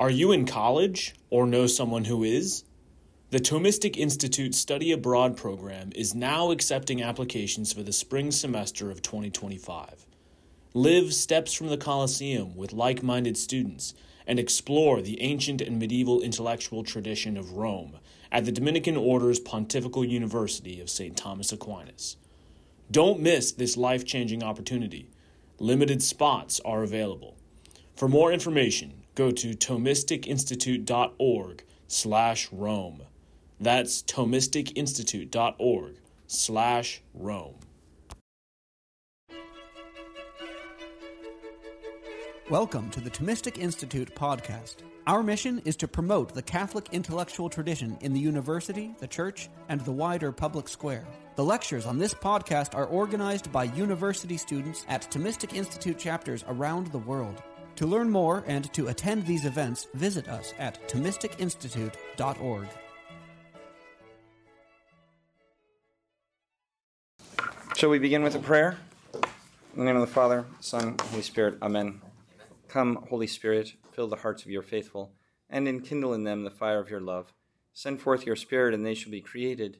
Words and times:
Are 0.00 0.08
you 0.08 0.32
in 0.32 0.46
college 0.46 1.14
or 1.28 1.46
know 1.46 1.66
someone 1.66 2.06
who 2.06 2.24
is? 2.24 2.64
The 3.32 3.38
Thomistic 3.38 3.98
Institute 3.98 4.54
Study 4.54 4.92
Abroad 4.92 5.36
program 5.36 5.92
is 5.94 6.14
now 6.14 6.52
accepting 6.52 7.02
applications 7.02 7.74
for 7.74 7.82
the 7.82 7.92
spring 7.92 8.30
semester 8.30 8.90
of 8.90 9.02
2025. 9.02 10.06
Live 10.72 11.12
steps 11.12 11.52
from 11.52 11.66
the 11.66 11.76
Colosseum 11.76 12.56
with 12.56 12.72
like 12.72 13.02
minded 13.02 13.36
students 13.36 13.92
and 14.26 14.38
explore 14.38 15.02
the 15.02 15.20
ancient 15.20 15.60
and 15.60 15.78
medieval 15.78 16.22
intellectual 16.22 16.82
tradition 16.82 17.36
of 17.36 17.52
Rome 17.52 17.98
at 18.32 18.46
the 18.46 18.52
Dominican 18.52 18.96
Order's 18.96 19.38
Pontifical 19.38 20.02
University 20.02 20.80
of 20.80 20.88
St. 20.88 21.14
Thomas 21.14 21.52
Aquinas. 21.52 22.16
Don't 22.90 23.20
miss 23.20 23.52
this 23.52 23.76
life 23.76 24.06
changing 24.06 24.42
opportunity. 24.42 25.10
Limited 25.58 26.02
spots 26.02 26.58
are 26.64 26.82
available. 26.82 27.36
For 27.96 28.08
more 28.08 28.32
information, 28.32 28.99
go 29.14 29.30
to 29.30 29.54
thomisticinstitute.org 29.54 31.64
slash 31.88 32.48
Rome. 32.52 33.02
That's 33.60 34.02
thomisticinstitute.org 34.02 35.94
slash 36.26 37.02
Rome. 37.14 37.54
Welcome 42.48 42.90
to 42.90 43.00
the 43.00 43.10
Thomistic 43.10 43.58
Institute 43.58 44.14
podcast. 44.14 44.76
Our 45.06 45.22
mission 45.22 45.62
is 45.64 45.76
to 45.76 45.88
promote 45.88 46.34
the 46.34 46.42
Catholic 46.42 46.88
intellectual 46.92 47.48
tradition 47.48 47.96
in 48.00 48.12
the 48.12 48.20
university, 48.20 48.94
the 48.98 49.06
church, 49.06 49.48
and 49.68 49.80
the 49.80 49.92
wider 49.92 50.32
public 50.32 50.68
square. 50.68 51.06
The 51.36 51.44
lectures 51.44 51.86
on 51.86 51.98
this 51.98 52.12
podcast 52.12 52.74
are 52.74 52.86
organized 52.86 53.52
by 53.52 53.64
university 53.64 54.36
students 54.36 54.84
at 54.88 55.10
Thomistic 55.10 55.54
Institute 55.54 55.98
chapters 55.98 56.44
around 56.48 56.88
the 56.88 56.98
world. 56.98 57.42
To 57.76 57.86
learn 57.86 58.10
more 58.10 58.44
and 58.46 58.72
to 58.74 58.88
attend 58.88 59.26
these 59.26 59.44
events, 59.44 59.88
visit 59.94 60.28
us 60.28 60.52
at 60.58 60.86
ThomisticInstitute.org. 60.88 62.68
Shall 67.76 67.88
we 67.88 67.98
begin 67.98 68.22
with 68.22 68.34
a 68.34 68.40
prayer? 68.40 68.76
In 69.14 69.78
the 69.78 69.84
name 69.84 69.96
of 69.96 70.02
the 70.02 70.12
Father, 70.12 70.44
Son, 70.60 70.96
Holy 71.00 71.22
Spirit, 71.22 71.56
Amen. 71.62 72.02
Come, 72.68 73.06
Holy 73.08 73.26
Spirit, 73.26 73.72
fill 73.92 74.06
the 74.06 74.16
hearts 74.16 74.44
of 74.44 74.50
your 74.50 74.62
faithful, 74.62 75.12
and 75.48 75.66
enkindle 75.66 76.12
in 76.12 76.24
them 76.24 76.44
the 76.44 76.50
fire 76.50 76.78
of 76.78 76.90
your 76.90 77.00
love. 77.00 77.32
Send 77.72 78.02
forth 78.02 78.26
your 78.26 78.36
Spirit, 78.36 78.74
and 78.74 78.84
they 78.84 78.92
shall 78.92 79.10
be 79.10 79.22
created, 79.22 79.78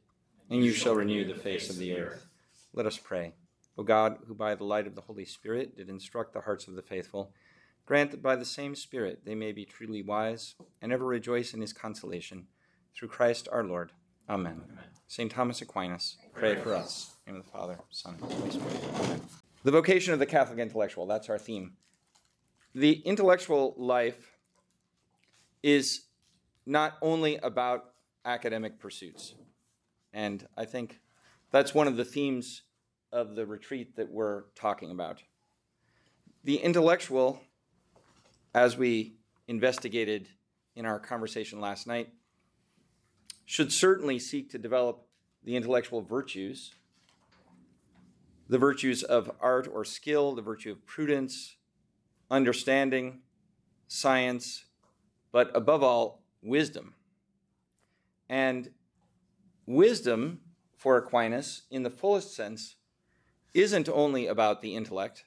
and 0.49 0.65
you 0.65 0.73
shall 0.73 0.95
renew 0.95 1.27
the 1.27 1.39
face 1.39 1.69
of 1.69 1.77
the 1.77 1.95
earth. 1.95 2.27
Let 2.73 2.87
us 2.87 2.97
pray. 2.97 3.35
O 3.77 3.83
God, 3.83 4.19
who 4.27 4.35
by 4.35 4.55
the 4.55 4.65
light 4.65 4.87
of 4.87 4.95
the 4.95 5.03
Holy 5.03 5.25
Spirit 5.25 5.77
did 5.77 5.91
instruct 5.91 6.33
the 6.33 6.41
hearts 6.41 6.69
of 6.69 6.77
the 6.77 6.83
faithful, 6.83 7.35
grant 7.91 8.13
that 8.13 8.23
by 8.23 8.37
the 8.37 8.45
same 8.45 8.77
Spirit 8.77 9.25
they 9.25 9.35
may 9.35 9.51
be 9.51 9.65
truly 9.65 10.01
wise, 10.01 10.55
and 10.81 10.93
ever 10.93 11.05
rejoice 11.05 11.53
in 11.53 11.61
his 11.61 11.73
consolation. 11.73 12.47
Through 12.95 13.09
Christ 13.09 13.49
our 13.51 13.65
Lord. 13.65 13.91
Amen. 14.29 14.61
Amen. 14.71 14.85
St. 15.09 15.29
Thomas 15.29 15.61
Aquinas, 15.61 16.17
pray, 16.33 16.55
pray 16.55 16.63
for 16.63 16.75
us. 16.77 17.17
In 17.27 17.33
the 17.33 17.39
name 17.39 17.41
of 17.41 17.47
the 17.47 17.59
Father, 17.59 17.81
Son, 17.91 18.17
and 18.23 18.33
Holy 18.33 18.51
Spirit. 18.53 18.85
Amen. 18.95 19.21
The 19.65 19.73
vocation 19.73 20.13
of 20.13 20.21
the 20.21 20.27
Catholic 20.27 20.61
intellectual, 20.61 21.05
that's 21.09 21.29
our 21.29 21.37
theme 21.37 21.73
the 22.75 22.93
intellectual 23.05 23.75
life 23.77 24.37
is 25.61 26.03
not 26.67 26.97
only 27.03 27.39
about 27.39 27.87
academic 28.25 28.79
pursuits. 28.79 29.35
And 30.13 30.47
I 30.57 30.65
think 30.67 31.01
that's 31.51 31.75
one 31.75 31.89
of 31.89 31.97
the 31.97 32.05
themes 32.05 32.63
of 33.11 33.35
the 33.35 33.47
retreat 33.47 33.97
that 33.97 34.13
we're 34.13 34.45
talking 34.55 34.93
about. 34.93 35.25
The 36.45 36.59
intellectual, 36.59 37.41
as 38.55 38.77
we 38.77 39.15
investigated 39.49 40.29
in 40.77 40.87
our 40.87 40.99
conversation 40.99 41.61
last 41.61 41.87
night, 41.87 42.09
should 43.45 43.73
certainly 43.73 44.19
seek 44.19 44.51
to 44.51 44.59
develop 44.59 45.07
the 45.43 45.57
intellectual 45.57 46.03
virtues 46.03 46.75
the 48.51 48.59
virtues 48.59 49.05
of 49.05 49.31
art 49.41 49.69
or 49.73 49.85
skill, 49.85 50.35
the 50.35 50.43
virtue 50.43 50.73
of 50.73 50.85
prudence, 50.85 51.55
understanding, 52.29 53.21
science, 53.87 54.65
but 55.31 55.55
above 55.55 55.85
all, 55.85 56.25
wisdom. 56.43 56.95
And 58.29 58.71
wisdom 59.67 60.41
for 60.77 60.97
Aquinas, 60.97 61.63
in 61.71 61.85
the 61.85 61.91
fullest 61.91 62.35
sense, 62.35 62.75
isn't 63.55 63.89
only 63.89 64.27
about 64.27 64.63
the 64.63 64.75
intellect, 64.75 65.25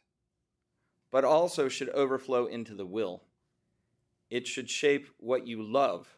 but 1.14 1.24
also 1.24 1.70
should 1.70 1.90
overflow 1.90 2.48
into 2.48 2.74
the 2.74 2.88
will. 2.88 3.22
It 4.32 4.48
should 4.48 4.68
shape 4.68 5.08
what 5.20 5.46
you 5.46 5.62
love, 5.62 6.18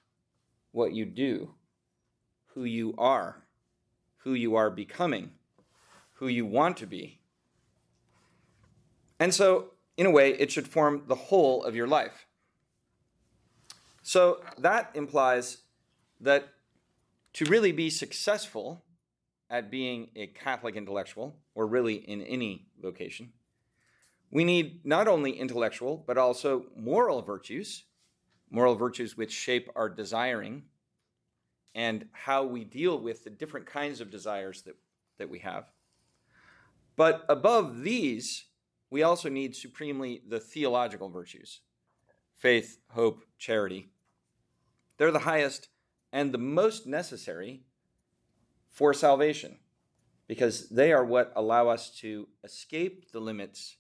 what 0.71 0.93
you 0.93 1.03
do, 1.03 1.53
who 2.53 2.63
you 2.63 2.95
are, 2.97 3.43
who 4.19 4.33
you 4.33 4.55
are 4.55 4.69
becoming, 4.69 5.31
who 6.13 6.29
you 6.29 6.45
want 6.45 6.77
to 6.77 6.87
be. 6.87 7.19
And 9.19 9.33
so 9.33 9.71
in 9.97 10.05
a 10.05 10.11
way, 10.11 10.29
it 10.31 10.49
should 10.49 10.65
form 10.65 11.03
the 11.07 11.15
whole 11.15 11.65
of 11.65 11.75
your 11.75 11.87
life. 11.87 12.25
So 14.01 14.39
that 14.59 14.91
implies 14.93 15.57
that 16.21 16.47
to 17.33 17.43
really 17.43 17.73
be 17.73 17.89
successful 17.89 18.85
at 19.49 19.69
being 19.69 20.07
a 20.15 20.27
Catholic 20.27 20.77
intellectual, 20.77 21.35
or 21.53 21.67
really 21.67 21.95
in 21.95 22.21
any 22.21 22.67
vocation, 22.81 23.33
we 24.31 24.43
need 24.43 24.85
not 24.85 25.07
only 25.07 25.31
intellectual, 25.31 26.03
but 26.05 26.17
also 26.17 26.65
moral 26.75 27.21
virtues, 27.21 27.85
moral 28.49 28.75
virtues 28.75 29.17
which 29.17 29.31
shape 29.31 29.69
our 29.75 29.89
desiring 29.89 30.63
and 31.73 32.07
how 32.11 32.43
we 32.43 32.63
deal 32.63 32.97
with 32.97 33.23
the 33.23 33.29
different 33.29 33.65
kinds 33.65 33.99
of 33.99 34.09
desires 34.09 34.61
that, 34.63 34.75
that 35.17 35.29
we 35.29 35.39
have. 35.39 35.69
But 36.95 37.25
above 37.27 37.81
these, 37.81 38.45
we 38.89 39.03
also 39.03 39.29
need 39.29 39.55
supremely 39.55 40.21
the 40.27 40.39
theological 40.39 41.09
virtues 41.09 41.59
faith, 42.37 42.79
hope, 42.89 43.23
charity. 43.37 43.89
They're 44.97 45.11
the 45.11 45.19
highest 45.19 45.69
and 46.11 46.31
the 46.31 46.37
most 46.37 46.85
necessary 46.85 47.63
for 48.69 48.93
salvation 48.93 49.57
because 50.27 50.69
they 50.69 50.91
are 50.91 51.03
what 51.03 51.31
allow 51.35 51.69
us 51.69 51.89
to 51.99 52.27
escape 52.43 53.11
the 53.11 53.19
limits 53.19 53.77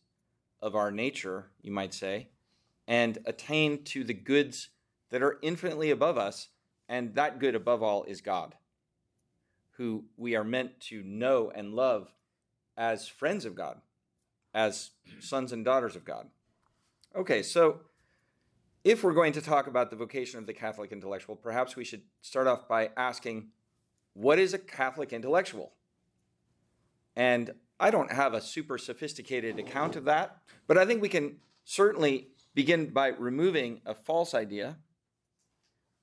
of 0.61 0.75
our 0.75 0.91
nature, 0.91 1.51
you 1.61 1.71
might 1.71 1.93
say, 1.93 2.29
and 2.87 3.17
attain 3.25 3.83
to 3.83 4.03
the 4.03 4.13
goods 4.13 4.69
that 5.09 5.23
are 5.23 5.39
infinitely 5.41 5.91
above 5.91 6.17
us. 6.17 6.49
And 6.87 7.15
that 7.15 7.39
good 7.39 7.55
above 7.55 7.81
all 7.81 8.03
is 8.03 8.21
God, 8.21 8.53
who 9.71 10.05
we 10.17 10.35
are 10.35 10.43
meant 10.43 10.79
to 10.81 11.01
know 11.01 11.51
and 11.53 11.73
love 11.73 12.13
as 12.77 13.07
friends 13.07 13.45
of 13.45 13.55
God 13.55 13.81
as 14.53 14.91
sons 15.19 15.51
and 15.51 15.65
daughters 15.65 15.95
of 15.95 16.05
God. 16.05 16.27
Okay, 17.15 17.41
so 17.41 17.81
if 18.83 19.03
we're 19.03 19.13
going 19.13 19.33
to 19.33 19.41
talk 19.41 19.67
about 19.67 19.89
the 19.89 19.95
vocation 19.95 20.39
of 20.39 20.45
the 20.45 20.53
Catholic 20.53 20.91
intellectual, 20.91 21.35
perhaps 21.35 21.75
we 21.75 21.83
should 21.83 22.03
start 22.21 22.45
off 22.45 22.67
by 22.67 22.91
asking 22.95 23.47
what 24.13 24.37
is 24.37 24.53
a 24.53 24.59
Catholic 24.59 25.11
intellectual? 25.11 25.73
And 27.15 27.51
I 27.79 27.91
don't 27.91 28.11
have 28.11 28.33
a 28.33 28.41
super 28.41 28.77
sophisticated 28.77 29.59
account 29.59 29.95
of 29.95 30.05
that, 30.05 30.37
but 30.67 30.77
I 30.77 30.85
think 30.85 31.01
we 31.01 31.09
can 31.09 31.37
certainly 31.65 32.29
begin 32.53 32.89
by 32.89 33.07
removing 33.07 33.81
a 33.85 33.93
false 33.93 34.33
idea, 34.33 34.77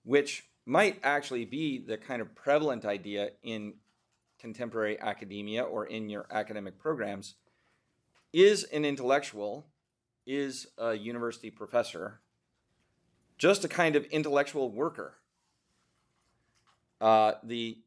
which 0.05 0.45
might 0.67 1.01
actually 1.03 1.45
be 1.45 1.79
the 1.79 1.97
kind 1.97 2.21
of 2.21 2.35
prevalent 2.35 2.85
idea 2.85 3.31
in 3.43 3.75
contemporary 4.39 5.01
academia 5.01 5.63
or 5.63 5.87
in 5.87 6.11
your 6.11 6.27
academic 6.31 6.79
programs 6.79 7.37
is 8.33 8.65
an 8.65 8.85
intellectual, 8.85 9.67
is 10.27 10.67
a 10.79 10.95
university 10.95 11.51
professor, 11.51 12.21
just 13.39 13.65
a 13.65 13.69
kind 13.69 13.97
of 13.97 14.05
intellectual 14.07 14.71
worker. 14.71 15.15
Uh, 17.01 17.33
the 17.43 17.79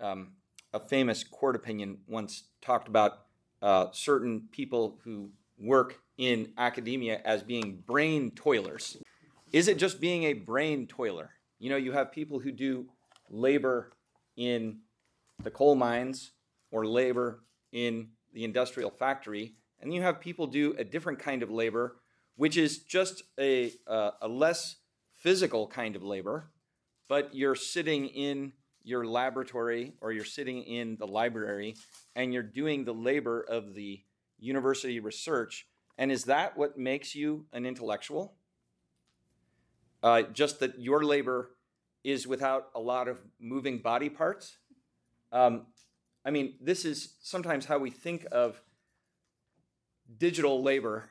um, 0.00 0.32
a 0.72 0.80
famous 0.80 1.22
court 1.22 1.54
opinion 1.54 1.98
once 2.08 2.44
talked 2.60 2.88
about 2.88 3.23
uh, 3.64 3.86
certain 3.92 4.42
people 4.52 4.98
who 5.02 5.30
work 5.58 5.98
in 6.18 6.52
academia 6.58 7.20
as 7.24 7.42
being 7.42 7.82
brain 7.86 8.30
toilers. 8.32 8.96
Is 9.52 9.68
it 9.68 9.78
just 9.78 10.00
being 10.00 10.24
a 10.24 10.34
brain 10.34 10.86
toiler? 10.86 11.30
You 11.58 11.70
know, 11.70 11.76
you 11.76 11.92
have 11.92 12.12
people 12.12 12.38
who 12.38 12.52
do 12.52 12.86
labor 13.30 13.90
in 14.36 14.80
the 15.42 15.50
coal 15.50 15.74
mines 15.74 16.32
or 16.70 16.86
labor 16.86 17.40
in 17.72 18.10
the 18.34 18.44
industrial 18.44 18.90
factory 18.90 19.54
and 19.80 19.92
you 19.92 20.02
have 20.02 20.20
people 20.20 20.46
do 20.46 20.74
a 20.78 20.84
different 20.84 21.18
kind 21.18 21.42
of 21.42 21.50
labor, 21.50 21.96
which 22.36 22.56
is 22.56 22.78
just 22.78 23.22
a, 23.38 23.72
uh, 23.86 24.12
a 24.22 24.28
less 24.28 24.76
physical 25.12 25.66
kind 25.66 25.94
of 25.94 26.02
labor, 26.02 26.50
but 27.08 27.34
you're 27.34 27.54
sitting 27.54 28.06
in 28.06 28.52
your 28.84 29.06
laboratory 29.06 29.94
or 30.00 30.12
you're 30.12 30.24
sitting 30.24 30.62
in 30.62 30.96
the 30.96 31.06
library 31.06 31.74
and 32.14 32.32
you're 32.32 32.42
doing 32.42 32.84
the 32.84 32.94
labor 32.94 33.40
of 33.40 33.74
the 33.74 34.02
university 34.38 35.00
research. 35.00 35.66
And 35.98 36.12
is 36.12 36.24
that 36.24 36.56
what 36.56 36.78
makes 36.78 37.14
you 37.14 37.46
an 37.52 37.66
intellectual? 37.66 38.36
uh, 40.04 40.22
just 40.34 40.60
that 40.60 40.78
your 40.78 41.02
labor 41.02 41.50
is 42.04 42.26
without 42.26 42.68
a 42.74 42.80
lot 42.80 43.08
of 43.08 43.18
moving 43.40 43.78
body 43.78 44.10
parts. 44.10 44.58
Um, 45.32 45.66
I 46.26 46.30
mean, 46.30 46.56
this 46.60 46.84
is 46.84 47.14
sometimes 47.22 47.64
how 47.64 47.78
we 47.78 47.90
think 47.90 48.26
of 48.30 48.60
digital 50.18 50.62
labor 50.62 51.08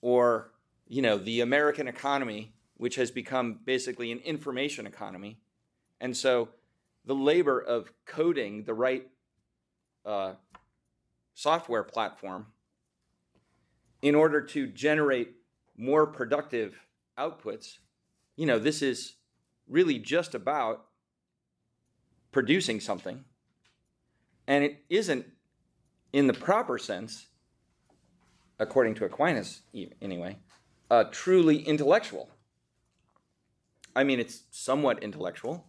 or, 0.00 0.52
you 0.88 1.02
know, 1.02 1.18
the 1.18 1.42
American 1.42 1.86
economy, 1.86 2.54
which 2.78 2.96
has 2.96 3.10
become 3.10 3.60
basically 3.66 4.10
an 4.10 4.18
information 4.20 4.86
economy. 4.86 5.38
And 6.04 6.14
so 6.14 6.50
the 7.06 7.14
labor 7.14 7.58
of 7.58 7.90
coding 8.04 8.64
the 8.64 8.74
right 8.74 9.08
uh, 10.04 10.34
software 11.32 11.82
platform 11.82 12.48
in 14.02 14.14
order 14.14 14.42
to 14.42 14.66
generate 14.66 15.30
more 15.78 16.06
productive 16.06 16.78
outputs, 17.18 17.78
you 18.36 18.44
know, 18.44 18.58
this 18.58 18.82
is 18.82 19.14
really 19.66 19.98
just 19.98 20.34
about 20.34 20.84
producing 22.32 22.80
something. 22.80 23.24
And 24.46 24.62
it 24.62 24.84
isn't, 24.90 25.24
in 26.12 26.26
the 26.26 26.34
proper 26.34 26.76
sense, 26.76 27.28
according 28.58 28.96
to 28.96 29.06
Aquinas 29.06 29.62
anyway, 30.02 30.36
uh, 30.90 31.04
truly 31.10 31.62
intellectual. 31.62 32.28
I 33.96 34.04
mean, 34.04 34.20
it's 34.20 34.42
somewhat 34.50 35.02
intellectual 35.02 35.66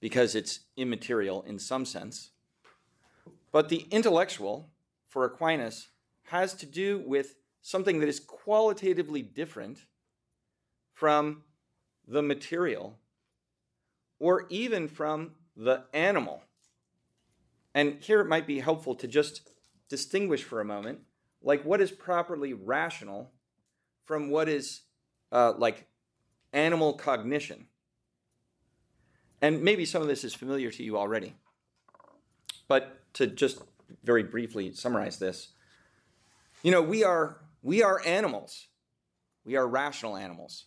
because 0.00 0.34
it's 0.34 0.60
immaterial 0.76 1.42
in 1.42 1.58
some 1.58 1.84
sense. 1.84 2.30
But 3.52 3.68
the 3.68 3.86
intellectual, 3.90 4.70
for 5.08 5.24
Aquinas, 5.24 5.88
has 6.24 6.54
to 6.54 6.66
do 6.66 7.02
with 7.04 7.34
something 7.62 8.00
that 8.00 8.08
is 8.08 8.20
qualitatively 8.20 9.22
different 9.22 9.86
from 10.94 11.42
the 12.06 12.22
material 12.22 12.98
or 14.18 14.46
even 14.48 14.88
from 14.88 15.32
the 15.56 15.84
animal. 15.92 16.42
And 17.74 17.98
here 18.00 18.20
it 18.20 18.28
might 18.28 18.46
be 18.46 18.60
helpful 18.60 18.94
to 18.96 19.06
just 19.06 19.48
distinguish 19.88 20.44
for 20.44 20.60
a 20.60 20.64
moment 20.64 21.00
like 21.42 21.64
what 21.64 21.80
is 21.80 21.90
properly 21.90 22.52
rational 22.52 23.32
from 24.04 24.30
what 24.30 24.48
is 24.48 24.82
uh, 25.32 25.52
like 25.56 25.86
animal 26.52 26.94
cognition. 26.94 27.66
And 29.42 29.62
maybe 29.62 29.84
some 29.84 30.02
of 30.02 30.08
this 30.08 30.24
is 30.24 30.34
familiar 30.34 30.70
to 30.70 30.82
you 30.82 30.98
already. 30.98 31.34
But 32.68 33.00
to 33.14 33.26
just 33.26 33.62
very 34.04 34.22
briefly 34.22 34.72
summarize 34.72 35.18
this, 35.18 35.48
you 36.62 36.70
know, 36.70 36.82
we 36.82 37.04
are 37.04 37.38
we 37.62 37.82
are 37.82 38.00
animals. 38.06 38.68
We 39.44 39.56
are 39.56 39.66
rational 39.66 40.16
animals. 40.16 40.66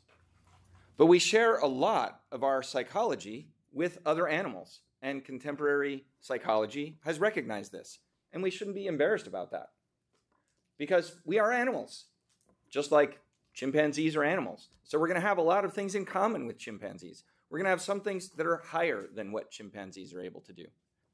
But 0.97 1.07
we 1.07 1.19
share 1.19 1.57
a 1.57 1.67
lot 1.67 2.21
of 2.31 2.43
our 2.43 2.61
psychology 2.61 3.49
with 3.71 3.97
other 4.05 4.27
animals, 4.27 4.81
and 5.01 5.25
contemporary 5.25 6.05
psychology 6.21 6.97
has 7.03 7.19
recognized 7.19 7.71
this. 7.71 7.99
And 8.31 8.43
we 8.43 8.51
shouldn't 8.51 8.75
be 8.75 8.87
embarrassed 8.87 9.27
about 9.27 9.51
that. 9.51 9.69
Because 10.77 11.17
we 11.25 11.39
are 11.39 11.51
animals, 11.51 12.05
just 12.69 12.91
like 12.91 13.19
chimpanzees 13.53 14.15
are 14.15 14.23
animals. 14.23 14.69
So 14.83 14.99
we're 14.99 15.07
going 15.07 15.21
to 15.21 15.27
have 15.27 15.37
a 15.37 15.43
lot 15.43 15.65
of 15.65 15.73
things 15.73 15.95
in 15.95 16.05
common 16.05 16.45
with 16.45 16.57
chimpanzees. 16.57 17.23
We're 17.53 17.59
going 17.59 17.65
to 17.65 17.69
have 17.69 17.81
some 17.83 18.01
things 18.01 18.29
that 18.29 18.47
are 18.47 18.63
higher 18.65 19.07
than 19.13 19.31
what 19.31 19.51
chimpanzees 19.51 20.11
are 20.11 20.19
able 20.19 20.41
to 20.41 20.53
do, 20.53 20.65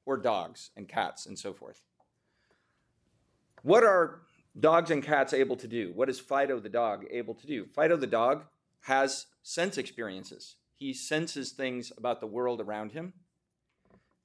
or 0.05 0.15
dogs 0.15 0.69
and 0.77 0.87
cats 0.87 1.25
and 1.25 1.37
so 1.37 1.51
forth. 1.51 1.81
What 3.61 3.83
are 3.83 4.21
dogs 4.57 4.89
and 4.89 5.03
cats 5.03 5.33
able 5.33 5.57
to 5.57 5.67
do? 5.67 5.91
What 5.93 6.07
is 6.07 6.17
Fido 6.17 6.61
the 6.61 6.69
dog 6.69 7.03
able 7.11 7.33
to 7.33 7.45
do? 7.45 7.65
Fido 7.65 7.97
the 7.97 8.07
dog 8.07 8.45
has 8.83 9.25
sense 9.43 9.77
experiences. 9.77 10.55
He 10.77 10.93
senses 10.93 11.51
things 11.51 11.91
about 11.97 12.21
the 12.21 12.27
world 12.27 12.61
around 12.61 12.93
him. 12.93 13.11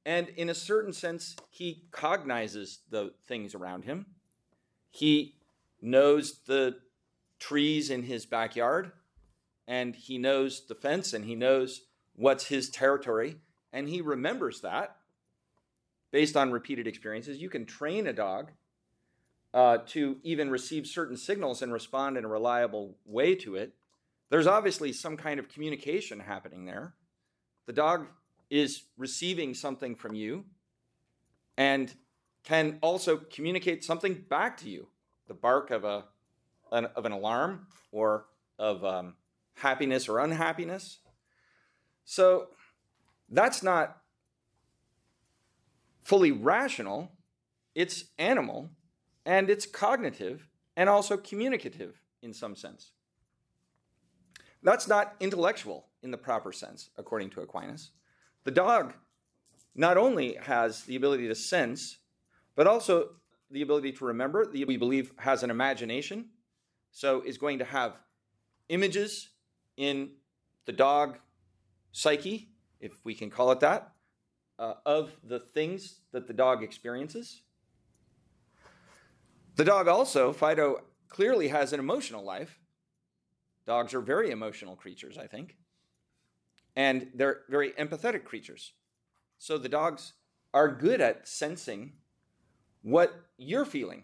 And 0.07 0.29
in 0.29 0.49
a 0.49 0.55
certain 0.55 0.93
sense, 0.93 1.35
he 1.51 1.89
cognizes 1.91 2.83
the 2.91 3.13
things 3.27 3.57
around 3.57 3.87
him. 3.87 4.07
He 4.89 5.35
knows 5.83 6.39
the 6.47 6.77
trees 7.41 7.91
in 7.91 8.05
his 8.05 8.25
backyard, 8.25 8.93
and 9.67 9.97
he 9.97 10.17
knows 10.17 10.65
the 10.69 10.77
fence, 10.77 11.13
and 11.13 11.25
he 11.25 11.35
knows 11.35 11.81
what's 12.17 12.47
his 12.47 12.69
territory, 12.71 13.37
and 13.73 13.89
he 13.89 14.01
remembers 14.01 14.61
that 14.61 14.97
based 16.11 16.37
on 16.37 16.53
repeated 16.53 16.87
experiences. 16.87 17.39
You 17.39 17.51
can 17.51 17.67
train 17.67 18.07
a 18.07 18.13
dog 18.13 18.53
uh, 19.53 19.79
to 19.87 20.17
even 20.23 20.51
receive 20.51 20.87
certain 20.87 21.17
signals 21.17 21.63
and 21.63 21.73
respond 21.73 22.17
in 22.17 22.25
a 22.25 22.29
reliable 22.29 22.97
way 23.05 23.35
to 23.37 23.57
it. 23.57 23.75
There's 24.31 24.47
obviously 24.47 24.93
some 24.93 25.17
kind 25.17 25.39
of 25.39 25.49
communication 25.49 26.21
happening 26.21 26.67
there. 26.67 26.95
The 27.67 27.73
dog 27.73 28.07
is 28.51 28.85
receiving 28.97 29.55
something 29.55 29.95
from 29.95 30.15
you 30.15 30.45
and 31.57 31.93
can 32.45 32.79
also 32.83 33.17
communicate 33.17 33.83
something 33.83 34.15
back 34.29 34.57
to 34.59 34.69
you 34.69 34.89
the 35.27 35.35
bark 35.35 35.71
of, 35.71 35.85
a, 35.85 36.05
an, 36.71 36.87
of 36.97 37.07
an 37.07 37.13
alarm 37.13 37.67
or 37.91 38.27
of 38.59 38.85
um, 38.85 39.15
happiness 39.55 40.09
or 40.09 40.19
unhappiness. 40.19 40.99
So 42.05 42.49
that's 43.29 43.63
not 43.63 43.99
fully 46.03 46.33
rational, 46.33 47.13
it's 47.75 48.05
animal 48.19 48.71
and 49.25 49.49
it's 49.49 49.67
cognitive 49.67 50.47
and 50.77 50.89
also 50.89 51.17
communicative 51.17 52.01
in 52.23 52.35
some 52.35 52.55
sense. 52.55 52.93
That's 54.63 54.89
not 54.89 55.15
intellectual 55.21 55.87
in 56.03 56.11
the 56.11 56.19
proper 56.19 56.53
sense, 56.53 56.91
according 56.97 57.31
to 57.31 57.41
Aquinas. 57.41 57.91
The 58.45 58.51
dog 58.51 58.95
not 59.75 59.97
only 59.97 60.37
has 60.41 60.83
the 60.83 60.97
ability 60.97 61.29
to 61.29 61.35
sense, 61.35 61.99
but 62.55 62.67
also 62.67 63.11
the 63.51 63.63
ability 63.63 63.93
to 63.93 64.05
remember, 64.05 64.47
the, 64.47 64.65
we 64.65 64.77
believe 64.77 65.13
has 65.19 65.43
an 65.43 65.51
imagination, 65.51 66.27
so 66.93 67.23
is 67.23 67.39
going 67.39 67.59
to 67.59 67.65
have 67.65 67.97
images 68.69 69.31
in 69.77 70.11
the 70.67 70.73
dog 70.73 71.19
psyche, 71.95 72.49
if 72.81 72.93
we 73.05 73.15
can 73.15 73.31
call 73.31 73.53
it 73.53 73.61
that, 73.61 73.93
uh, 74.59 74.75
of 74.85 75.13
the 75.23 75.39
things 75.39 76.01
that 76.13 76.27
the 76.27 76.35
dog 76.35 76.63
experiences. 76.63 77.43
The 79.55 79.65
dog 79.65 79.87
also, 79.87 80.33
Fido, 80.33 80.83
clearly 81.09 81.49
has 81.49 81.73
an 81.73 81.79
emotional 81.79 82.25
life. 82.25 82.59
Dogs 83.65 83.95
are 83.95 84.01
very 84.01 84.33
emotional 84.33 84.75
creatures, 84.75 85.17
I 85.17 85.29
think. 85.29 85.57
And 86.75 87.11
they're 87.15 87.43
very 87.49 87.71
empathetic 87.73 88.25
creatures. 88.25 88.73
So 89.39 89.57
the 89.57 89.69
dogs 89.69 90.15
are 90.53 90.69
good 90.69 91.01
at 91.01 91.29
sensing 91.29 91.93
what 92.83 93.15
you're 93.39 93.65
feeling 93.65 94.03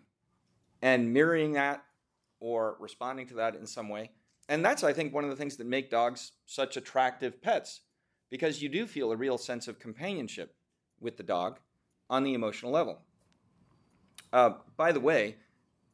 and 0.80 1.12
mirroring 1.12 1.54
that 1.54 1.82
or 2.38 2.76
responding 2.78 3.26
to 3.26 3.34
that 3.34 3.56
in 3.56 3.66
some 3.66 3.88
way. 3.88 4.12
And 4.50 4.64
that's, 4.64 4.82
I 4.82 4.92
think, 4.92 5.14
one 5.14 5.22
of 5.22 5.30
the 5.30 5.36
things 5.36 5.56
that 5.56 5.66
make 5.68 5.90
dogs 5.90 6.32
such 6.44 6.76
attractive 6.76 7.40
pets 7.40 7.82
because 8.30 8.60
you 8.60 8.68
do 8.68 8.84
feel 8.84 9.12
a 9.12 9.16
real 9.16 9.38
sense 9.38 9.68
of 9.68 9.78
companionship 9.78 10.56
with 11.00 11.16
the 11.16 11.22
dog 11.22 11.60
on 12.10 12.24
the 12.24 12.34
emotional 12.34 12.72
level. 12.72 12.98
Uh, 14.32 14.54
by 14.76 14.90
the 14.90 14.98
way, 14.98 15.36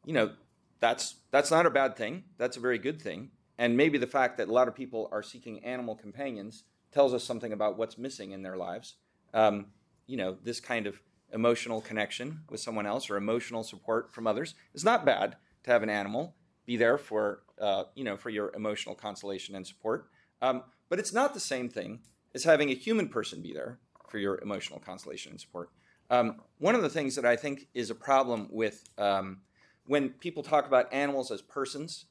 you 0.07 0.15
know, 0.15 0.33
that's 0.81 1.17
that's 1.31 1.51
not 1.51 1.67
a 1.67 1.71
bad 1.71 1.97
thing. 1.97 2.25
That's 2.39 2.57
a 2.57 2.61
very 2.61 2.79
good 2.79 3.01
thing. 3.01 3.31
And 3.59 3.77
maybe 3.77 3.99
the 3.99 4.07
fact 4.07 4.39
that 4.39 4.49
a 4.49 4.53
lot 4.53 4.69
of 4.69 4.75
people 4.75 5.11
are 5.13 5.23
seeking 5.23 5.63
animal 5.63 5.95
companions 5.95 6.65
tells 6.93 7.13
us 7.13 7.25
something 7.25 7.53
about 7.53 7.77
what's 7.77 7.99
missing 7.99 8.31
in 8.31 8.43
their 8.43 8.57
lives. 8.57 8.95
Um, 9.35 9.67
you 10.07 10.17
know, 10.17 10.39
this 10.43 10.61
kind 10.61 10.87
of 10.87 10.99
emotional 11.31 11.83
connection 11.83 12.41
with 12.49 12.61
someone 12.61 12.87
else 12.87 13.11
or 13.11 13.17
emotional 13.17 13.63
support 13.63 14.15
from 14.15 14.27
others 14.27 14.55
is 14.73 14.85
not 14.85 15.05
bad 15.05 15.37
to 15.65 15.71
have 15.71 15.83
an 15.83 15.91
animal 15.91 16.35
be 16.65 16.77
there 16.77 16.99
for 16.99 17.41
uh, 17.61 17.85
you 17.95 18.05
know 18.05 18.17
for 18.17 18.31
your 18.31 18.53
emotional 18.55 18.95
consolation 18.95 19.55
and 19.55 19.67
support. 19.67 20.09
Um, 20.43 20.63
but 20.89 20.99
it's 20.99 21.13
not 21.13 21.35
the 21.35 21.41
same 21.41 21.69
thing 21.69 22.01
as 22.35 22.45
having 22.45 22.71
a 22.71 22.75
human 22.75 23.09
person 23.09 23.41
be 23.41 23.53
there 23.53 23.79
for 24.09 24.19
your 24.19 24.39
emotional 24.41 24.79
consolation 24.79 25.33
and 25.33 25.41
support. 25.41 25.71
Um, 26.11 26.43
one 26.59 26.75
of 26.75 26.83
the 26.83 26.89
things 26.89 27.17
that 27.17 27.25
I 27.25 27.37
think 27.37 27.69
is 27.75 27.91
a 27.91 27.95
problem 27.95 28.49
with 28.51 28.89
um, 28.99 29.39
when 29.87 30.11
people 30.11 30.43
talk 30.43 30.67
about 30.67 30.93
animals 30.93 31.31
as 31.31 31.43
persons 31.43 32.07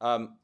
um, 0.00 0.36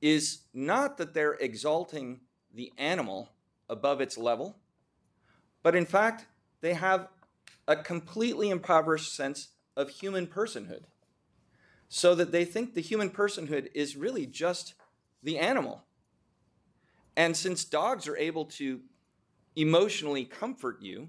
is 0.00 0.42
not 0.52 0.98
that 0.98 1.14
they're 1.14 1.34
exalting 1.34 2.20
the 2.52 2.72
animal 2.78 3.30
above 3.68 4.00
its 4.00 4.16
level, 4.16 4.56
but 5.62 5.74
in 5.74 5.86
fact, 5.86 6.26
they 6.60 6.74
have 6.74 7.08
a 7.66 7.76
completely 7.76 8.50
impoverished 8.50 9.14
sense 9.14 9.48
of 9.76 9.88
human 9.88 10.26
personhood. 10.26 10.84
So 11.88 12.14
that 12.14 12.32
they 12.32 12.44
think 12.44 12.74
the 12.74 12.80
human 12.80 13.10
personhood 13.10 13.68
is 13.74 13.96
really 13.96 14.26
just 14.26 14.74
the 15.22 15.38
animal. 15.38 15.84
And 17.16 17.36
since 17.36 17.64
dogs 17.64 18.08
are 18.08 18.16
able 18.16 18.46
to 18.46 18.80
emotionally 19.54 20.24
comfort 20.24 20.82
you, 20.82 21.08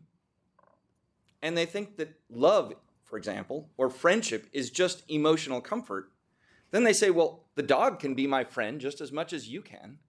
and 1.42 1.58
they 1.58 1.66
think 1.66 1.98
that 1.98 2.20
love, 2.30 2.74
for 3.04 3.18
example, 3.18 3.70
or 3.78 3.90
friendship 3.90 4.48
is 4.54 4.70
just 4.70 5.04
emotional 5.10 5.62
comfort, 5.62 6.12
then 6.72 6.84
they 6.84 6.94
say, 6.94 7.10
well, 7.10 7.46
the 7.56 7.64
dog 7.64 8.00
can 8.00 8.14
be 8.14 8.28
my 8.28 8.44
friend 8.44 8.80
just 8.82 9.02
as 9.02 9.12
much 9.12 9.34
as 9.34 9.48
you 9.48 9.62
can. 9.62 10.00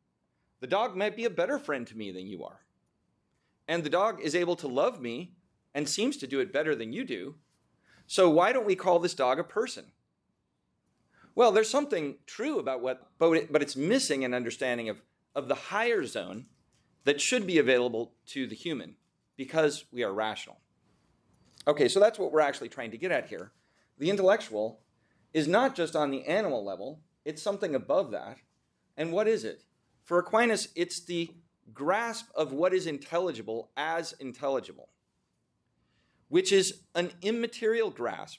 the 0.61 0.67
dog 0.67 0.97
might 0.97 1.17
be 1.17 1.25
a 1.25 1.31
better 1.31 1.59
friend 1.59 1.87
to 1.87 1.97
me 1.97 2.11
than 2.11 2.27
you 2.27 2.45
are. 2.45 2.61
And 3.69 3.85
the 3.85 3.91
dog 3.91 4.21
is 4.23 4.35
able 4.35 4.57
to 4.57 4.69
love 4.69 5.01
me 5.01 5.35
and 5.75 5.89
seems 5.89 6.17
to 6.19 6.27
do 6.27 6.41
it 6.41 6.53
better 6.53 6.75
than 6.75 6.93
you 6.93 7.05
do. 7.05 7.35
So 8.07 8.31
why 8.31 8.53
don't 8.53 8.67
we 8.67 8.77
call 8.77 8.99
this 8.99 9.15
dog 9.15 9.39
a 9.39 9.45
person? 9.45 9.93
Well, 11.37 11.53
there's 11.53 11.71
something 11.71 12.17
true 12.27 12.59
about 12.59 12.81
what, 12.81 13.11
but, 13.19 13.31
it, 13.33 13.53
but 13.53 13.63
it's 13.63 13.77
missing 13.77 14.25
an 14.25 14.33
understanding 14.33 14.89
of, 14.89 15.03
of 15.35 15.49
the 15.49 15.55
higher 15.55 16.05
zone 16.07 16.47
that 17.05 17.21
should 17.21 17.47
be 17.47 17.59
available 17.59 18.15
to 18.29 18.47
the 18.47 18.57
human 18.57 18.97
because 19.37 19.85
we 19.93 20.03
are 20.03 20.13
rational. 20.13 20.57
Okay, 21.69 21.89
so 21.89 22.01
that's 22.01 22.19
what 22.19 22.33
we're 22.33 22.41
actually 22.41 22.71
trying 22.71 22.91
to 22.91 22.99
get 22.99 23.13
at 23.13 23.29
here. 23.29 23.53
The 23.99 24.09
intellectual 24.09 24.81
is 25.35 25.47
not 25.47 25.77
just 25.77 25.95
on 25.95 26.11
the 26.11 26.25
animal 26.25 26.65
level, 26.65 27.01
it's 27.27 27.43
something 27.43 27.75
above 27.75 28.13
that. 28.13 28.39
And 28.97 29.13
what 29.13 29.29
is 29.29 29.45
it? 29.45 29.63
For 30.05 30.19
Aquinas, 30.19 30.69
it's 30.75 31.05
the 31.05 31.29
grasp 31.75 32.29
of 32.35 32.55
what 32.55 32.73
is 32.73 32.87
intelligible 32.87 33.71
as 33.77 34.13
intelligible, 34.21 34.89
which 36.29 36.51
is 36.51 36.85
an 36.95 37.11
immaterial 37.21 37.91
grasp, 37.91 38.39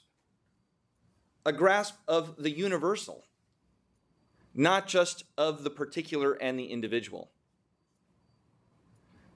a 1.48 1.52
grasp 1.52 1.96
of 2.06 2.36
the 2.36 2.50
universal, 2.50 3.24
not 4.54 4.86
just 4.86 5.24
of 5.38 5.64
the 5.64 5.70
particular 5.70 6.34
and 6.34 6.58
the 6.58 6.66
individual. 6.66 7.30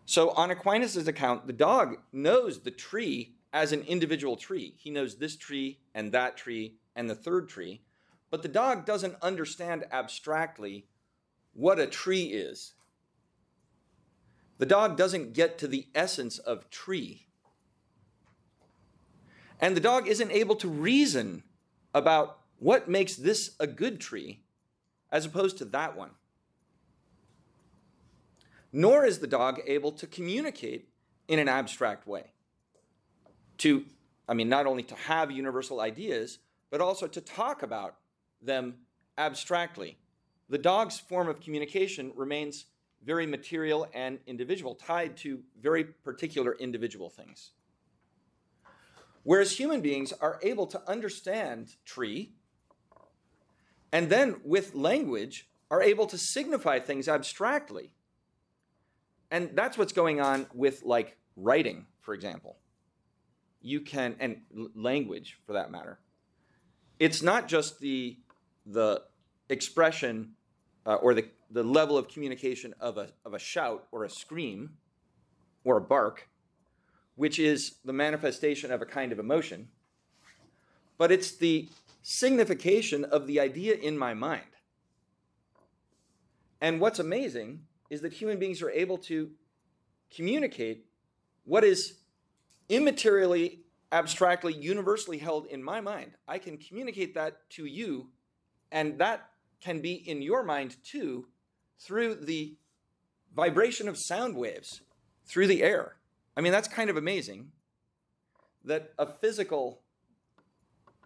So, 0.04 0.28
on 0.32 0.50
Aquinas' 0.50 1.08
account, 1.08 1.46
the 1.46 1.54
dog 1.54 1.96
knows 2.12 2.60
the 2.60 2.70
tree 2.70 3.32
as 3.50 3.72
an 3.72 3.80
individual 3.84 4.36
tree. 4.36 4.74
He 4.76 4.90
knows 4.90 5.16
this 5.16 5.36
tree 5.36 5.78
and 5.94 6.12
that 6.12 6.36
tree 6.36 6.74
and 6.94 7.08
the 7.08 7.14
third 7.14 7.48
tree, 7.48 7.80
but 8.30 8.42
the 8.42 8.48
dog 8.48 8.84
doesn't 8.84 9.16
understand 9.22 9.86
abstractly 9.90 10.84
what 11.54 11.78
a 11.78 11.86
tree 11.86 12.24
is. 12.24 12.74
The 14.58 14.66
dog 14.66 14.98
doesn't 14.98 15.32
get 15.32 15.56
to 15.58 15.66
the 15.66 15.86
essence 15.94 16.38
of 16.38 16.68
tree. 16.68 17.26
And 19.58 19.74
the 19.74 19.80
dog 19.80 20.08
isn't 20.08 20.30
able 20.30 20.56
to 20.56 20.68
reason 20.68 21.44
about 21.94 22.38
what 22.58 22.88
makes 22.88 23.16
this 23.16 23.54
a 23.58 23.66
good 23.66 24.00
tree 24.00 24.40
as 25.10 25.26
opposed 25.26 25.58
to 25.58 25.64
that 25.66 25.96
one. 25.96 26.10
Nor 28.72 29.04
is 29.04 29.18
the 29.18 29.26
dog 29.26 29.60
able 29.66 29.92
to 29.92 30.06
communicate 30.06 30.88
in 31.28 31.38
an 31.38 31.48
abstract 31.48 32.06
way. 32.06 32.32
To, 33.58 33.84
I 34.28 34.34
mean, 34.34 34.48
not 34.48 34.66
only 34.66 34.82
to 34.84 34.94
have 34.94 35.30
universal 35.30 35.80
ideas, 35.80 36.38
but 36.70 36.80
also 36.80 37.06
to 37.06 37.20
talk 37.20 37.62
about 37.62 37.96
them 38.40 38.74
abstractly 39.18 39.98
the 40.52 40.58
dog's 40.58 41.00
form 41.00 41.28
of 41.28 41.40
communication 41.40 42.12
remains 42.14 42.66
very 43.02 43.26
material 43.26 43.88
and 43.94 44.18
individual, 44.26 44.74
tied 44.74 45.16
to 45.16 45.40
very 45.62 45.82
particular 45.82 46.56
individual 46.60 47.08
things. 47.08 47.52
Whereas 49.24 49.58
human 49.58 49.80
beings 49.80 50.12
are 50.12 50.38
able 50.42 50.66
to 50.68 50.82
understand 50.88 51.76
tree 51.84 52.32
and 53.92 54.08
then 54.08 54.40
with 54.42 54.74
language 54.74 55.48
are 55.70 55.82
able 55.82 56.06
to 56.06 56.18
signify 56.18 56.80
things 56.80 57.08
abstractly. 57.08 57.92
And 59.30 59.50
that's 59.54 59.78
what's 59.78 59.92
going 59.92 60.20
on 60.20 60.46
with 60.54 60.82
like 60.82 61.16
writing, 61.36 61.86
for 62.00 62.14
example. 62.14 62.56
You 63.60 63.80
can 63.80 64.16
and 64.18 64.38
language 64.74 65.38
for 65.46 65.52
that 65.52 65.70
matter. 65.70 65.98
It's 66.98 67.22
not 67.22 67.48
just 67.48 67.80
the 67.80 68.16
the 68.66 69.02
expression 69.48 70.32
uh, 70.86 70.94
or 70.94 71.14
the, 71.14 71.26
the 71.50 71.62
level 71.62 71.98
of 71.98 72.08
communication 72.08 72.74
of 72.80 72.96
a, 72.96 73.08
of 73.24 73.34
a 73.34 73.38
shout 73.38 73.86
or 73.92 74.04
a 74.04 74.10
scream 74.10 74.70
or 75.64 75.76
a 75.76 75.80
bark, 75.80 76.28
which 77.14 77.38
is 77.38 77.76
the 77.84 77.92
manifestation 77.92 78.70
of 78.70 78.82
a 78.82 78.86
kind 78.86 79.12
of 79.12 79.18
emotion, 79.18 79.68
but 80.98 81.12
it's 81.12 81.32
the 81.36 81.68
signification 82.02 83.04
of 83.04 83.26
the 83.26 83.38
idea 83.38 83.74
in 83.74 83.96
my 83.96 84.14
mind. 84.14 84.42
And 86.60 86.80
what's 86.80 86.98
amazing 86.98 87.60
is 87.90 88.00
that 88.02 88.12
human 88.12 88.38
beings 88.38 88.62
are 88.62 88.70
able 88.70 88.98
to 88.98 89.30
communicate 90.14 90.86
what 91.44 91.64
is 91.64 91.98
immaterially, 92.70 93.58
abstractly, 93.90 94.54
universally 94.54 95.18
held 95.18 95.46
in 95.46 95.62
my 95.62 95.80
mind. 95.80 96.12
I 96.26 96.38
can 96.38 96.56
communicate 96.56 97.14
that 97.14 97.48
to 97.50 97.66
you, 97.66 98.08
and 98.70 98.98
that 98.98 99.28
can 99.60 99.80
be 99.80 99.94
in 100.08 100.22
your 100.22 100.42
mind 100.42 100.76
too 100.84 101.26
through 101.78 102.14
the 102.14 102.56
vibration 103.34 103.88
of 103.88 103.98
sound 103.98 104.36
waves 104.36 104.82
through 105.26 105.48
the 105.48 105.62
air. 105.62 105.96
I 106.36 106.40
mean, 106.40 106.52
that's 106.52 106.68
kind 106.68 106.90
of 106.90 106.96
amazing 106.96 107.52
that 108.64 108.92
a 108.98 109.06
physical 109.06 109.82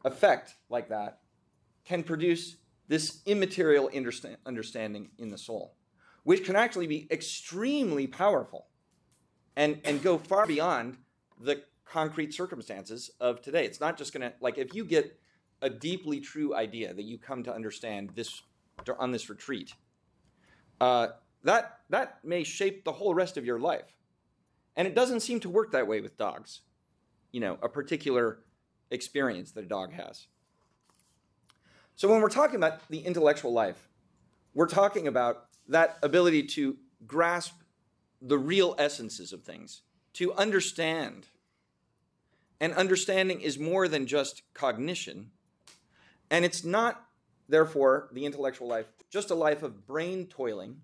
effect 0.04 0.54
like 0.68 0.88
that 0.88 1.21
can 1.85 2.02
produce 2.02 2.56
this 2.88 3.23
immaterial 3.26 3.90
understanding 4.47 5.11
in 5.18 5.30
the 5.30 5.38
soul, 5.38 5.75
which 6.23 6.45
can 6.45 6.54
actually 6.54 6.87
be 6.87 7.09
extremely 7.11 8.06
powerful 8.06 8.66
and, 9.56 9.80
and 9.85 10.02
go 10.02 10.18
far 10.18 10.47
beyond 10.47 10.97
the 11.40 11.62
concrete 11.85 12.35
circumstances 12.35 13.11
of 13.21 13.40
today. 13.42 13.64
It's 13.64 13.80
not 13.80 13.97
just 13.97 14.12
going 14.12 14.23
to, 14.23 14.33
like, 14.40 14.59
if 14.59 14.75
you 14.75 14.85
get 14.85 15.18
a 15.62 15.71
deeply 15.71 16.21
true 16.21 16.54
idea 16.54 16.92
that 16.92 17.04
you 17.04 17.18
come 17.18 17.42
to 17.45 17.52
understand 17.52 18.11
this 18.14 18.42
on 18.99 19.11
this 19.11 19.30
retreat, 19.30 19.73
uh, 20.80 21.09
that 21.45 21.80
that 21.88 22.18
may 22.23 22.45
shape 22.45 22.85
the 22.85 22.92
whole 22.92 23.14
rest 23.14 23.37
of 23.38 23.45
your 23.47 23.59
life. 23.59 23.95
And 24.76 24.87
it 24.87 24.95
doesn't 24.95 25.21
seem 25.21 25.40
to 25.40 25.49
work 25.49 25.73
that 25.73 25.87
way 25.87 26.00
with 26.00 26.18
dogs. 26.18 26.61
You 27.33 27.40
know, 27.40 27.59
a 27.62 27.68
particular 27.68 28.40
experience 28.90 29.52
that 29.52 29.64
a 29.64 29.68
dog 29.68 29.92
has. 29.92 30.26
So 31.97 32.09
when 32.09 32.21
we're 32.21 32.28
talking 32.28 32.56
about 32.56 32.87
the 32.88 32.99
intellectual 32.99 33.52
life, 33.52 33.88
we're 34.54 34.68
talking 34.68 35.06
about 35.06 35.47
that 35.68 35.99
ability 36.02 36.45
to 36.45 36.76
grasp 37.06 37.54
the 38.21 38.38
real 38.38 38.75
essences 38.78 39.33
of 39.33 39.42
things, 39.42 39.83
to 40.14 40.33
understand. 40.35 41.26
And 42.61 42.73
understanding 42.75 43.40
is 43.40 43.59
more 43.59 43.88
than 43.88 44.06
just 44.06 44.42
cognition. 44.54 45.30
And 46.30 46.45
it's 46.45 46.64
not, 46.64 47.04
therefore, 47.49 48.09
the 48.12 48.25
intellectual 48.25 48.68
life, 48.68 48.87
just 49.11 49.30
a 49.30 49.35
life 49.35 49.62
of 49.62 49.87
brain 49.87 50.26
toiling, 50.26 50.80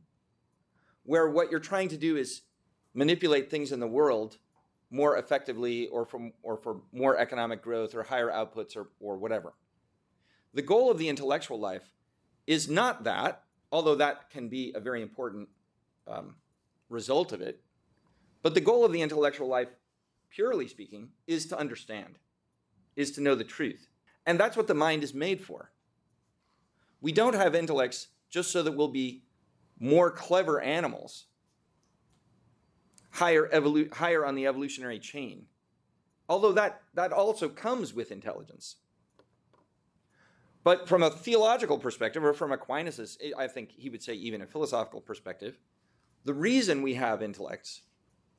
where 1.05 1.29
what 1.29 1.51
you're 1.51 1.61
trying 1.61 1.89
to 1.89 1.97
do 1.97 2.17
is 2.17 2.43
manipulate 2.95 3.51
things 3.51 3.73
in 3.73 3.81
the 3.81 3.87
world 3.87 4.39
more 4.91 5.17
effectively 5.17 5.89
or, 5.89 6.05
from, 6.05 6.33
or 6.43 6.57
for 6.57 6.83
more 6.93 7.17
economic 7.17 7.63
growth 7.63 7.95
or 7.95 8.03
higher 8.03 8.31
outputs 8.31 8.77
or, 8.77 8.89
or 9.01 9.17
whatever. 9.17 9.55
The 10.55 10.63
goal 10.63 10.91
of 10.91 10.99
the 10.99 11.09
intellectual 11.09 11.59
life 11.59 11.95
is 12.47 12.69
not 12.69 13.05
that, 13.05 13.45
although 13.71 13.95
that 13.95 14.29
can 14.31 14.49
be 14.49 14.73
a 14.75 14.81
very 14.81 15.01
important 15.01 15.49
um, 16.07 16.37
result 16.91 17.33
of 17.33 17.41
it. 17.41 17.63
But 18.43 18.55
the 18.55 18.61
goal 18.61 18.85
of 18.85 18.93
the 18.93 19.01
intellectual 19.01 19.49
life, 19.49 19.69
purely 20.31 20.69
speaking, 20.69 21.09
is 21.27 21.47
to 21.47 21.59
understand, 21.59 22.19
is 22.97 23.13
to 23.13 23.23
know 23.23 23.35
the 23.35 23.45
truth. 23.45 23.89
And 24.27 24.39
that's 24.39 24.57
what 24.57 24.67
the 24.67 24.75
mind 24.75 25.03
is 25.03 25.15
made 25.15 25.41
for. 25.41 25.73
We 27.01 27.13
don't 27.13 27.35
have 27.35 27.55
intellects 27.55 28.09
just 28.29 28.51
so 28.51 28.63
that 28.63 28.73
we'll 28.73 28.89
be 28.89 29.23
more 29.79 30.11
clever 30.11 30.61
animals, 30.61 31.27
higher, 33.13 33.49
evolu- 33.49 33.93
higher 33.93 34.27
on 34.27 34.35
the 34.35 34.47
evolutionary 34.47 34.99
chain. 34.99 35.47
Although 36.29 36.53
that, 36.53 36.83
that 36.95 37.13
also 37.13 37.49
comes 37.49 37.95
with 37.95 38.11
intelligence. 38.11 38.77
But 40.65 40.89
from 40.89 41.03
a 41.03 41.11
theological 41.11 41.79
perspective, 41.79 42.25
or 42.25 42.33
from 42.33 42.53
Aquinas', 42.53 43.19
I 43.37 43.49
think 43.49 43.73
he 43.73 43.91
would 43.91 44.03
say 44.03 44.15
even 44.15 44.43
a 44.43 44.47
philosophical 44.47 45.01
perspective, 45.01 45.59
the 46.25 46.35
reason 46.35 46.83
we 46.83 46.95
have 46.95 47.23
intellects 47.23 47.83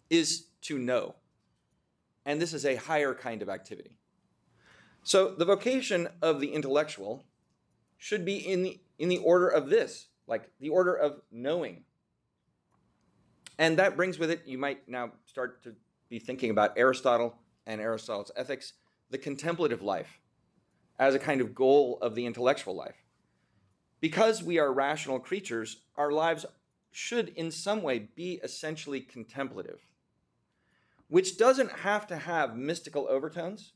is 0.10 0.48
to 0.62 0.78
know. 0.78 1.16
And 2.26 2.42
this 2.42 2.54
is 2.54 2.66
a 2.66 2.76
higher 2.76 3.14
kind 3.14 3.42
of 3.42 3.50
activity. 3.50 3.98
So 5.04 5.36
the 5.36 5.46
vocation 5.46 6.08
of 6.22 6.40
the 6.40 6.54
intellectual 6.54 7.26
should 7.98 8.24
be 8.24 8.38
in 8.38 8.64
the, 8.64 8.80
in 8.98 9.10
the 9.10 9.18
order 9.18 9.50
of 9.50 9.70
this, 9.70 10.08
like 10.28 10.50
the 10.62 10.70
order 10.70 10.96
of 10.96 11.22
knowing. 11.30 11.84
And 13.58 13.78
that 13.78 13.96
brings 13.96 14.18
with 14.20 14.32
it, 14.32 14.42
you 14.46 14.58
might 14.58 14.88
now 14.88 15.12
start 15.26 15.64
to 15.64 15.76
be 16.10 16.20
thinking 16.20 16.50
about 16.50 16.74
Aristotle 16.78 17.36
and 17.66 17.80
Aristotle's 17.80 18.32
ethics, 18.36 18.74
the 19.10 19.18
contemplative 19.18 19.82
life 19.82 20.20
as 21.00 21.16
a 21.16 21.20
kind 21.20 21.42
of 21.42 21.56
goal 21.56 21.98
of 22.02 22.16
the 22.16 22.26
intellectual 22.26 22.76
life. 22.76 23.04
Because 24.00 24.44
we 24.44 24.60
are 24.60 24.74
rational 24.74 25.20
creatures, 25.20 25.84
our 25.96 26.12
lives 26.12 26.46
should 26.92 27.30
in 27.30 27.52
some 27.52 27.82
way 27.82 28.10
be 28.16 28.40
essentially 28.44 29.00
contemplative, 29.00 29.80
which 31.08 31.38
doesn't 31.38 31.72
have 31.80 32.06
to 32.08 32.18
have 32.18 32.56
mystical 32.56 33.08
overtones 33.10 33.74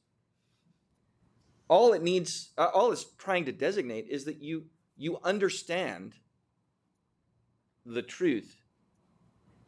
all 1.67 1.93
it 1.93 2.01
needs 2.01 2.51
uh, 2.57 2.69
all 2.74 2.91
it's 2.91 3.05
trying 3.17 3.46
to 3.46 3.51
designate 3.51 4.07
is 4.10 4.25
that 4.25 4.41
you 4.41 4.65
you 4.96 5.19
understand 5.24 6.13
the 7.86 8.01
truth 8.01 8.62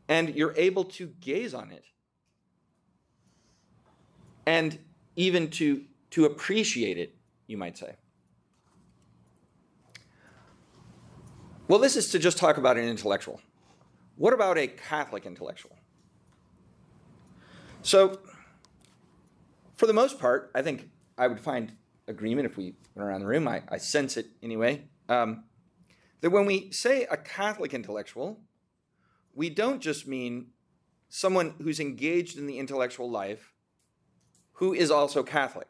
and 0.10 0.36
you're 0.36 0.56
able 0.58 0.84
to 0.84 1.14
gaze 1.22 1.54
on 1.54 1.72
it 1.72 1.86
and 4.48 4.80
even 5.16 5.50
to, 5.52 5.84
to 6.10 6.26
appreciate 6.26 6.98
it, 6.98 7.16
you 7.46 7.56
might 7.56 7.78
say. 7.78 7.96
Well, 11.68 11.78
this 11.78 11.96
is 11.96 12.10
to 12.12 12.20
just 12.20 12.40
talk 12.40 12.58
about 12.58 12.78
an 12.78 12.86
intellectual. 12.86 13.40
What 14.16 14.34
about 14.34 14.58
a 14.58 14.66
Catholic 14.66 15.28
intellectual? 15.28 15.78
So, 17.84 18.20
for 19.78 19.86
the 19.86 19.94
most 19.94 20.20
part, 20.20 20.52
I 20.56 20.64
think 20.64 20.90
I 21.18 21.28
would 21.28 21.40
find 21.40 21.74
agreement 22.08 22.48
if 22.48 22.58
we 22.58 22.74
went 22.96 23.08
around 23.08 23.22
the 23.22 23.28
room. 23.28 23.48
I, 23.48 23.62
I 23.70 23.78
sense 23.78 24.18
it 24.18 24.26
anyway. 24.42 24.86
Um, 25.08 25.44
that 26.22 26.32
when 26.32 26.48
we 26.48 26.72
say 26.72 27.04
a 27.10 27.18
Catholic 27.18 27.74
intellectual, 27.74 28.42
we 29.40 29.50
don't 29.50 29.80
just 29.80 30.06
mean 30.06 30.48
someone 31.08 31.54
who's 31.64 31.80
engaged 31.80 32.38
in 32.38 32.46
the 32.46 32.60
intellectual 32.60 33.10
life 33.10 33.54
who 34.52 34.74
is 34.74 34.92
also 34.92 35.24
Catholic. 35.24 35.70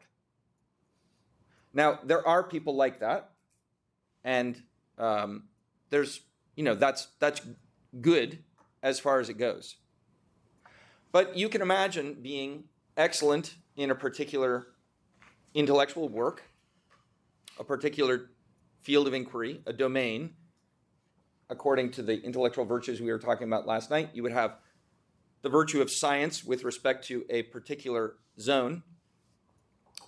Now, 1.72 2.00
there 2.02 2.26
are 2.26 2.42
people 2.42 2.74
like 2.74 2.98
that, 2.98 3.30
and 4.24 4.60
um, 4.98 5.44
there's, 5.88 6.22
you 6.56 6.64
know, 6.64 6.74
that's, 6.74 7.06
that's 7.20 7.42
good 8.00 8.42
as 8.82 8.98
far 8.98 9.20
as 9.20 9.28
it 9.28 9.34
goes. 9.34 9.76
But 11.12 11.36
you 11.36 11.48
can 11.48 11.62
imagine 11.62 12.16
being 12.20 12.64
excellent 12.96 13.54
in 13.76 13.92
a 13.92 13.94
particular 13.94 14.66
intellectual 15.54 16.08
work, 16.08 16.42
a 17.56 17.62
particular 17.62 18.30
field 18.80 19.06
of 19.06 19.14
inquiry, 19.14 19.60
a 19.64 19.72
domain, 19.72 20.34
according 21.50 21.90
to 21.90 22.02
the 22.02 22.22
intellectual 22.22 22.64
virtues 22.64 23.00
we 23.00 23.10
were 23.10 23.18
talking 23.18 23.46
about 23.46 23.66
last 23.66 23.90
night. 23.90 24.10
You 24.14 24.22
would 24.22 24.32
have 24.32 24.56
the 25.42 25.48
virtue 25.48 25.82
of 25.82 25.90
science 25.90 26.44
with 26.44 26.64
respect 26.64 27.06
to 27.08 27.24
a 27.28 27.42
particular 27.42 28.14
zone. 28.38 28.82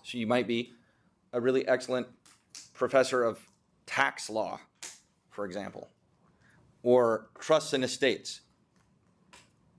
So 0.04 0.18
you 0.18 0.26
might 0.26 0.46
be 0.46 0.72
a 1.32 1.40
really 1.40 1.66
excellent 1.66 2.06
professor 2.72 3.24
of 3.24 3.40
tax 3.86 4.30
law, 4.30 4.60
for 5.30 5.44
example, 5.44 5.90
or 6.82 7.30
trusts 7.38 7.72
and 7.72 7.82
estates. 7.82 8.42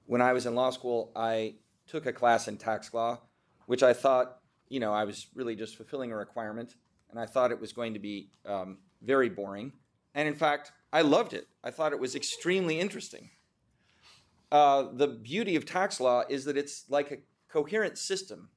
When 0.05 0.21
I 0.21 0.33
was 0.33 0.45
in 0.45 0.55
law 0.55 0.69
school, 0.69 1.11
I 1.15 1.55
took 1.87 2.05
a 2.05 2.13
class 2.13 2.47
in 2.47 2.57
tax 2.57 2.93
law, 2.93 3.21
which 3.67 3.83
I 3.83 3.93
thought, 3.93 4.39
you 4.69 4.79
know, 4.79 4.91
I 4.91 5.05
was 5.05 5.27
really 5.33 5.55
just 5.55 5.77
fulfilling 5.77 6.11
a 6.11 6.17
requirement, 6.17 6.75
and 7.09 7.19
I 7.19 7.25
thought 7.25 7.51
it 7.51 7.59
was 7.59 7.71
going 7.71 7.93
to 7.93 7.99
be 7.99 8.29
um, 8.45 8.79
very 9.01 9.29
boring. 9.29 9.71
And 10.15 10.27
in 10.27 10.35
fact, 10.35 10.71
I 10.93 11.01
loved 11.01 11.33
it. 11.33 11.47
I 11.63 11.71
thought 11.71 11.91
it 11.91 11.99
was 11.99 12.15
extremely 12.15 12.79
interesting. 12.79 13.31
Uh, 14.51 14.89
the 14.93 15.07
beauty 15.07 15.55
of 15.55 15.65
tax 15.65 15.99
law 15.99 16.23
is 16.29 16.45
that 16.45 16.55
it's 16.55 16.85
like 16.87 17.11
a 17.11 17.17
coherent 17.51 17.97
system. 17.97 18.49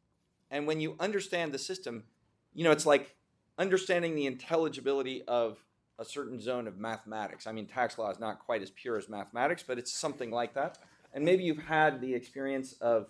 And 0.51 0.67
when 0.67 0.79
you 0.79 0.97
understand 1.01 1.53
the 1.53 1.59
system, 1.59 2.05
you 2.53 2.63
know, 2.63 2.73
it's 2.73 2.85
like 2.85 3.17
understanding 3.59 4.15
the 4.15 4.27
intelligibility 4.27 5.23
of 5.23 5.65
a 5.99 6.05
certain 6.05 6.39
zone 6.39 6.69
of 6.69 6.77
mathematics. 6.77 7.47
I 7.47 7.53
mean, 7.53 7.67
tax 7.67 7.97
law 7.97 8.11
is 8.11 8.21
not 8.21 8.39
quite 8.39 8.61
as 8.61 8.71
pure 8.71 8.99
as 8.99 9.09
mathematics, 9.09 9.65
but 9.67 9.79
it's 9.79 9.93
something 9.93 10.31
like 10.31 10.53
that. 10.53 10.77
And 11.15 11.25
maybe 11.25 11.43
you've 11.43 11.65
had 11.65 12.03
the 12.03 12.15
experience 12.15 12.75
of, 12.83 13.07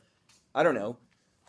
I 0.55 0.63
don't 0.63 0.77
know, 0.77 0.99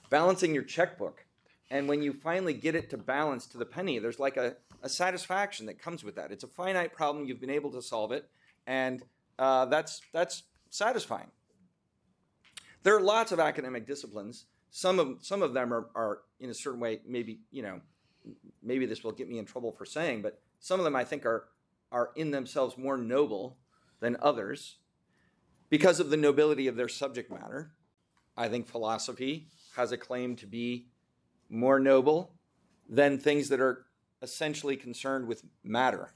balancing 0.10 0.52
your 0.52 0.64
checkbook. 0.64 1.26
And 1.70 1.88
when 1.88 2.02
you 2.02 2.14
finally 2.14 2.56
get 2.56 2.74
it 2.74 2.90
to 2.90 2.98
balance 2.98 3.46
to 3.48 3.60
the 3.60 3.66
penny, 3.66 4.00
there's 4.00 4.20
like 4.20 4.38
a, 4.38 4.56
a 4.88 4.90
satisfaction 4.90 5.66
that 5.66 5.78
comes 5.80 6.02
with 6.02 6.16
that. 6.16 6.32
It's 6.32 6.46
a 6.46 6.48
finite 6.48 6.94
problem, 6.94 7.26
you've 7.26 7.42
been 7.42 7.50
able 7.50 7.72
to 7.72 7.82
solve 7.82 8.14
it, 8.14 8.30
and 8.66 9.04
uh, 9.38 9.66
that's, 9.66 10.02
that's 10.14 10.44
satisfying. 10.70 11.28
There 12.84 12.96
are 12.96 13.02
lots 13.02 13.34
of 13.34 13.40
academic 13.42 13.86
disciplines. 13.86 14.46
Some 14.72 14.98
of, 14.98 15.18
some 15.22 15.42
of 15.44 15.54
them 15.54 15.74
are, 15.74 15.88
are, 15.94 16.20
in 16.40 16.50
a 16.50 16.54
certain 16.54 16.80
way, 16.80 17.02
maybe, 17.06 17.42
you 17.52 17.64
know, 17.64 17.82
maybe 18.64 18.86
this 18.86 19.04
will 19.04 19.12
get 19.12 19.28
me 19.28 19.40
in 19.40 19.46
trouble 19.46 19.74
for 19.74 19.86
saying, 19.86 20.22
but 20.22 20.40
some 20.62 20.80
of 20.80 20.86
them 20.86 20.96
I 20.96 21.04
think 21.04 21.26
are, 21.26 21.50
are 21.92 22.12
in 22.16 22.32
themselves 22.32 22.78
more 22.78 22.96
noble 22.96 23.58
than 24.00 24.16
others 24.22 24.78
because 25.70 26.00
of 26.00 26.10
the 26.10 26.18
nobility 26.18 26.68
of 26.68 26.78
their 26.78 26.88
subject 26.88 27.30
matter. 27.30 27.72
I 28.38 28.48
think 28.48 28.68
philosophy 28.68 29.48
has 29.76 29.92
a 29.92 29.98
claim 29.98 30.38
to 30.38 30.46
be 30.46 30.88
more 31.50 31.78
noble 31.78 32.32
than 32.88 33.18
things 33.18 33.50
that 33.50 33.60
are 33.60 33.87
essentially 34.22 34.76
concerned 34.76 35.28
with 35.28 35.44
matter. 35.64 36.14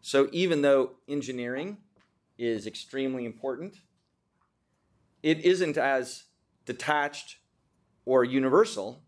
So 0.00 0.28
even 0.32 0.62
though 0.62 0.92
engineering 1.08 1.78
is 2.38 2.66
extremely 2.66 3.24
important, 3.24 3.76
it 5.22 5.40
isn't 5.40 5.76
as 5.76 6.24
detached 6.64 7.36
or 8.04 8.24
universal 8.24 9.02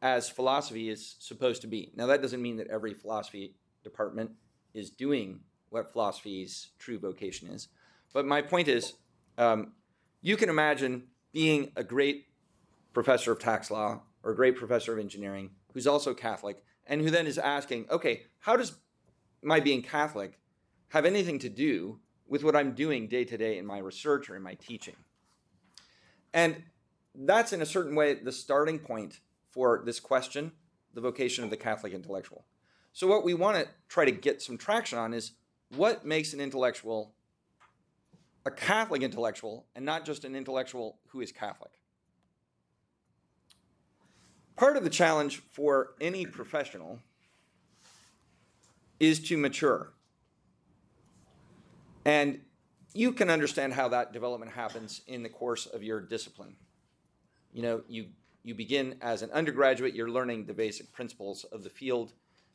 as 0.00 0.28
philosophy 0.28 0.88
is 0.88 1.16
supposed 1.18 1.60
to 1.62 1.68
be. 1.68 1.92
Now, 1.94 2.06
that 2.06 2.22
doesn't 2.22 2.42
mean 2.42 2.56
that 2.56 2.66
every 2.68 2.94
philosophy 2.94 3.54
department 3.84 4.32
is 4.74 4.90
doing 4.90 5.40
what 5.70 5.92
philosophy's 5.92 6.68
true 6.78 6.98
vocation 6.98 7.48
is. 7.48 7.68
But 8.12 8.26
my 8.26 8.42
point 8.42 8.68
is, 8.68 8.94
um, 9.38 9.72
you 10.20 10.36
can 10.36 10.48
imagine 10.48 11.04
being 11.32 11.72
a 11.76 11.84
great 11.84 12.26
professor 12.92 13.32
of 13.32 13.38
tax 13.38 13.70
law 13.70 14.02
or 14.22 14.32
a 14.32 14.36
great 14.36 14.56
professor 14.56 14.92
of 14.92 14.98
engineering 14.98 15.50
who's 15.72 15.86
also 15.86 16.14
Catholic 16.14 16.62
and 16.86 17.00
who 17.00 17.10
then 17.10 17.26
is 17.26 17.38
asking, 17.38 17.86
okay, 17.90 18.22
how 18.40 18.56
does 18.56 18.72
my 19.42 19.60
being 19.60 19.82
Catholic 19.82 20.38
have 20.88 21.04
anything 21.04 21.38
to 21.40 21.48
do 21.48 21.98
with 22.26 22.44
what 22.44 22.56
I'm 22.56 22.72
doing 22.72 23.08
day 23.08 23.24
to 23.24 23.36
day 23.36 23.58
in 23.58 23.66
my 23.66 23.78
research 23.78 24.30
or 24.30 24.36
in 24.36 24.42
my 24.42 24.54
teaching? 24.54 24.96
And 26.32 26.62
that's 27.14 27.52
in 27.52 27.62
a 27.62 27.66
certain 27.66 27.94
way 27.94 28.14
the 28.14 28.32
starting 28.32 28.78
point 28.78 29.20
for 29.50 29.82
this 29.84 30.00
question, 30.00 30.52
the 30.94 31.00
vocation 31.00 31.44
of 31.44 31.50
the 31.50 31.56
Catholic 31.56 31.92
intellectual. 31.92 32.44
So, 32.94 33.06
what 33.06 33.24
we 33.24 33.34
want 33.34 33.56
to 33.58 33.68
try 33.88 34.04
to 34.04 34.10
get 34.10 34.42
some 34.42 34.58
traction 34.58 34.98
on 34.98 35.14
is 35.14 35.32
what 35.70 36.04
makes 36.04 36.32
an 36.32 36.40
intellectual 36.40 37.14
a 38.44 38.50
Catholic 38.50 39.02
intellectual 39.02 39.66
and 39.74 39.84
not 39.84 40.04
just 40.04 40.24
an 40.24 40.34
intellectual 40.34 40.98
who 41.08 41.20
is 41.20 41.32
Catholic. 41.32 41.72
Part 44.56 44.76
of 44.76 44.84
the 44.84 44.90
challenge 44.90 45.42
for 45.50 45.94
any 46.00 46.26
professional 46.26 47.00
is 49.00 49.18
to 49.28 49.36
mature. 49.36 49.92
And 52.04 52.40
you 52.94 53.12
can 53.12 53.30
understand 53.30 53.72
how 53.72 53.88
that 53.88 54.12
development 54.12 54.52
happens 54.52 55.02
in 55.06 55.22
the 55.22 55.28
course 55.28 55.66
of 55.66 55.82
your 55.82 56.00
discipline. 56.00 56.56
You 57.52 57.62
know, 57.62 57.82
you, 57.88 58.06
you 58.42 58.54
begin 58.54 58.96
as 59.00 59.22
an 59.22 59.30
undergraduate, 59.30 59.94
you're 59.94 60.10
learning 60.10 60.46
the 60.46 60.54
basic 60.54 60.92
principles 60.92 61.44
of 61.44 61.64
the 61.64 61.70
field. 61.70 62.12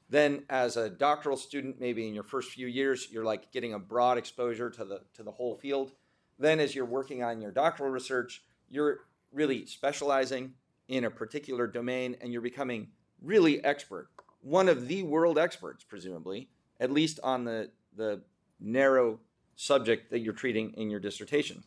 Then, 0.09 0.43
as 0.49 0.77
a 0.77 0.89
doctoral 0.89 1.35
student, 1.35 1.81
maybe 1.81 2.07
in 2.07 2.13
your 2.13 2.23
first 2.23 2.51
few 2.51 2.67
years, 2.67 3.09
you're 3.11 3.25
like 3.25 3.51
getting 3.51 3.73
a 3.73 3.79
broad 3.79 4.17
exposure 4.17 4.69
to 4.69 4.85
the, 4.85 5.01
to 5.15 5.23
the 5.23 5.31
whole 5.31 5.55
field. 5.55 5.91
Then, 6.39 6.59
as 6.59 6.75
you're 6.75 6.85
working 6.85 7.23
on 7.23 7.41
your 7.41 7.51
doctoral 7.51 7.89
research, 7.89 8.43
you're 8.69 8.99
really 9.33 9.65
specializing 9.65 10.53
in 10.87 11.03
a 11.05 11.09
particular 11.09 11.67
domain 11.67 12.15
and 12.21 12.31
you're 12.31 12.41
becoming 12.41 12.87
really 13.21 13.63
expert, 13.63 14.09
one 14.41 14.69
of 14.69 14.87
the 14.87 15.03
world 15.03 15.37
experts, 15.37 15.83
presumably, 15.83 16.49
at 16.79 16.91
least 16.91 17.19
on 17.23 17.43
the, 17.43 17.69
the 17.95 18.21
narrow 18.59 19.19
subject 19.55 20.11
that 20.11 20.19
you're 20.19 20.33
treating 20.33 20.71
in 20.73 20.89
your 20.89 20.99
dissertation. 20.99 21.63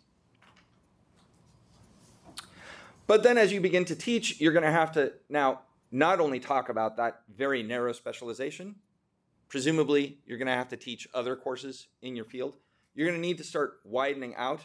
But 3.06 3.24
then 3.24 3.36
as 3.38 3.52
you 3.52 3.60
begin 3.60 3.84
to 3.86 3.96
teach, 3.96 4.40
you're 4.40 4.52
going 4.52 4.64
to 4.64 4.70
have 4.70 4.92
to 4.92 5.12
now 5.28 5.62
not 5.90 6.20
only 6.20 6.38
talk 6.38 6.68
about 6.68 6.96
that 6.98 7.22
very 7.36 7.62
narrow 7.62 7.92
specialization, 7.92 8.76
presumably 9.48 10.18
you're 10.24 10.38
going 10.38 10.46
to 10.46 10.54
have 10.54 10.68
to 10.68 10.76
teach 10.76 11.08
other 11.12 11.34
courses 11.34 11.88
in 12.02 12.14
your 12.14 12.24
field. 12.24 12.54
You're 12.94 13.08
going 13.08 13.20
to 13.20 13.26
need 13.26 13.38
to 13.38 13.44
start 13.44 13.80
widening 13.84 14.36
out 14.36 14.60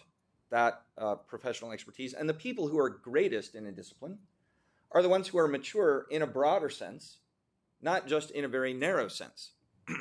that 0.52 0.84
uh, 0.98 1.16
professional 1.16 1.72
expertise. 1.72 2.14
And 2.14 2.30
the 2.30 2.36
people 2.36 2.68
who 2.68 2.78
are 2.78 2.90
greatest 2.90 3.56
in 3.56 3.66
a 3.66 3.72
discipline 3.72 4.20
are 4.92 5.02
the 5.02 5.10
ones 5.10 5.28
who 5.28 5.38
are 5.38 5.48
mature 5.48 6.06
in 6.10 6.22
a 6.22 6.28
broader 6.28 6.70
sense, 6.70 7.18
not 7.82 8.08
just 8.08 8.32
in 8.32 8.46
a 8.46 8.48
very 8.48 8.74
narrow 8.74 9.08
sense. 9.08 9.52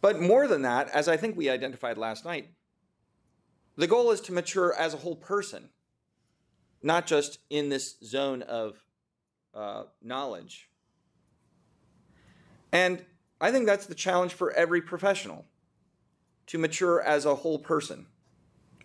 but 0.00 0.20
more 0.20 0.46
than 0.46 0.62
that, 0.62 0.88
as 0.90 1.08
I 1.08 1.16
think 1.16 1.36
we 1.36 1.48
identified 1.48 1.98
last 1.98 2.24
night, 2.24 2.48
the 3.76 3.86
goal 3.86 4.10
is 4.10 4.20
to 4.22 4.32
mature 4.32 4.72
as 4.74 4.94
a 4.94 4.98
whole 4.98 5.16
person, 5.16 5.70
not 6.82 7.06
just 7.06 7.38
in 7.50 7.68
this 7.68 7.96
zone 8.04 8.42
of 8.42 8.84
uh, 9.54 9.84
knowledge. 10.02 10.68
And 12.72 13.04
I 13.40 13.50
think 13.50 13.66
that's 13.66 13.86
the 13.86 13.94
challenge 13.94 14.32
for 14.32 14.52
every 14.52 14.80
professional 14.80 15.44
to 16.46 16.58
mature 16.58 17.00
as 17.00 17.24
a 17.24 17.34
whole 17.34 17.58
person. 17.58 18.06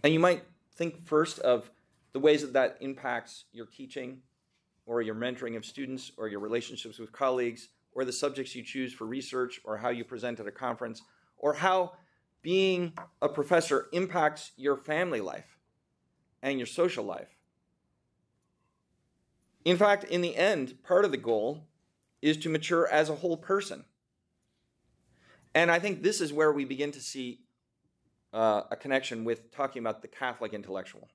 And 0.03 0.13
you 0.13 0.19
might 0.19 0.43
think 0.75 1.05
first 1.05 1.39
of 1.39 1.69
the 2.13 2.19
ways 2.19 2.41
that 2.41 2.53
that 2.53 2.77
impacts 2.81 3.45
your 3.51 3.65
teaching 3.65 4.19
or 4.85 5.01
your 5.01 5.15
mentoring 5.15 5.55
of 5.55 5.65
students 5.65 6.11
or 6.17 6.27
your 6.27 6.39
relationships 6.39 6.97
with 6.97 7.11
colleagues 7.11 7.69
or 7.93 8.05
the 8.05 8.11
subjects 8.11 8.55
you 8.55 8.63
choose 8.63 8.93
for 8.93 9.05
research 9.05 9.59
or 9.63 9.77
how 9.77 9.89
you 9.89 10.03
present 10.03 10.39
at 10.39 10.47
a 10.47 10.51
conference 10.51 11.01
or 11.37 11.53
how 11.53 11.93
being 12.41 12.93
a 13.21 13.29
professor 13.29 13.87
impacts 13.91 14.51
your 14.55 14.77
family 14.77 15.21
life 15.21 15.57
and 16.41 16.57
your 16.57 16.65
social 16.65 17.03
life. 17.03 17.35
In 19.65 19.77
fact, 19.77 20.05
in 20.05 20.21
the 20.21 20.35
end, 20.35 20.81
part 20.83 21.05
of 21.05 21.11
the 21.11 21.17
goal 21.17 21.67
is 22.21 22.37
to 22.37 22.49
mature 22.49 22.87
as 22.87 23.09
a 23.09 23.15
whole 23.15 23.37
person. 23.37 23.83
And 25.53 25.69
I 25.69 25.79
think 25.79 26.01
this 26.01 26.21
is 26.21 26.31
where 26.31 26.51
we 26.51 26.65
begin 26.65 26.91
to 26.91 27.01
see 27.01 27.41
uh, 28.33 28.63
a 28.71 28.75
connection 28.75 29.25
with 29.25 29.51
talking 29.51 29.81
about 29.81 30.01
the 30.01 30.07
Catholic 30.07 30.53
intellectual. 30.53 31.09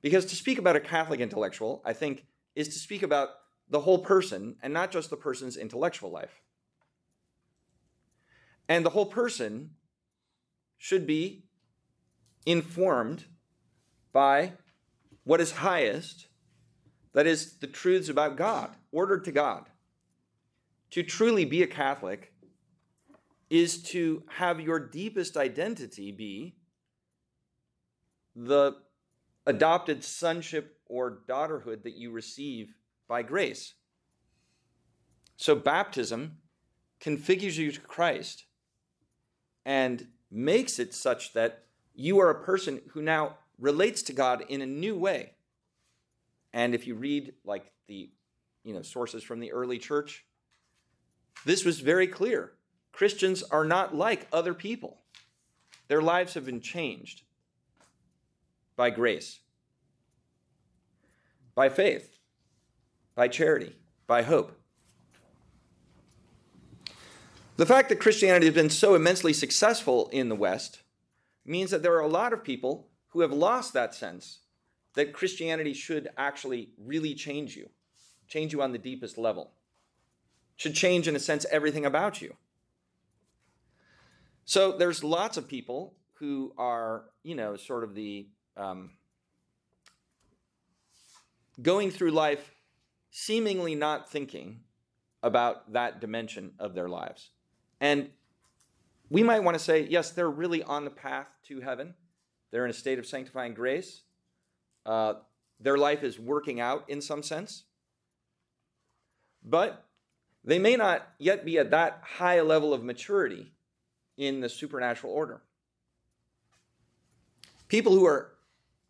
Because 0.00 0.26
to 0.26 0.36
speak 0.36 0.58
about 0.58 0.76
a 0.76 0.80
Catholic 0.80 1.20
intellectual, 1.20 1.82
I 1.84 1.92
think, 1.92 2.24
is 2.54 2.68
to 2.68 2.78
speak 2.78 3.02
about 3.02 3.30
the 3.68 3.80
whole 3.80 3.98
person 3.98 4.56
and 4.62 4.72
not 4.72 4.90
just 4.90 5.10
the 5.10 5.16
person's 5.16 5.56
intellectual 5.56 6.10
life. 6.10 6.40
And 8.68 8.84
the 8.84 8.90
whole 8.90 9.06
person 9.06 9.70
should 10.76 11.06
be 11.06 11.44
informed 12.46 13.24
by 14.12 14.52
what 15.24 15.40
is 15.40 15.52
highest, 15.52 16.28
that 17.12 17.26
is, 17.26 17.58
the 17.58 17.66
truths 17.66 18.08
about 18.08 18.36
God, 18.36 18.70
ordered 18.92 19.24
to 19.24 19.32
God. 19.32 19.66
To 20.92 21.02
truly 21.02 21.44
be 21.44 21.62
a 21.62 21.66
Catholic 21.66 22.32
is 23.50 23.82
to 23.82 24.22
have 24.28 24.60
your 24.60 24.78
deepest 24.78 25.36
identity 25.36 26.12
be 26.12 26.54
the 28.34 28.76
adopted 29.48 30.04
sonship 30.04 30.78
or 30.86 31.22
daughterhood 31.26 31.82
that 31.82 31.96
you 31.96 32.10
receive 32.10 32.74
by 33.08 33.22
grace. 33.22 33.72
So, 35.36 35.54
baptism 35.54 36.36
configures 37.00 37.56
you 37.56 37.72
to 37.72 37.80
Christ 37.80 38.44
and 39.64 40.06
makes 40.30 40.78
it 40.78 40.92
such 40.92 41.32
that 41.32 41.64
you 41.94 42.20
are 42.20 42.28
a 42.28 42.44
person 42.44 42.82
who 42.90 43.00
now 43.00 43.36
relates 43.58 44.02
to 44.02 44.12
God 44.12 44.44
in 44.50 44.60
a 44.60 44.66
new 44.66 44.96
way. 44.96 45.32
And 46.52 46.74
if 46.74 46.86
you 46.86 46.94
read 46.94 47.32
like 47.44 47.72
the 47.86 48.10
you 48.64 48.74
know 48.74 48.82
sources 48.82 49.22
from 49.22 49.40
the 49.40 49.52
early 49.52 49.78
church, 49.78 50.26
this 51.46 51.64
was 51.64 51.80
very 51.80 52.06
clear. 52.06 52.52
Christians 52.92 53.42
are 53.44 53.64
not 53.64 53.96
like 53.96 54.28
other 54.30 54.52
people. 54.52 54.98
Their 55.86 56.02
lives 56.02 56.34
have 56.34 56.44
been 56.44 56.60
changed 56.60 57.22
by 58.78 58.90
grace, 58.90 59.40
by 61.56 61.68
faith, 61.68 62.16
by 63.16 63.26
charity, 63.26 63.74
by 64.06 64.22
hope. 64.22 64.56
The 67.56 67.66
fact 67.66 67.88
that 67.88 67.98
Christianity 67.98 68.46
has 68.46 68.54
been 68.54 68.70
so 68.70 68.94
immensely 68.94 69.32
successful 69.32 70.08
in 70.12 70.28
the 70.28 70.36
West 70.36 70.82
means 71.44 71.72
that 71.72 71.82
there 71.82 71.96
are 71.96 72.02
a 72.02 72.06
lot 72.06 72.32
of 72.32 72.44
people 72.44 72.86
who 73.08 73.22
have 73.22 73.32
lost 73.32 73.72
that 73.72 73.96
sense 73.96 74.42
that 74.94 75.12
Christianity 75.12 75.74
should 75.74 76.08
actually 76.16 76.68
really 76.78 77.14
change 77.14 77.56
you, 77.56 77.70
change 78.28 78.52
you 78.52 78.62
on 78.62 78.70
the 78.70 78.78
deepest 78.78 79.18
level, 79.18 79.50
should 80.54 80.74
change, 80.74 81.08
in 81.08 81.16
a 81.16 81.20
sense, 81.20 81.44
everything 81.50 81.84
about 81.84 82.22
you. 82.22 82.36
So 84.44 84.70
there's 84.70 85.02
lots 85.02 85.36
of 85.36 85.48
people 85.48 85.94
who 86.14 86.52
are, 86.56 87.06
you 87.24 87.34
know, 87.34 87.56
sort 87.56 87.82
of 87.82 87.96
the 87.96 88.28
um, 88.58 88.90
going 91.62 91.90
through 91.90 92.10
life 92.10 92.54
seemingly 93.10 93.74
not 93.74 94.10
thinking 94.10 94.60
about 95.22 95.72
that 95.72 96.00
dimension 96.00 96.52
of 96.58 96.74
their 96.74 96.88
lives. 96.88 97.30
And 97.80 98.10
we 99.10 99.22
might 99.22 99.42
want 99.42 99.56
to 99.56 99.62
say, 99.62 99.86
yes, 99.88 100.10
they're 100.10 100.30
really 100.30 100.62
on 100.62 100.84
the 100.84 100.90
path 100.90 101.34
to 101.46 101.60
heaven. 101.60 101.94
They're 102.50 102.64
in 102.64 102.70
a 102.70 102.74
state 102.74 102.98
of 102.98 103.06
sanctifying 103.06 103.54
grace. 103.54 104.02
Uh, 104.84 105.14
their 105.60 105.76
life 105.76 106.02
is 106.02 106.18
working 106.18 106.60
out 106.60 106.84
in 106.88 107.00
some 107.00 107.22
sense. 107.22 107.64
But 109.44 109.84
they 110.44 110.58
may 110.58 110.76
not 110.76 111.08
yet 111.18 111.44
be 111.44 111.58
at 111.58 111.70
that 111.70 112.02
high 112.02 112.40
level 112.40 112.72
of 112.72 112.84
maturity 112.84 113.52
in 114.16 114.40
the 114.40 114.48
supernatural 114.48 115.12
order. 115.12 115.42
People 117.68 117.92
who 117.92 118.06
are 118.06 118.32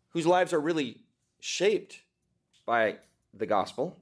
whose 0.09 0.25
lives 0.25 0.53
are 0.53 0.59
really 0.59 1.01
shaped 1.39 2.01
by 2.65 2.97
the 3.33 3.45
gospel, 3.45 3.99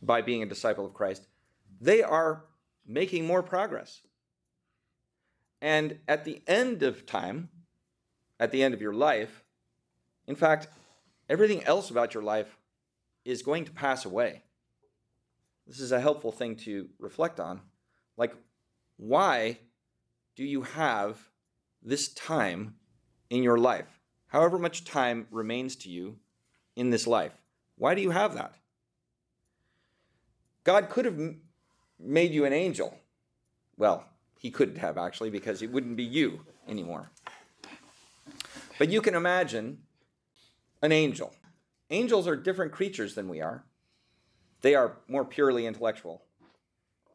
by 0.00 0.22
being 0.22 0.42
a 0.42 0.46
disciple 0.46 0.86
of 0.86 0.94
Christ, 0.94 1.26
they 1.80 2.02
are 2.02 2.44
making 2.86 3.26
more 3.26 3.42
progress. 3.42 4.02
And 5.60 5.98
at 6.08 6.24
the 6.24 6.42
end 6.46 6.82
of 6.82 7.06
time, 7.06 7.48
at 8.38 8.50
the 8.50 8.62
end 8.62 8.74
of 8.74 8.80
your 8.80 8.92
life, 8.92 9.44
in 10.26 10.34
fact, 10.34 10.68
everything 11.28 11.64
else 11.64 11.90
about 11.90 12.14
your 12.14 12.22
life 12.22 12.58
is 13.24 13.42
going 13.42 13.64
to 13.64 13.72
pass 13.72 14.04
away. 14.04 14.42
This 15.66 15.80
is 15.80 15.92
a 15.92 16.00
helpful 16.00 16.32
thing 16.32 16.56
to 16.56 16.88
reflect 16.98 17.38
on. 17.38 17.60
Like, 18.16 18.34
why 18.96 19.58
do 20.36 20.44
you 20.44 20.62
have 20.62 21.28
this 21.82 22.12
time 22.12 22.74
in 23.30 23.42
your 23.42 23.58
life? 23.58 24.01
However 24.32 24.58
much 24.58 24.84
time 24.84 25.26
remains 25.30 25.76
to 25.76 25.90
you 25.90 26.16
in 26.74 26.88
this 26.88 27.06
life. 27.06 27.34
Why 27.76 27.94
do 27.94 28.00
you 28.00 28.12
have 28.12 28.32
that? 28.32 28.54
God 30.64 30.88
could 30.88 31.04
have 31.04 31.20
made 32.00 32.32
you 32.32 32.46
an 32.46 32.54
angel. 32.54 32.96
Well, 33.76 34.06
he 34.38 34.50
couldn't 34.50 34.78
have 34.78 34.96
actually 34.96 35.28
because 35.28 35.60
it 35.60 35.70
wouldn't 35.70 35.98
be 35.98 36.04
you 36.04 36.46
anymore. 36.66 37.10
But 38.78 38.88
you 38.88 39.02
can 39.02 39.14
imagine 39.14 39.82
an 40.80 40.92
angel. 40.92 41.34
Angels 41.90 42.26
are 42.26 42.34
different 42.34 42.72
creatures 42.72 43.14
than 43.14 43.28
we 43.28 43.42
are. 43.42 43.66
They 44.62 44.74
are 44.74 44.96
more 45.08 45.26
purely 45.26 45.66
intellectual. 45.66 46.22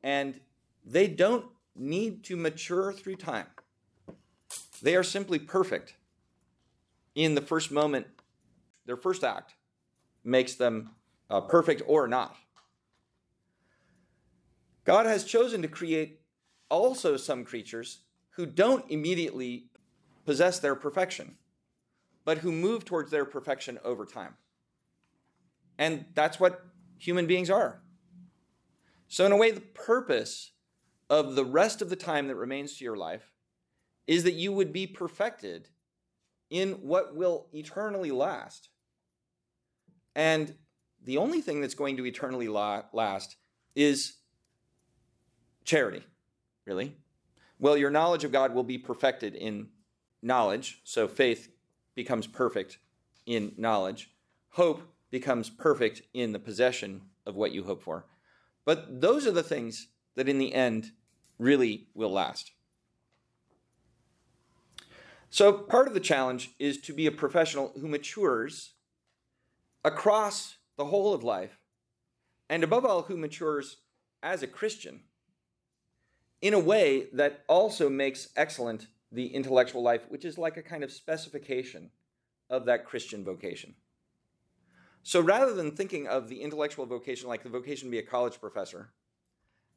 And 0.03 0.39
they 0.85 1.07
don't 1.07 1.47
need 1.75 2.23
to 2.25 2.37
mature 2.37 2.93
through 2.93 3.15
time. 3.15 3.47
They 4.83 4.95
are 4.95 5.01
simply 5.01 5.39
perfect 5.39 5.95
in 7.17 7.33
the 7.33 7.41
first 7.41 7.71
moment. 7.71 8.05
Their 8.85 8.95
first 8.95 9.23
act 9.23 9.55
makes 10.23 10.53
them 10.53 10.91
uh, 11.29 11.41
perfect 11.41 11.81
or 11.87 12.07
not. 12.07 12.37
God 14.85 15.07
has 15.07 15.25
chosen 15.25 15.61
to 15.63 15.67
create 15.67 16.21
also 16.69 17.17
some 17.17 17.43
creatures 17.43 18.01
who 18.35 18.45
don't 18.45 18.89
immediately 18.89 19.65
possess 20.25 20.59
their 20.59 20.75
perfection, 20.75 21.35
but 22.23 22.37
who 22.37 22.51
move 22.51 22.85
towards 22.85 23.09
their 23.09 23.25
perfection 23.25 23.79
over 23.83 24.05
time. 24.05 24.35
And 25.77 26.05
that's 26.13 26.39
what 26.39 26.65
human 26.99 27.25
beings 27.25 27.49
are. 27.49 27.81
So, 29.07 29.25
in 29.25 29.31
a 29.31 29.37
way, 29.37 29.51
the 29.51 29.61
purpose 29.61 30.51
of 31.09 31.35
the 31.35 31.45
rest 31.45 31.81
of 31.81 31.89
the 31.89 31.95
time 31.95 32.27
that 32.27 32.35
remains 32.35 32.77
to 32.77 32.83
your 32.83 32.97
life 32.97 33.31
is 34.05 34.23
that 34.23 34.33
you 34.33 34.51
would 34.51 34.71
be 34.71 34.85
perfected 34.85 35.69
in 36.49 36.71
what 36.73 37.15
will 37.15 37.47
eternally 37.53 38.11
last. 38.11 38.69
And 40.15 40.55
the 41.03 41.17
only 41.17 41.41
thing 41.41 41.61
that's 41.61 41.75
going 41.75 41.97
to 41.97 42.05
eternally 42.05 42.47
last 42.47 43.35
is 43.75 44.15
charity, 45.63 46.03
really. 46.65 46.95
Well, 47.59 47.77
your 47.77 47.91
knowledge 47.91 48.23
of 48.23 48.31
God 48.31 48.53
will 48.53 48.63
be 48.63 48.77
perfected 48.77 49.35
in 49.35 49.69
knowledge, 50.21 50.81
so 50.83 51.07
faith 51.07 51.49
becomes 51.95 52.27
perfect 52.27 52.79
in 53.25 53.53
knowledge. 53.57 54.11
Hope 54.49 54.81
becomes 55.11 55.49
perfect 55.49 56.01
in 56.13 56.31
the 56.31 56.39
possession 56.39 57.01
of 57.25 57.35
what 57.35 57.51
you 57.51 57.63
hope 57.63 57.81
for. 57.81 58.05
But 58.65 59.01
those 59.01 59.25
are 59.27 59.31
the 59.31 59.43
things 59.43 59.87
that 60.15 60.27
in 60.27 60.39
the 60.39 60.53
end 60.53 60.91
really 61.37 61.87
will 61.93 62.11
last. 62.11 62.51
So, 65.29 65.51
part 65.53 65.87
of 65.87 65.93
the 65.93 65.99
challenge 65.99 66.51
is 66.57 66.79
to 66.81 66.93
be 66.93 67.05
a 67.05 67.11
professional 67.11 67.73
who 67.79 67.87
matures 67.87 68.73
across 69.83 70.57
the 70.77 70.85
whole 70.85 71.13
of 71.13 71.23
life, 71.23 71.59
and 72.49 72.63
above 72.63 72.85
all, 72.85 73.03
who 73.03 73.17
matures 73.17 73.77
as 74.23 74.41
a 74.41 74.47
Christian 74.47 75.01
in 76.41 76.53
a 76.53 76.59
way 76.59 77.07
that 77.13 77.43
also 77.47 77.89
makes 77.89 78.29
excellent 78.35 78.87
the 79.11 79.27
intellectual 79.27 79.81
life, 79.81 80.05
which 80.09 80.25
is 80.25 80.37
like 80.37 80.57
a 80.57 80.61
kind 80.61 80.83
of 80.83 80.91
specification 80.91 81.89
of 82.49 82.65
that 82.65 82.85
Christian 82.85 83.23
vocation. 83.23 83.75
So 85.03 85.21
rather 85.21 85.53
than 85.53 85.71
thinking 85.71 86.07
of 86.07 86.27
the 86.27 86.41
intellectual 86.41 86.85
vocation 86.85 87.29
like 87.29 87.43
the 87.43 87.49
vocation 87.49 87.87
to 87.87 87.91
be 87.91 87.99
a 87.99 88.03
college 88.03 88.39
professor, 88.39 88.91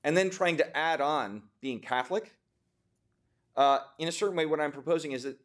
and 0.03 0.17
then 0.17 0.31
trying 0.31 0.57
to 0.57 0.77
add 0.77 1.01
on 1.01 1.43
being 1.61 1.81
Catholic, 1.81 2.35
uh, 3.57 3.79
in 3.99 4.09
a 4.09 4.13
certain 4.13 4.37
way, 4.37 4.47
what 4.47 4.61
I'm 4.61 4.73
proposing 4.73 5.13
is 5.13 5.25
that 5.25 5.39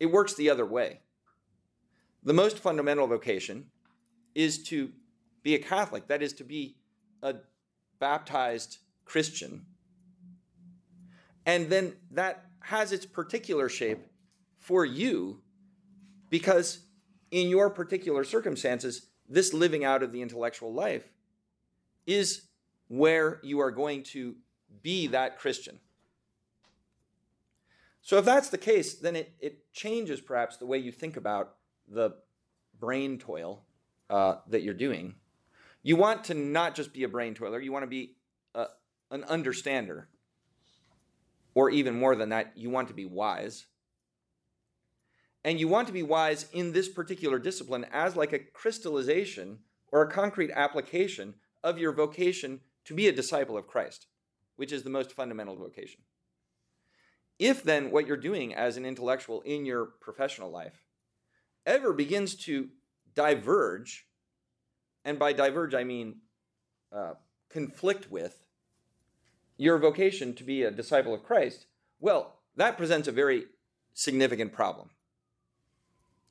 it 0.00 0.06
works 0.06 0.34
the 0.34 0.50
other 0.50 0.66
way. 0.66 1.00
The 2.22 2.32
most 2.32 2.58
fundamental 2.58 3.06
vocation 3.06 3.66
is 4.34 4.62
to 4.64 4.90
be 5.42 5.54
a 5.54 5.58
Catholic, 5.58 6.08
that 6.08 6.22
is, 6.22 6.32
to 6.34 6.44
be 6.44 6.76
a 7.22 7.36
baptized 8.00 8.78
Christian 9.04 9.66
And 11.46 11.68
then 11.68 11.94
that 12.12 12.46
has 12.60 12.92
its 12.92 13.06
particular 13.06 13.68
shape 13.68 14.06
for 14.58 14.84
you 14.84 15.42
because 16.30 16.80
in 17.30 17.48
your 17.48 17.68
particular 17.68 18.24
circumstances, 18.24 19.08
this 19.28 19.52
living 19.52 19.84
out 19.84 20.02
of 20.02 20.12
the 20.12 20.22
intellectual 20.22 20.72
life 20.72 21.04
is 22.06 22.42
where 22.88 23.40
you 23.42 23.60
are 23.60 23.70
going 23.70 24.02
to 24.02 24.36
be 24.82 25.06
that 25.08 25.38
Christian. 25.38 25.78
So, 28.04 28.18
if 28.18 28.26
that's 28.26 28.50
the 28.50 28.58
case, 28.58 28.96
then 28.96 29.16
it, 29.16 29.32
it 29.40 29.72
changes 29.72 30.20
perhaps 30.20 30.58
the 30.58 30.66
way 30.66 30.76
you 30.76 30.92
think 30.92 31.16
about 31.16 31.54
the 31.88 32.10
brain 32.78 33.18
toil 33.18 33.64
uh, 34.10 34.36
that 34.48 34.62
you're 34.62 34.74
doing. 34.74 35.14
You 35.82 35.96
want 35.96 36.24
to 36.24 36.34
not 36.34 36.74
just 36.74 36.92
be 36.92 37.04
a 37.04 37.08
brain 37.08 37.34
toiler, 37.34 37.58
you 37.60 37.72
want 37.72 37.82
to 37.82 37.88
be 37.88 38.16
a, 38.54 38.66
an 39.10 39.24
understander. 39.26 40.08
Or 41.54 41.70
even 41.70 41.98
more 41.98 42.14
than 42.14 42.28
that, 42.28 42.52
you 42.56 42.68
want 42.68 42.88
to 42.88 42.94
be 42.94 43.06
wise. 43.06 43.64
And 45.42 45.58
you 45.58 45.66
want 45.66 45.86
to 45.86 45.92
be 45.94 46.02
wise 46.02 46.46
in 46.52 46.72
this 46.72 46.90
particular 46.90 47.38
discipline 47.38 47.86
as 47.90 48.16
like 48.16 48.34
a 48.34 48.38
crystallization 48.38 49.60
or 49.90 50.02
a 50.02 50.10
concrete 50.10 50.50
application 50.50 51.34
of 51.62 51.78
your 51.78 51.92
vocation 51.92 52.60
to 52.84 52.92
be 52.92 53.08
a 53.08 53.12
disciple 53.12 53.56
of 53.56 53.66
Christ, 53.66 54.08
which 54.56 54.72
is 54.72 54.82
the 54.82 54.90
most 54.90 55.12
fundamental 55.12 55.56
vocation. 55.56 56.02
If 57.38 57.62
then 57.62 57.90
what 57.90 58.06
you're 58.06 58.16
doing 58.16 58.54
as 58.54 58.76
an 58.76 58.86
intellectual 58.86 59.40
in 59.42 59.64
your 59.64 59.86
professional 59.86 60.50
life 60.50 60.84
ever 61.66 61.92
begins 61.92 62.34
to 62.34 62.68
diverge, 63.14 64.06
and 65.04 65.18
by 65.18 65.32
diverge 65.32 65.74
I 65.74 65.84
mean 65.84 66.16
uh, 66.92 67.14
conflict 67.50 68.10
with 68.10 68.46
your 69.56 69.78
vocation 69.78 70.34
to 70.34 70.44
be 70.44 70.62
a 70.62 70.70
disciple 70.70 71.14
of 71.14 71.24
Christ, 71.24 71.66
well, 72.00 72.34
that 72.56 72.76
presents 72.76 73.08
a 73.08 73.12
very 73.12 73.44
significant 73.94 74.52
problem. 74.52 74.90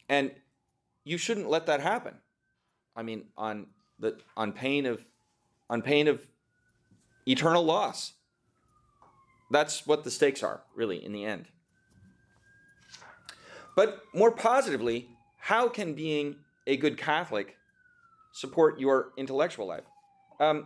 And 0.09 0.31
you 1.03 1.17
shouldn't 1.17 1.49
let 1.49 1.65
that 1.65 1.79
happen. 1.79 2.15
I 2.95 3.03
mean, 3.03 3.25
on 3.37 3.67
the 3.99 4.19
on 4.37 4.51
pain 4.51 4.85
of 4.85 5.05
on 5.69 5.81
pain 5.81 6.07
of 6.07 6.27
eternal 7.27 7.63
loss. 7.63 8.13
That's 9.53 9.85
what 9.85 10.03
the 10.03 10.09
stakes 10.09 10.41
are, 10.41 10.61
really, 10.73 11.05
in 11.05 11.11
the 11.11 11.25
end. 11.25 11.45
But 13.75 14.01
more 14.11 14.31
positively, 14.31 15.09
how 15.37 15.69
can 15.69 15.93
being 15.93 16.37
a 16.65 16.75
good 16.75 16.97
Catholic 16.97 17.55
support 18.31 18.79
your 18.79 19.11
intellectual 19.15 19.67
life? 19.67 19.83
Um, 20.39 20.65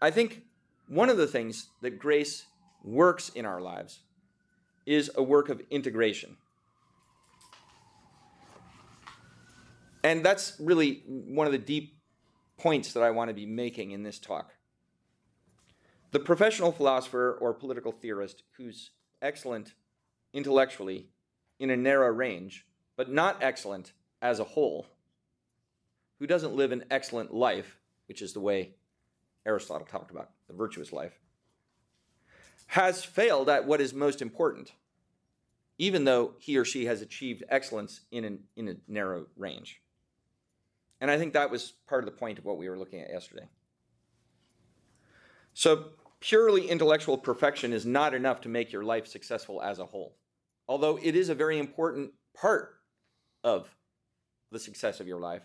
I 0.00 0.12
think 0.12 0.42
one 0.86 1.08
of 1.08 1.16
the 1.16 1.26
things 1.26 1.70
that 1.82 1.98
grace 1.98 2.44
works 2.84 3.30
in 3.30 3.44
our 3.44 3.60
lives 3.60 3.98
is 4.86 5.10
a 5.16 5.22
work 5.22 5.48
of 5.48 5.60
integration. 5.70 6.36
And 10.04 10.24
that's 10.24 10.54
really 10.60 11.02
one 11.06 11.46
of 11.48 11.52
the 11.52 11.58
deep 11.58 11.96
points 12.58 12.92
that 12.92 13.02
I 13.02 13.10
want 13.10 13.30
to 13.30 13.34
be 13.34 13.44
making 13.46 13.90
in 13.90 14.04
this 14.04 14.20
talk. 14.20 14.52
The 16.14 16.20
professional 16.20 16.70
philosopher 16.70 17.36
or 17.40 17.52
political 17.52 17.90
theorist 17.90 18.44
who's 18.56 18.92
excellent 19.20 19.74
intellectually 20.32 21.08
in 21.58 21.70
a 21.70 21.76
narrow 21.76 22.08
range, 22.08 22.68
but 22.94 23.10
not 23.10 23.42
excellent 23.42 23.94
as 24.22 24.38
a 24.38 24.44
whole, 24.44 24.86
who 26.20 26.28
doesn't 26.28 26.54
live 26.54 26.70
an 26.70 26.84
excellent 26.88 27.34
life, 27.34 27.80
which 28.06 28.22
is 28.22 28.32
the 28.32 28.38
way 28.38 28.76
Aristotle 29.44 29.88
talked 29.88 30.12
about 30.12 30.30
the 30.46 30.54
virtuous 30.54 30.92
life, 30.92 31.18
has 32.68 33.02
failed 33.02 33.48
at 33.48 33.66
what 33.66 33.80
is 33.80 33.92
most 33.92 34.22
important, 34.22 34.70
even 35.78 36.04
though 36.04 36.34
he 36.38 36.56
or 36.56 36.64
she 36.64 36.84
has 36.84 37.02
achieved 37.02 37.42
excellence 37.48 38.02
in, 38.12 38.24
an, 38.24 38.38
in 38.54 38.68
a 38.68 38.76
narrow 38.86 39.26
range. 39.36 39.82
And 41.00 41.10
I 41.10 41.18
think 41.18 41.32
that 41.32 41.50
was 41.50 41.72
part 41.88 42.04
of 42.04 42.06
the 42.06 42.16
point 42.16 42.38
of 42.38 42.44
what 42.44 42.56
we 42.56 42.68
were 42.68 42.78
looking 42.78 43.00
at 43.00 43.10
yesterday. 43.10 43.48
So, 45.54 45.90
purely 46.24 46.70
intellectual 46.70 47.18
perfection 47.18 47.70
is 47.70 47.84
not 47.84 48.14
enough 48.14 48.40
to 48.40 48.48
make 48.48 48.72
your 48.72 48.82
life 48.82 49.06
successful 49.06 49.60
as 49.60 49.78
a 49.78 49.84
whole, 49.84 50.16
although 50.66 50.98
it 51.02 51.14
is 51.14 51.28
a 51.28 51.34
very 51.34 51.58
important 51.58 52.10
part 52.32 52.76
of 53.42 53.76
the 54.50 54.58
success 54.58 55.00
of 55.00 55.06
your 55.06 55.20
life, 55.20 55.42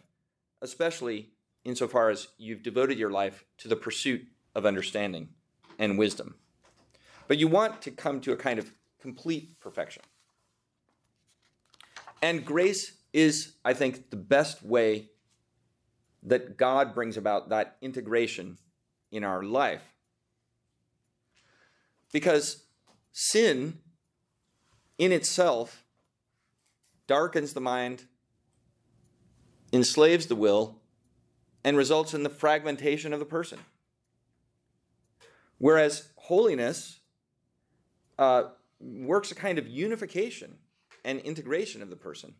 especially 0.61 1.31
insofar 1.65 2.09
as 2.09 2.29
you've 2.37 2.63
devoted 2.63 2.97
your 2.97 3.09
life 3.09 3.43
to 3.57 3.67
the 3.67 3.75
pursuit 3.75 4.25
of 4.55 4.65
understanding 4.65 5.27
and 5.77 5.99
wisdom. 5.99 6.35
But 7.27 7.39
you 7.39 7.49
want 7.49 7.81
to 7.81 7.91
come 7.91 8.21
to 8.21 8.31
a 8.31 8.37
kind 8.37 8.57
of 8.57 8.71
complete 9.01 9.59
perfection. 9.59 10.03
And 12.21 12.45
grace 12.45 12.93
is, 13.11 13.55
I 13.65 13.73
think, 13.73 14.11
the 14.11 14.15
best 14.15 14.63
way 14.63 15.09
that 16.23 16.55
God 16.55 16.93
brings 16.93 17.17
about 17.17 17.49
that 17.49 17.75
integration 17.81 18.57
in 19.11 19.25
our 19.25 19.43
life. 19.43 19.81
Because 22.11 22.63
sin 23.11 23.79
in 24.97 25.11
itself 25.11 25.83
darkens 27.07 27.53
the 27.53 27.61
mind, 27.61 28.05
enslaves 29.73 30.27
the 30.27 30.35
will, 30.35 30.75
and 31.63 31.75
results 31.75 32.13
in 32.13 32.23
the 32.23 32.29
fragmentation 32.29 33.13
of 33.13 33.19
the 33.19 33.25
person. 33.25 33.59
Whereas 35.57 36.09
holiness 36.15 36.99
uh, 38.17 38.43
works 38.79 39.31
a 39.31 39.35
kind 39.35 39.57
of 39.57 39.67
unification 39.67 40.57
and 41.03 41.19
integration 41.19 41.81
of 41.81 41.89
the 41.89 41.95
person 41.95 42.35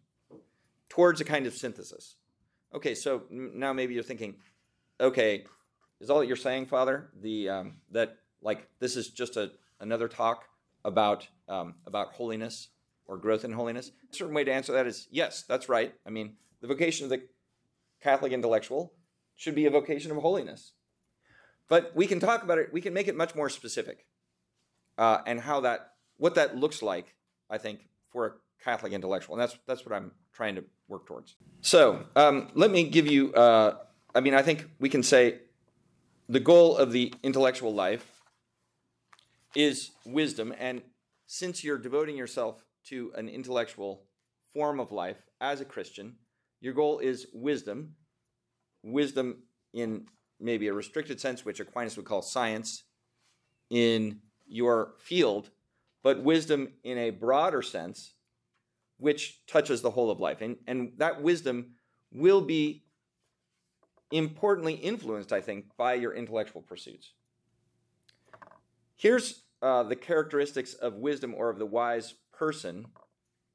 towards 0.88 1.20
a 1.22 1.26
kind 1.26 1.46
of 1.46 1.54
synthesis. 1.54 2.16
Okay, 2.74 2.96
so 2.96 3.24
now 3.30 3.74
maybe 3.74 3.94
you're 3.94 4.04
thinking, 4.04 4.36
okay, 5.02 5.46
is 6.00 6.10
all 6.10 6.20
that 6.20 6.28
you're 6.28 6.36
saying, 6.36 6.68
Father, 6.68 7.10
the 7.22 7.50
um, 7.50 7.74
that 7.92 8.19
like 8.42 8.68
this 8.80 8.96
is 8.96 9.10
just 9.10 9.38
a 9.38 9.52
another 9.80 10.08
talk 10.08 10.46
about 10.84 11.28
um, 11.48 11.76
about 11.86 12.14
holiness 12.14 12.70
or 13.06 13.18
growth 13.18 13.44
in 13.44 13.54
holiness? 13.54 13.92
A 14.12 14.16
certain 14.16 14.34
way 14.34 14.44
to 14.44 14.52
answer 14.52 14.74
that 14.74 14.88
is 14.88 15.08
yes, 15.12 15.44
that's 15.48 15.70
right. 15.70 15.94
I 16.06 16.10
mean, 16.10 16.36
the 16.62 16.68
vocation 16.68 17.06
of 17.06 17.10
the 17.10 17.24
Catholic 18.02 18.32
intellectual 18.32 18.94
should 19.36 19.56
be 19.56 19.66
a 19.66 19.72
vocation 19.72 20.12
of 20.12 20.18
holiness. 20.18 20.74
But 21.68 21.92
we 21.96 22.08
can 22.08 22.20
talk 22.20 22.44
about 22.44 22.58
it. 22.58 22.74
We 22.74 22.82
can 22.82 22.94
make 22.94 23.08
it 23.08 23.16
much 23.16 23.36
more 23.36 23.50
specific, 23.50 24.06
uh, 24.98 25.20
and 25.26 25.40
how 25.40 25.62
that 25.62 25.94
what 26.18 26.36
that 26.36 26.58
looks 26.58 26.82
like. 26.82 27.16
I 27.50 27.58
think 27.58 27.88
for 28.12 28.26
a 28.26 28.32
Catholic 28.64 28.94
intellectual, 28.94 29.36
and 29.36 29.42
that's 29.42 29.58
that's 29.68 29.86
what 29.86 29.96
I'm 29.96 30.12
trying 30.34 30.56
to 30.56 30.64
work 30.88 31.06
towards. 31.06 31.36
So 31.62 32.06
um, 32.16 32.50
let 32.56 32.72
me 32.72 32.84
give 32.84 33.08
you. 33.08 33.34
Uh, 33.34 33.76
I 34.16 34.22
mean, 34.22 34.34
I 34.34 34.42
think 34.42 34.68
we 34.80 34.90
can 34.90 35.04
say 35.04 35.40
the 36.28 36.40
goal 36.40 36.78
of 36.78 36.92
the 36.92 37.14
intellectual 37.24 37.74
life 37.74 38.19
is 39.56 39.92
wisdom, 40.06 40.54
and 40.58 40.82
since 41.26 41.64
you're 41.64 41.78
devoting 41.78 42.18
yourself 42.18 42.64
to 42.86 43.12
an 43.16 43.30
intellectual 43.30 44.04
form 44.54 44.80
of 44.80 44.92
life 44.92 45.18
as 45.42 45.62
a 45.62 45.66
Christian, 45.66 46.16
your 46.62 46.74
goal 46.74 47.00
is 47.00 47.28
wisdom. 47.34 47.96
Wisdom 48.84 49.44
in 49.74 50.06
maybe 50.40 50.68
a 50.68 50.74
restricted 50.74 51.20
sense, 51.20 51.46
which 51.46 51.60
Aquinas 51.60 51.98
would 51.98 52.06
call 52.06 52.22
science, 52.22 52.84
in 53.70 54.22
your 54.48 54.94
field, 54.98 55.50
but 56.02 56.24
wisdom 56.24 56.70
in 56.84 56.98
a 56.98 57.12
broader 57.12 57.62
sense 57.62 58.14
which 58.98 59.46
touches 59.46 59.82
the 59.82 59.92
whole 59.92 60.10
of 60.10 60.20
life. 60.20 60.42
And, 60.42 60.58
and 60.68 60.94
that 60.98 61.22
wisdom 61.22 61.76
will 62.12 62.42
be 62.42 62.84
importantly 64.12 64.74
influenced, 64.74 65.32
I 65.32 65.42
think, 65.42 65.66
by 65.78 65.94
your 65.94 66.14
intellectual 66.14 66.62
pursuits. 66.62 67.14
Here's 69.00 69.44
uh, 69.62 69.84
the 69.84 69.96
characteristics 69.96 70.74
of 70.74 70.96
wisdom 70.96 71.34
or 71.34 71.50
of 71.50 71.58
the 71.58 71.66
wise 71.66 72.16
person 72.34 72.86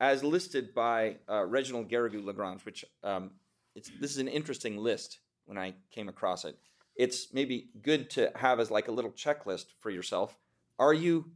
as 0.01 0.25
listed 0.25 0.73
by 0.73 1.17
uh, 1.29 1.45
Reginald 1.45 1.91
Garrigou 1.91 2.25
Lagrange, 2.25 2.65
which 2.65 2.83
um, 3.03 3.31
this 3.75 4.11
is 4.11 4.17
an 4.17 4.29
interesting 4.29 4.79
list 4.79 5.19
when 5.45 5.59
I 5.59 5.75
came 5.91 6.09
across 6.09 6.47
it. 6.47 6.57
It's 6.97 7.35
maybe 7.35 7.69
good 7.83 8.09
to 8.13 8.33
have 8.37 8.59
as 8.59 8.71
like 8.71 8.89
a 8.89 8.93
little 8.93 9.11
checklist 9.11 9.67
for 9.81 9.91
yourself. 9.91 10.39
Are 10.79 10.95
you 10.95 11.27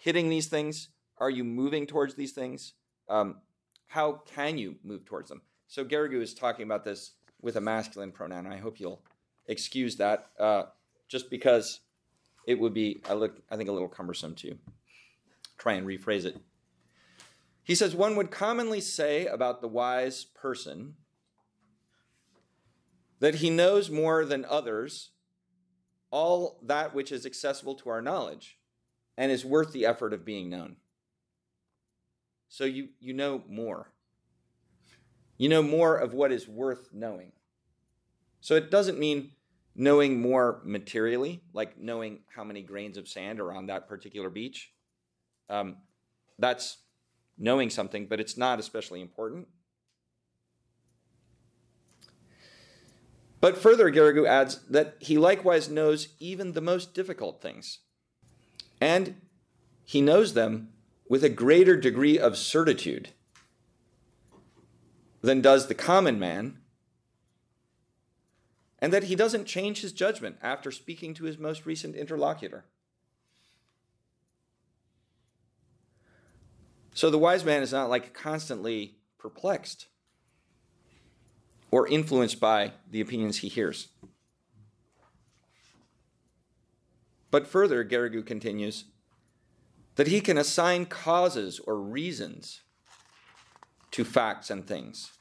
hitting 0.00 0.28
these 0.28 0.48
things? 0.48 0.88
Are 1.18 1.30
you 1.30 1.44
moving 1.44 1.86
towards 1.86 2.16
these 2.16 2.32
things? 2.32 2.72
Um, 3.08 3.36
how 3.86 4.22
can 4.34 4.58
you 4.58 4.74
move 4.82 5.04
towards 5.04 5.28
them? 5.28 5.40
So 5.68 5.84
Garrigou 5.84 6.20
is 6.20 6.34
talking 6.34 6.64
about 6.64 6.82
this 6.82 7.12
with 7.40 7.54
a 7.54 7.60
masculine 7.60 8.10
pronoun. 8.10 8.44
I 8.44 8.56
hope 8.56 8.80
you'll 8.80 9.04
excuse 9.46 9.94
that, 9.98 10.30
uh, 10.40 10.64
just 11.06 11.30
because 11.30 11.78
it 12.46 12.58
would 12.58 12.74
be, 12.74 13.02
I 13.08 13.14
look, 13.14 13.40
I 13.50 13.56
think, 13.56 13.68
a 13.68 13.72
little 13.72 13.88
cumbersome 13.88 14.34
to 14.36 14.58
try 15.58 15.74
and 15.74 15.86
rephrase 15.86 16.24
it. 16.24 16.36
He 17.62 17.74
says, 17.74 17.94
one 17.94 18.16
would 18.16 18.30
commonly 18.30 18.80
say 18.80 19.26
about 19.26 19.60
the 19.60 19.68
wise 19.68 20.24
person 20.24 20.94
that 23.20 23.36
he 23.36 23.50
knows 23.50 23.88
more 23.88 24.24
than 24.24 24.44
others 24.44 25.10
all 26.12 26.60
that 26.62 26.94
which 26.94 27.10
is 27.10 27.26
accessible 27.26 27.74
to 27.74 27.88
our 27.88 28.02
knowledge, 28.02 28.58
and 29.16 29.32
is 29.32 29.44
worth 29.44 29.72
the 29.72 29.86
effort 29.86 30.12
of 30.12 30.24
being 30.24 30.48
known. 30.50 30.76
So 32.48 32.64
you, 32.64 32.90
you 33.00 33.14
know 33.14 33.42
more. 33.48 33.90
You 35.38 35.48
know 35.48 35.62
more 35.62 35.96
of 35.96 36.12
what 36.12 36.30
is 36.30 36.46
worth 36.46 36.90
knowing. 36.92 37.32
So 38.40 38.54
it 38.56 38.70
doesn't 38.70 38.98
mean 38.98 39.30
knowing 39.74 40.20
more 40.20 40.60
materially, 40.64 41.42
like 41.52 41.78
knowing 41.78 42.20
how 42.34 42.44
many 42.44 42.62
grains 42.62 42.96
of 42.96 43.08
sand 43.08 43.40
are 43.40 43.52
on 43.52 43.66
that 43.66 43.88
particular 43.88 44.28
beach. 44.28 44.72
Um, 45.48 45.76
that's 46.38 46.78
knowing 47.38 47.70
something, 47.70 48.06
but 48.06 48.20
it's 48.20 48.36
not 48.36 48.58
especially 48.58 49.00
important. 49.00 49.48
But 53.40 53.58
further, 53.58 53.90
Garrigou 53.90 54.26
adds 54.26 54.60
that 54.70 54.96
he 55.00 55.18
likewise 55.18 55.68
knows 55.68 56.08
even 56.20 56.52
the 56.52 56.60
most 56.60 56.94
difficult 56.94 57.42
things. 57.42 57.80
And 58.80 59.20
he 59.84 60.00
knows 60.00 60.34
them 60.34 60.68
with 61.08 61.24
a 61.24 61.28
greater 61.28 61.76
degree 61.76 62.18
of 62.18 62.38
certitude 62.38 63.10
than 65.22 65.40
does 65.40 65.66
the 65.66 65.74
common 65.74 66.18
man, 66.18 66.58
and 68.82 68.92
that 68.92 69.04
he 69.04 69.14
doesn't 69.14 69.44
change 69.44 69.80
his 69.80 69.92
judgment 69.92 70.36
after 70.42 70.72
speaking 70.72 71.14
to 71.14 71.24
his 71.24 71.38
most 71.38 71.64
recent 71.64 71.94
interlocutor. 71.94 72.64
So 76.92 77.08
the 77.08 77.16
wise 77.16 77.44
man 77.44 77.62
is 77.62 77.72
not 77.72 77.88
like 77.88 78.12
constantly 78.12 78.96
perplexed 79.18 79.86
or 81.70 81.86
influenced 81.86 82.40
by 82.40 82.72
the 82.90 83.00
opinions 83.00 83.38
he 83.38 83.48
hears. 83.48 83.86
But 87.30 87.46
further, 87.46 87.84
Garrigou 87.84 88.26
continues 88.26 88.86
that 89.94 90.08
he 90.08 90.20
can 90.20 90.36
assign 90.36 90.86
causes 90.86 91.60
or 91.60 91.76
reasons 91.78 92.62
to 93.92 94.04
facts 94.04 94.50
and 94.50 94.66
things, 94.66 95.12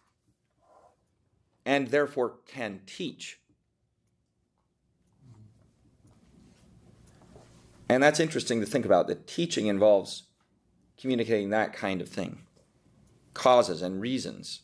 and 1.63 1.89
therefore 1.89 2.37
can 2.47 2.81
teach. 2.87 3.37
And 7.91 8.01
that's 8.01 8.21
interesting 8.21 8.61
to 8.61 8.65
think 8.65 8.85
about 8.85 9.07
that 9.07 9.27
teaching 9.27 9.67
involves 9.67 10.23
communicating 10.97 11.49
that 11.49 11.73
kind 11.73 11.99
of 11.99 12.07
thing 12.07 12.43
causes 13.33 13.81
and 13.81 13.99
reasons. 13.99 14.61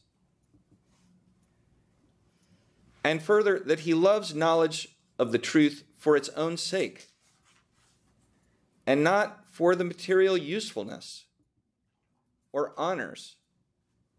And 3.03 3.21
further, 3.21 3.59
that 3.59 3.81
he 3.81 3.93
loves 3.93 4.33
knowledge 4.33 4.95
of 5.19 5.33
the 5.33 5.37
truth 5.37 5.83
for 5.97 6.15
its 6.15 6.29
own 6.29 6.55
sake 6.55 7.07
and 8.85 9.03
not 9.03 9.43
for 9.51 9.75
the 9.75 9.83
material 9.83 10.37
usefulness 10.37 11.25
or 12.53 12.73
honors 12.77 13.35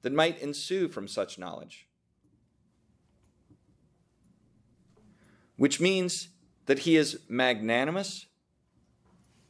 that 0.03 0.13
might 0.13 0.39
ensue 0.39 0.87
from 0.87 1.09
such 1.09 1.39
knowledge. 1.39 1.89
Which 5.57 5.81
means 5.81 6.29
that 6.67 6.81
he 6.81 6.97
is 6.97 7.21
magnanimous 7.27 8.27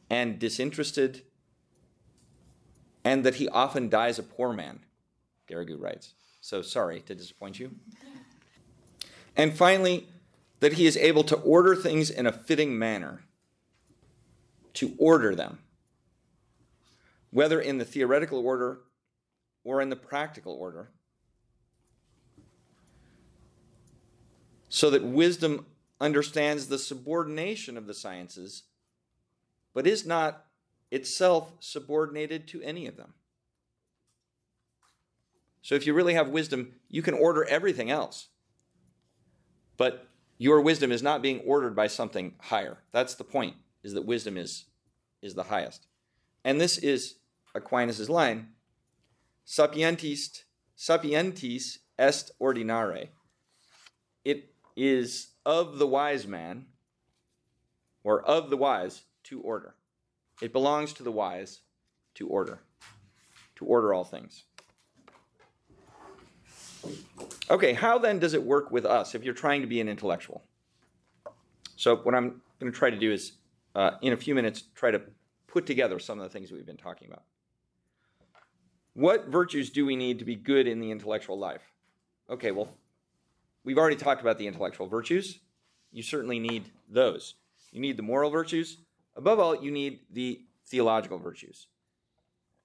and 0.09 0.39
disinterested, 0.39 1.23
and 3.03 3.23
that 3.23 3.35
he 3.35 3.47
often 3.49 3.89
dies 3.89 4.19
a 4.19 4.23
poor 4.23 4.53
man, 4.53 4.79
Garrigou 5.49 5.79
writes. 5.79 6.13
So 6.41 6.61
sorry 6.61 7.01
to 7.01 7.15
disappoint 7.15 7.59
you. 7.59 7.75
And 9.35 9.55
finally, 9.55 10.07
that 10.59 10.73
he 10.73 10.85
is 10.85 10.97
able 10.97 11.23
to 11.23 11.35
order 11.37 11.75
things 11.75 12.09
in 12.09 12.25
a 12.25 12.31
fitting 12.31 12.77
manner, 12.77 13.23
to 14.73 14.93
order 14.97 15.35
them, 15.35 15.59
whether 17.31 17.61
in 17.61 17.77
the 17.77 17.85
theoretical 17.85 18.45
order 18.45 18.79
or 19.63 19.81
in 19.81 19.89
the 19.89 19.95
practical 19.95 20.53
order, 20.53 20.89
so 24.67 24.89
that 24.89 25.03
wisdom 25.03 25.65
understands 25.99 26.67
the 26.67 26.77
subordination 26.77 27.77
of 27.77 27.87
the 27.87 27.93
sciences, 27.93 28.63
but 29.73 29.87
is 29.87 30.05
not 30.05 30.45
itself 30.91 31.53
subordinated 31.59 32.47
to 32.47 32.61
any 32.61 32.87
of 32.87 32.97
them. 32.97 33.13
So 35.61 35.75
if 35.75 35.85
you 35.85 35.93
really 35.93 36.13
have 36.13 36.29
wisdom, 36.29 36.75
you 36.89 37.01
can 37.01 37.13
order 37.13 37.43
everything 37.45 37.91
else. 37.91 38.29
But 39.77 40.07
your 40.37 40.61
wisdom 40.61 40.91
is 40.91 41.03
not 41.03 41.21
being 41.21 41.41
ordered 41.41 41.75
by 41.75 41.87
something 41.87 42.33
higher. 42.39 42.77
That's 42.91 43.15
the 43.15 43.23
point, 43.23 43.55
is 43.83 43.93
that 43.93 44.05
wisdom 44.05 44.37
is, 44.37 44.65
is 45.21 45.35
the 45.35 45.43
highest. 45.43 45.85
And 46.43 46.59
this 46.59 46.77
is 46.77 47.15
Aquinas' 47.53 48.09
line 48.09 48.49
sapientis, 49.45 50.43
sapientis 50.77 51.79
est 51.97 52.31
ordinare. 52.39 53.09
It 54.23 54.53
is 54.75 55.29
of 55.45 55.77
the 55.79 55.87
wise 55.87 56.27
man, 56.27 56.67
or 58.03 58.21
of 58.21 58.49
the 58.49 58.57
wise, 58.57 59.01
to 59.29 59.39
order. 59.41 59.75
It 60.41 60.51
belongs 60.53 60.93
to 60.93 61.03
the 61.03 61.11
wise 61.11 61.61
to 62.15 62.27
order, 62.27 62.59
to 63.55 63.65
order 63.65 63.93
all 63.93 64.03
things. 64.03 64.43
Okay, 67.49 67.73
how 67.73 67.97
then 67.97 68.19
does 68.19 68.33
it 68.33 68.43
work 68.43 68.71
with 68.71 68.85
us 68.85 69.15
if 69.15 69.23
you're 69.23 69.33
trying 69.33 69.61
to 69.61 69.67
be 69.67 69.81
an 69.81 69.89
intellectual? 69.89 70.43
So, 71.75 71.97
what 71.97 72.15
I'm 72.15 72.41
going 72.59 72.71
to 72.71 72.77
try 72.77 72.89
to 72.89 72.97
do 72.97 73.11
is, 73.11 73.33
uh, 73.75 73.91
in 74.01 74.13
a 74.13 74.17
few 74.17 74.33
minutes, 74.35 74.63
try 74.75 74.91
to 74.91 75.01
put 75.47 75.65
together 75.65 75.99
some 75.99 76.19
of 76.19 76.23
the 76.23 76.29
things 76.29 76.51
we've 76.51 76.65
been 76.65 76.77
talking 76.77 77.07
about. 77.07 77.23
What 78.93 79.27
virtues 79.27 79.69
do 79.69 79.85
we 79.85 79.95
need 79.95 80.19
to 80.19 80.25
be 80.25 80.35
good 80.35 80.67
in 80.67 80.79
the 80.79 80.91
intellectual 80.91 81.37
life? 81.37 81.61
Okay, 82.29 82.51
well, 82.51 82.69
we've 83.63 83.77
already 83.77 83.95
talked 83.95 84.21
about 84.21 84.37
the 84.37 84.47
intellectual 84.47 84.87
virtues. 84.87 85.39
You 85.91 86.03
certainly 86.03 86.39
need 86.39 86.65
those. 86.89 87.35
You 87.71 87.81
need 87.81 87.97
the 87.97 88.03
moral 88.03 88.29
virtues. 88.29 88.77
Above 89.19 89.37
all, 89.37 89.53
you 89.53 89.69
need 89.69 89.99
the 90.09 90.39
theological 90.65 91.19
virtues. 91.19 91.67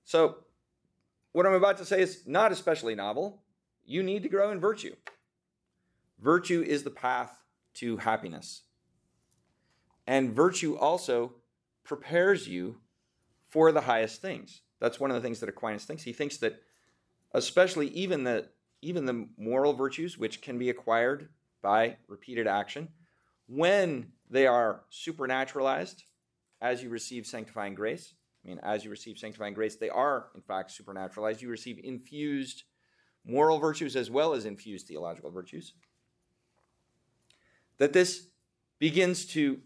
So, 0.04 0.36
what 1.32 1.46
I'm 1.46 1.54
about 1.54 1.78
to 1.78 1.84
say 1.84 2.00
is 2.00 2.22
not 2.28 2.52
especially 2.52 2.94
novel 2.94 3.42
you 3.84 4.04
need 4.04 4.22
to 4.22 4.28
grow 4.28 4.52
in 4.52 4.60
virtue. 4.60 4.94
Virtue 6.20 6.62
is 6.62 6.84
the 6.84 6.90
path 6.90 7.42
to 7.74 7.96
happiness. 7.96 8.62
And 10.06 10.30
virtue 10.30 10.76
also 10.76 11.32
prepares 11.82 12.46
you 12.46 12.76
for 13.48 13.72
the 13.72 13.80
highest 13.80 14.22
things. 14.22 14.60
That's 14.78 15.00
one 15.00 15.10
of 15.10 15.16
the 15.16 15.22
things 15.22 15.40
that 15.40 15.48
Aquinas 15.48 15.84
thinks. 15.84 16.04
He 16.04 16.12
thinks 16.12 16.36
that 16.36 16.62
especially 17.32 17.88
even 17.88 18.22
the 18.22 18.46
even 18.80 19.06
the 19.06 19.26
moral 19.36 19.72
virtues 19.72 20.16
which 20.16 20.40
can 20.40 20.56
be 20.56 20.70
acquired 20.70 21.30
by 21.62 21.96
repeated 22.06 22.46
action 22.46 22.90
when 23.48 24.12
they 24.30 24.46
are 24.46 24.82
supernaturalized 24.92 26.04
as 26.60 26.82
you 26.82 26.88
receive 26.88 27.26
sanctifying 27.26 27.74
grace. 27.74 28.14
I 28.44 28.48
mean, 28.48 28.60
as 28.62 28.84
you 28.84 28.90
receive 28.90 29.18
sanctifying 29.18 29.54
grace, 29.54 29.76
they 29.76 29.88
are 29.88 30.28
in 30.34 30.42
fact 30.42 30.70
supernaturalized. 30.70 31.40
You 31.40 31.48
receive 31.48 31.80
infused 31.82 32.64
moral 33.26 33.58
virtues 33.58 33.96
as 33.96 34.10
well 34.10 34.34
as 34.34 34.44
infused 34.44 34.86
theological 34.86 35.30
virtues. 35.30 35.72
That 37.78 37.92
this 37.92 38.26
begins 38.78 39.24
to 39.26 39.60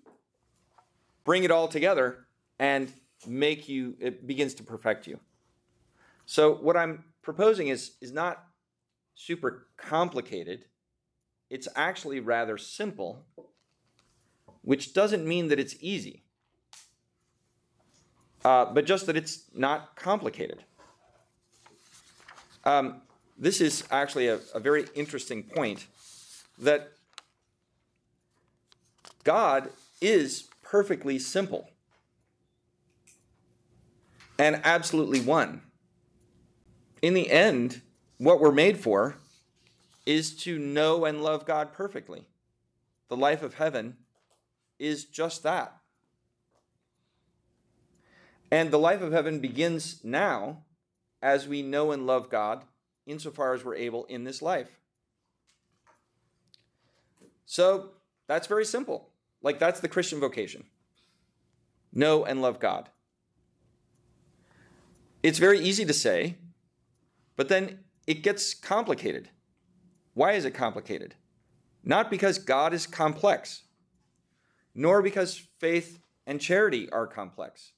bring 1.24 1.44
it 1.44 1.50
all 1.50 1.68
together 1.68 2.26
and 2.58 2.92
make 3.26 3.68
you, 3.68 3.96
it 4.00 4.26
begins 4.26 4.54
to 4.54 4.62
perfect 4.62 5.06
you. 5.06 5.18
So, 6.24 6.54
what 6.54 6.76
I'm 6.76 7.04
proposing 7.22 7.68
is, 7.68 7.92
is 8.00 8.12
not 8.12 8.44
super 9.14 9.68
complicated, 9.76 10.66
it's 11.50 11.68
actually 11.74 12.20
rather 12.20 12.56
simple, 12.58 13.24
which 14.62 14.94
doesn't 14.94 15.26
mean 15.26 15.48
that 15.48 15.58
it's 15.58 15.74
easy, 15.80 16.24
uh, 18.44 18.66
but 18.66 18.84
just 18.84 19.06
that 19.06 19.16
it's 19.16 19.42
not 19.54 19.96
complicated. 19.96 20.64
Um, 22.64 23.02
this 23.38 23.60
is 23.60 23.84
actually 23.90 24.28
a, 24.28 24.40
a 24.54 24.60
very 24.60 24.86
interesting 24.94 25.42
point 25.42 25.86
that 26.58 26.92
God 29.24 29.70
is 30.00 30.48
perfectly 30.62 31.18
simple 31.18 31.68
and 34.38 34.60
absolutely 34.64 35.20
one. 35.20 35.62
In 37.02 37.14
the 37.14 37.30
end, 37.30 37.80
what 38.18 38.40
we're 38.40 38.52
made 38.52 38.78
for 38.78 39.16
is 40.04 40.34
to 40.36 40.58
know 40.58 41.04
and 41.04 41.22
love 41.22 41.44
God 41.44 41.72
perfectly. 41.72 42.26
The 43.08 43.16
life 43.16 43.42
of 43.42 43.54
heaven 43.54 43.96
is 44.78 45.04
just 45.04 45.42
that. 45.42 45.77
And 48.50 48.70
the 48.70 48.78
life 48.78 49.02
of 49.02 49.12
heaven 49.12 49.40
begins 49.40 50.02
now 50.02 50.64
as 51.20 51.46
we 51.46 51.62
know 51.62 51.92
and 51.92 52.06
love 52.06 52.30
God 52.30 52.64
insofar 53.06 53.54
as 53.54 53.64
we're 53.64 53.76
able 53.76 54.04
in 54.06 54.24
this 54.24 54.40
life. 54.40 54.78
So 57.46 57.90
that's 58.26 58.46
very 58.46 58.64
simple. 58.64 59.10
Like, 59.42 59.58
that's 59.58 59.80
the 59.80 59.88
Christian 59.88 60.20
vocation 60.20 60.64
know 61.92 62.24
and 62.24 62.42
love 62.42 62.60
God. 62.60 62.90
It's 65.22 65.38
very 65.38 65.58
easy 65.58 65.84
to 65.86 65.92
say, 65.92 66.36
but 67.34 67.48
then 67.48 67.80
it 68.06 68.22
gets 68.22 68.54
complicated. 68.54 69.30
Why 70.14 70.32
is 70.32 70.44
it 70.44 70.52
complicated? 70.52 71.14
Not 71.82 72.10
because 72.10 72.38
God 72.38 72.74
is 72.74 72.86
complex, 72.86 73.62
nor 74.74 75.02
because 75.02 75.46
faith 75.58 75.98
and 76.26 76.40
charity 76.40 76.90
are 76.90 77.06
complex. 77.06 77.72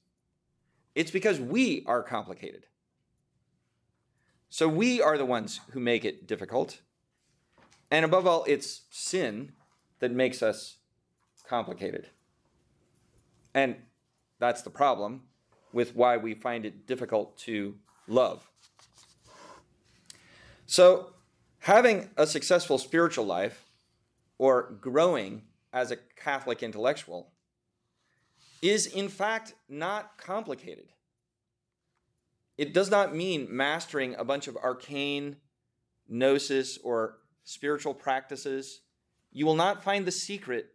It's 0.95 1.11
because 1.11 1.39
we 1.39 1.83
are 1.87 2.03
complicated. 2.03 2.65
So 4.49 4.67
we 4.67 5.01
are 5.01 5.17
the 5.17 5.25
ones 5.25 5.61
who 5.71 5.79
make 5.79 6.03
it 6.03 6.27
difficult. 6.27 6.81
And 7.89 8.03
above 8.03 8.27
all, 8.27 8.43
it's 8.47 8.81
sin 8.89 9.53
that 9.99 10.11
makes 10.11 10.43
us 10.43 10.77
complicated. 11.47 12.09
And 13.53 13.75
that's 14.39 14.61
the 14.61 14.69
problem 14.69 15.23
with 15.73 15.95
why 15.95 16.17
we 16.17 16.33
find 16.33 16.65
it 16.65 16.85
difficult 16.85 17.37
to 17.37 17.75
love. 18.07 18.49
So, 20.65 21.13
having 21.59 22.09
a 22.17 22.25
successful 22.25 22.77
spiritual 22.77 23.25
life 23.25 23.65
or 24.37 24.77
growing 24.81 25.43
as 25.73 25.91
a 25.91 25.97
Catholic 26.15 26.63
intellectual 26.63 27.30
is, 28.61 28.85
in 28.85 29.09
fact, 29.09 29.53
not 29.67 30.17
complicated. 30.17 30.89
It 32.57 32.73
does 32.73 32.91
not 32.91 33.15
mean 33.15 33.47
mastering 33.49 34.15
a 34.15 34.23
bunch 34.23 34.47
of 34.47 34.57
arcane 34.57 35.37
gnosis 36.07 36.77
or 36.83 37.17
spiritual 37.43 37.93
practices. 37.93 38.81
You 39.31 39.45
will 39.45 39.55
not 39.55 39.83
find 39.83 40.05
the 40.05 40.11
secret 40.11 40.67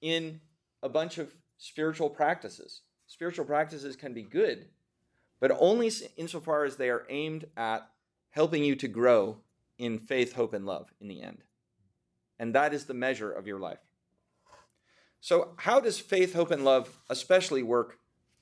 in 0.00 0.40
a 0.82 0.88
bunch 0.88 1.18
of 1.18 1.34
spiritual 1.56 2.10
practices. 2.10 2.82
Spiritual 3.06 3.44
practices 3.44 3.96
can 3.96 4.12
be 4.12 4.22
good, 4.22 4.68
but 5.40 5.56
only 5.58 5.90
insofar 6.16 6.64
as 6.64 6.76
they 6.76 6.90
are 6.90 7.06
aimed 7.08 7.46
at 7.56 7.88
helping 8.30 8.64
you 8.64 8.74
to 8.76 8.88
grow 8.88 9.38
in 9.78 9.98
faith, 9.98 10.34
hope, 10.34 10.54
and 10.54 10.66
love 10.66 10.92
in 11.00 11.08
the 11.08 11.22
end. 11.22 11.38
And 12.38 12.54
that 12.54 12.74
is 12.74 12.86
the 12.86 12.94
measure 12.94 13.30
of 13.30 13.46
your 13.46 13.58
life. 13.58 13.78
So, 15.22 15.50
how 15.54 15.78
does 15.78 16.00
faith, 16.00 16.34
hope, 16.34 16.50
and 16.50 16.64
love 16.64 16.98
especially 17.08 17.62
work 17.62 18.00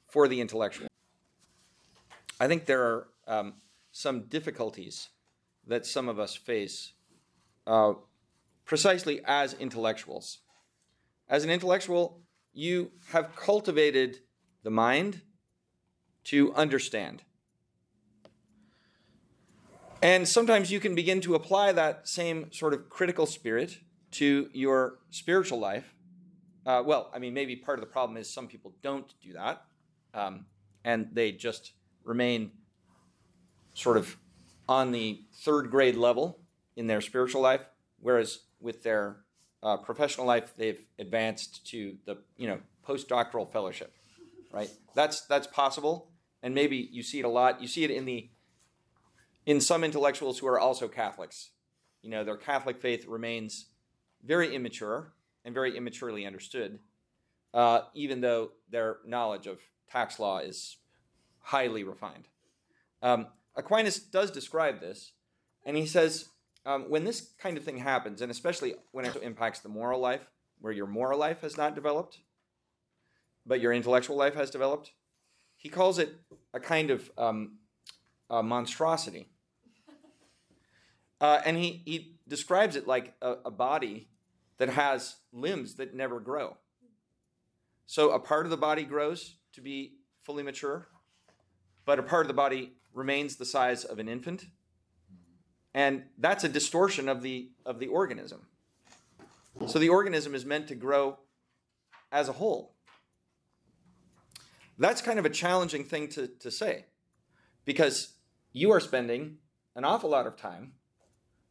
for 0.09 0.27
the 0.27 0.41
intellectual? 0.41 0.89
I 2.41 2.49
think 2.49 2.65
there 2.65 2.83
are 2.83 3.09
um, 3.29 3.53
some 3.93 4.23
difficulties 4.23 5.11
that 5.67 5.85
some 5.85 6.09
of 6.09 6.19
us 6.19 6.35
face 6.35 6.95
uh, 7.67 7.93
precisely 8.65 9.21
as 9.27 9.53
intellectuals. 9.53 10.39
As 11.29 11.45
an 11.45 11.51
intellectual, 11.51 12.23
you 12.55 12.93
have 13.11 13.37
cultivated 13.37 14.21
the 14.63 14.71
mind 14.71 15.21
to 16.25 16.55
understand. 16.55 17.23
And 20.03 20.27
sometimes 20.27 20.73
you 20.73 20.81
can 20.81 20.95
begin 20.95 21.21
to 21.21 21.35
apply 21.35 21.73
that 21.73 22.09
same 22.09 22.51
sort 22.53 22.73
of 22.73 22.89
critical 22.89 23.27
spirit 23.27 23.81
to 24.13 24.49
your 24.55 24.99
spiritual 25.11 25.59
life. 25.59 25.95
Uh, 26.67 26.83
well, 26.85 27.11
I 27.15 27.19
mean, 27.19 27.33
maybe 27.33 27.57
part 27.57 27.79
of 27.79 27.81
the 27.81 27.91
problem 27.91 28.17
is 28.17 28.29
some 28.29 28.47
people 28.47 28.75
don't 28.83 29.13
do 29.23 29.33
that, 29.33 29.65
um, 30.13 30.47
and 30.85 31.09
they 31.13 31.33
just 31.33 31.73
remain 32.05 32.53
sort 33.75 33.97
of 33.97 34.17
on 34.69 34.93
the 34.93 35.23
third 35.43 35.71
grade 35.71 35.97
level 35.97 36.39
in 36.77 36.87
their 36.87 37.01
spiritual 37.01 37.41
life, 37.41 37.63
whereas 37.99 38.41
with 38.61 38.83
their 38.83 39.17
uh, 39.63 39.77
professional 39.79 40.27
life, 40.27 40.53
they've 40.57 40.85
advanced 40.99 41.67
to 41.69 41.97
the 42.05 42.19
you 42.37 42.47
know 42.47 42.61
postdoctoral 42.87 43.51
fellowship, 43.51 43.95
right? 44.53 44.71
That's 44.95 45.23
that's 45.23 45.47
possible, 45.47 46.11
and 46.43 46.55
maybe 46.55 46.89
you 46.93 47.03
see 47.03 47.21
it 47.21 47.25
a 47.25 47.29
lot. 47.29 47.61
You 47.63 47.69
see 47.69 47.85
it 47.85 47.91
in 47.91 48.05
the 48.05 48.29
in 49.47 49.61
some 49.61 49.83
intellectuals 49.83 50.39
who 50.39 50.47
are 50.47 50.61
also 50.61 50.89
Catholics. 50.89 51.51
You 52.03 52.11
know, 52.11 52.25
their 52.25 52.37
Catholic 52.37 52.81
faith 52.81 53.07
remains 53.07 53.67
very 54.25 54.55
immature 54.55 55.13
and 55.45 55.55
very 55.55 55.77
immaturely 55.77 56.27
understood, 56.27 56.79
uh, 57.55 57.83
even 57.95 58.21
though 58.21 58.53
their 58.71 58.99
knowledge 59.07 59.47
of 59.47 59.59
tax 59.91 60.19
law 60.19 60.39
is 60.39 60.77
highly 61.41 61.85
refined. 61.85 62.29
Um, 63.03 63.27
Aquinas 63.57 63.99
does 63.99 64.31
describe 64.31 64.81
this, 64.81 65.13
and 65.65 65.77
he 65.77 65.87
says 65.87 66.29
um, 66.67 66.85
when 66.89 67.05
this 67.05 67.31
kind 67.39 67.57
of 67.57 67.65
thing 67.65 67.79
happens, 67.79 68.21
and 68.21 68.31
especially 68.31 68.75
when 68.93 69.05
it 69.05 69.17
impacts 69.23 69.61
the 69.61 69.69
moral 69.69 70.01
life, 70.01 70.29
where 70.61 70.73
your 70.73 70.87
moral 70.87 71.19
life 71.19 71.41
has 71.41 71.57
not 71.57 71.75
developed, 71.75 72.19
but 73.47 73.61
your 73.61 73.73
intellectual 73.73 74.17
life 74.17 74.35
has 74.35 74.51
developed, 74.51 74.93
he 75.57 75.69
calls 75.69 75.99
it 75.99 76.15
a 76.53 76.61
kind 76.61 76.91
of 76.91 77.11
um, 77.17 77.59
a 78.29 78.43
monstrosity. 78.43 79.29
Uh, 81.21 81.41
and 81.45 81.57
he, 81.57 81.83
he 81.85 82.19
describes 82.29 82.77
it 82.77 82.87
like 82.87 83.15
a, 83.21 83.37
a 83.47 83.51
body 83.51 84.09
that 84.61 84.69
has 84.69 85.17
limbs 85.33 85.77
that 85.77 85.95
never 85.95 86.21
grow. 86.21 86.59
So 87.87 88.11
a 88.11 88.21
part 88.21 88.45
of 88.45 88.51
the 88.51 88.59
body 88.59 88.85
grows 88.85 89.37
to 89.55 89.63
be 89.63 89.95
fully 90.23 90.43
mature, 90.43 90.87
but 91.87 91.99
a 91.99 92.03
part 92.03 92.25
of 92.25 92.29
the 92.29 92.35
body 92.35 92.75
remains 92.93 93.37
the 93.37 93.47
size 93.47 93.85
of 93.85 93.99
an 93.99 94.07
infant. 94.07 94.45
And 95.73 96.03
that's 96.19 96.45
a 96.45 96.49
distortion 96.49 97.09
of 97.09 97.23
the 97.23 97.53
of 97.65 97.79
the 97.79 97.87
organism. 97.87 98.43
So 99.67 99.79
the 99.79 99.89
organism 99.89 100.35
is 100.35 100.45
meant 100.45 100.69
to 100.69 100.75
grow 100.75 101.19
as 102.13 102.29
a 102.29 102.33
whole. 102.33 102.75
That's 104.77 105.01
kind 105.01 105.19
of 105.19 105.25
a 105.25 105.31
challenging 105.31 105.85
thing 105.85 106.09
to, 106.09 106.27
to 106.27 106.51
say 106.51 106.85
because 107.65 108.15
you 108.53 108.73
are 108.73 108.81
spending 108.81 109.39
an 109.75 109.87
awful 109.87 110.11
lot 110.11 110.27
of 110.27 110.37
time 110.37 110.73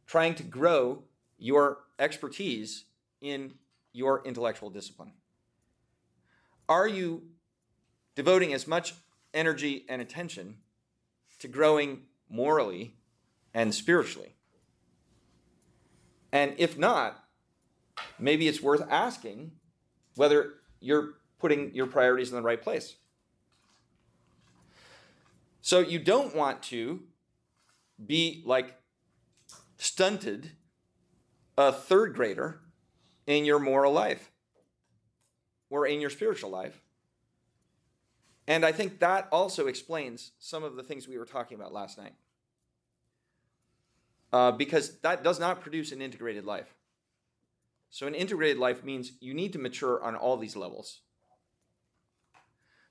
trying 0.06 0.36
to 0.36 0.44
grow 0.44 1.06
your 1.40 1.80
expertise 1.98 2.86
in 3.22 3.54
your 3.94 4.22
intellectual 4.26 4.70
discipline 4.70 5.12
are 6.70 6.88
you 6.88 7.24
devoting 8.16 8.54
as 8.54 8.68
much 8.68 8.94
energy 9.34 9.86
and 9.90 10.02
attention 10.02 10.58
to 11.40 11.48
growing 11.48 12.04
morally 12.30 12.94
and 13.54 13.74
spiritually? 13.74 14.36
And 16.32 16.54
if 16.58 16.78
not, 16.78 17.24
maybe 18.20 18.48
it's 18.48 18.62
worth 18.62 18.84
asking 18.88 19.52
whether 20.16 20.54
you're 20.80 21.16
putting 21.40 21.74
your 21.74 21.88
priorities 21.88 22.30
in 22.30 22.36
the 22.36 22.44
right 22.44 22.62
place. 22.62 22.96
So 25.62 25.80
you 25.80 25.98
don't 25.98 26.36
want 26.36 26.62
to 26.64 27.02
be 28.06 28.44
like 28.46 28.76
stunted 29.78 30.52
a 31.58 31.72
third 31.72 32.14
grader 32.14 32.62
in 33.30 33.46
your 33.46 33.60
moral 33.60 33.94
life 33.94 34.32
or 35.70 35.86
in 35.86 36.02
your 36.02 36.10
spiritual 36.10 36.50
life. 36.50 36.82
And 38.48 38.66
I 38.66 38.72
think 38.72 39.00
that 39.00 39.28
also 39.32 39.68
explains 39.68 40.32
some 40.40 40.64
of 40.64 40.76
the 40.76 40.82
things 40.82 41.08
we 41.08 41.20
were 41.20 41.26
talking 41.26 41.56
about 41.56 41.72
last 41.72 42.00
night 42.00 42.16
uh, 44.34 44.52
because 44.52 44.98
that 45.02 45.24
does 45.24 45.40
not 45.40 45.62
produce 45.62 45.92
an 45.92 46.02
integrated 46.02 46.44
life. 46.44 46.74
So, 47.92 48.08
an 48.08 48.16
integrated 48.16 48.58
life 48.58 48.84
means 48.84 49.14
you 49.20 49.36
need 49.36 49.54
to 49.54 49.60
mature 49.60 50.04
on 50.04 50.16
all 50.16 50.38
these 50.38 50.56
levels. 50.56 51.02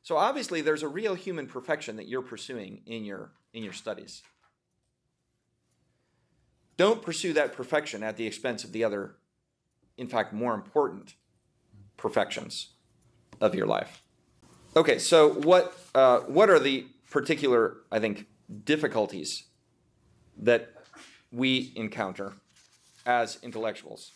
So, 0.02 0.16
obviously, 0.16 0.60
there's 0.60 0.84
a 0.84 0.88
real 0.88 1.14
human 1.14 1.48
perfection 1.48 1.96
that 1.96 2.08
you're 2.08 2.22
pursuing 2.22 2.82
in 2.86 3.04
your, 3.04 3.32
in 3.52 3.64
your 3.64 3.72
studies. 3.72 4.22
Don't 6.76 7.02
pursue 7.02 7.32
that 7.32 7.52
perfection 7.52 8.04
at 8.04 8.16
the 8.16 8.26
expense 8.26 8.62
of 8.62 8.70
the 8.70 8.84
other, 8.84 9.16
in 9.98 10.06
fact, 10.08 10.32
more 10.32 10.54
important 10.54 11.14
perfections 11.96 12.68
of 13.40 13.54
your 13.54 13.66
life. 13.66 14.02
Okay, 14.74 14.98
so 14.98 15.28
what, 15.28 15.76
uh, 15.94 16.20
what 16.20 16.48
are 16.48 16.58
the 16.58 16.86
particular, 17.10 17.78
I 17.90 17.98
think, 17.98 18.26
difficulties 18.64 19.44
that 20.38 20.72
we 21.30 21.72
encounter 21.74 22.34
as 23.04 23.38
intellectuals. 23.42 24.12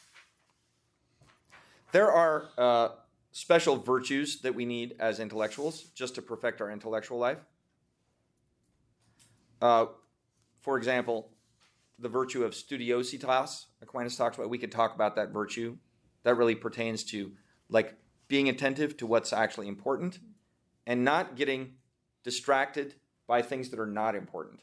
There 1.92 2.10
are 2.10 2.48
uh, 2.56 2.88
special 3.32 3.76
virtues 3.76 4.40
that 4.40 4.54
we 4.54 4.64
need 4.64 4.94
as 4.98 5.20
intellectuals 5.20 5.84
just 5.94 6.14
to 6.14 6.22
perfect 6.22 6.60
our 6.60 6.70
intellectual 6.70 7.18
life. 7.18 7.38
Uh, 9.60 9.86
for 10.60 10.76
example, 10.78 11.28
the 12.02 12.08
virtue 12.08 12.44
of 12.44 12.52
studiositas, 12.52 13.66
Aquinas 13.80 14.16
talks 14.16 14.36
about. 14.36 14.50
We 14.50 14.58
could 14.58 14.72
talk 14.72 14.94
about 14.94 15.14
that 15.16 15.30
virtue. 15.30 15.76
That 16.24 16.36
really 16.36 16.56
pertains 16.56 17.04
to 17.04 17.32
like 17.68 17.96
being 18.28 18.48
attentive 18.48 18.96
to 18.98 19.06
what's 19.06 19.32
actually 19.32 19.68
important 19.68 20.18
and 20.86 21.04
not 21.04 21.36
getting 21.36 21.74
distracted 22.24 22.96
by 23.26 23.40
things 23.40 23.70
that 23.70 23.78
are 23.78 23.86
not 23.86 24.14
important. 24.14 24.60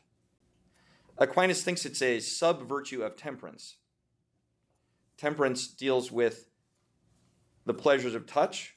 Aquinas 1.18 1.64
thinks 1.64 1.86
it's 1.86 2.02
a 2.02 2.20
sub 2.20 2.68
virtue 2.68 3.04
of 3.04 3.16
temperance. 3.16 3.78
Temperance 5.18 5.68
deals 5.68 6.12
with 6.12 6.50
the 7.66 7.74
pleasures 7.74 8.16
of 8.16 8.26
touch. 8.26 8.76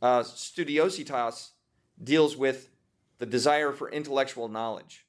Uh, 0.00 0.20
studiositas 0.20 1.50
deals 2.02 2.36
with 2.36 2.70
the 3.18 3.26
desire 3.26 3.72
for 3.72 3.90
intellectual 3.90 4.48
knowledge. 4.48 5.06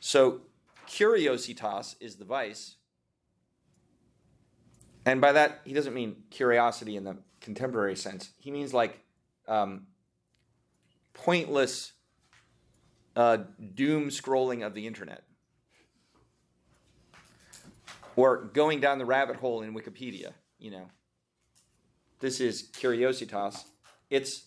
So, 0.00 0.42
curiositas 0.88 1.96
is 2.00 2.16
the 2.16 2.24
vice. 2.24 2.76
And 5.04 5.20
by 5.20 5.32
that, 5.32 5.60
he 5.64 5.72
doesn't 5.72 5.94
mean 5.94 6.16
curiosity 6.30 6.96
in 6.96 7.04
the 7.04 7.16
contemporary 7.40 7.96
sense. 7.96 8.30
He 8.38 8.50
means 8.50 8.74
like 8.74 9.00
um, 9.46 9.86
pointless 11.14 11.92
uh, 13.16 13.38
doom 13.74 14.08
scrolling 14.08 14.64
of 14.64 14.74
the 14.74 14.86
internet 14.86 15.24
or 18.16 18.44
going 18.52 18.80
down 18.80 18.98
the 18.98 19.06
rabbit 19.06 19.36
hole 19.36 19.62
in 19.62 19.74
Wikipedia, 19.74 20.32
you 20.58 20.70
know. 20.70 20.88
This 22.20 22.40
is 22.40 22.68
curiositas. 22.72 23.64
It's 24.10 24.46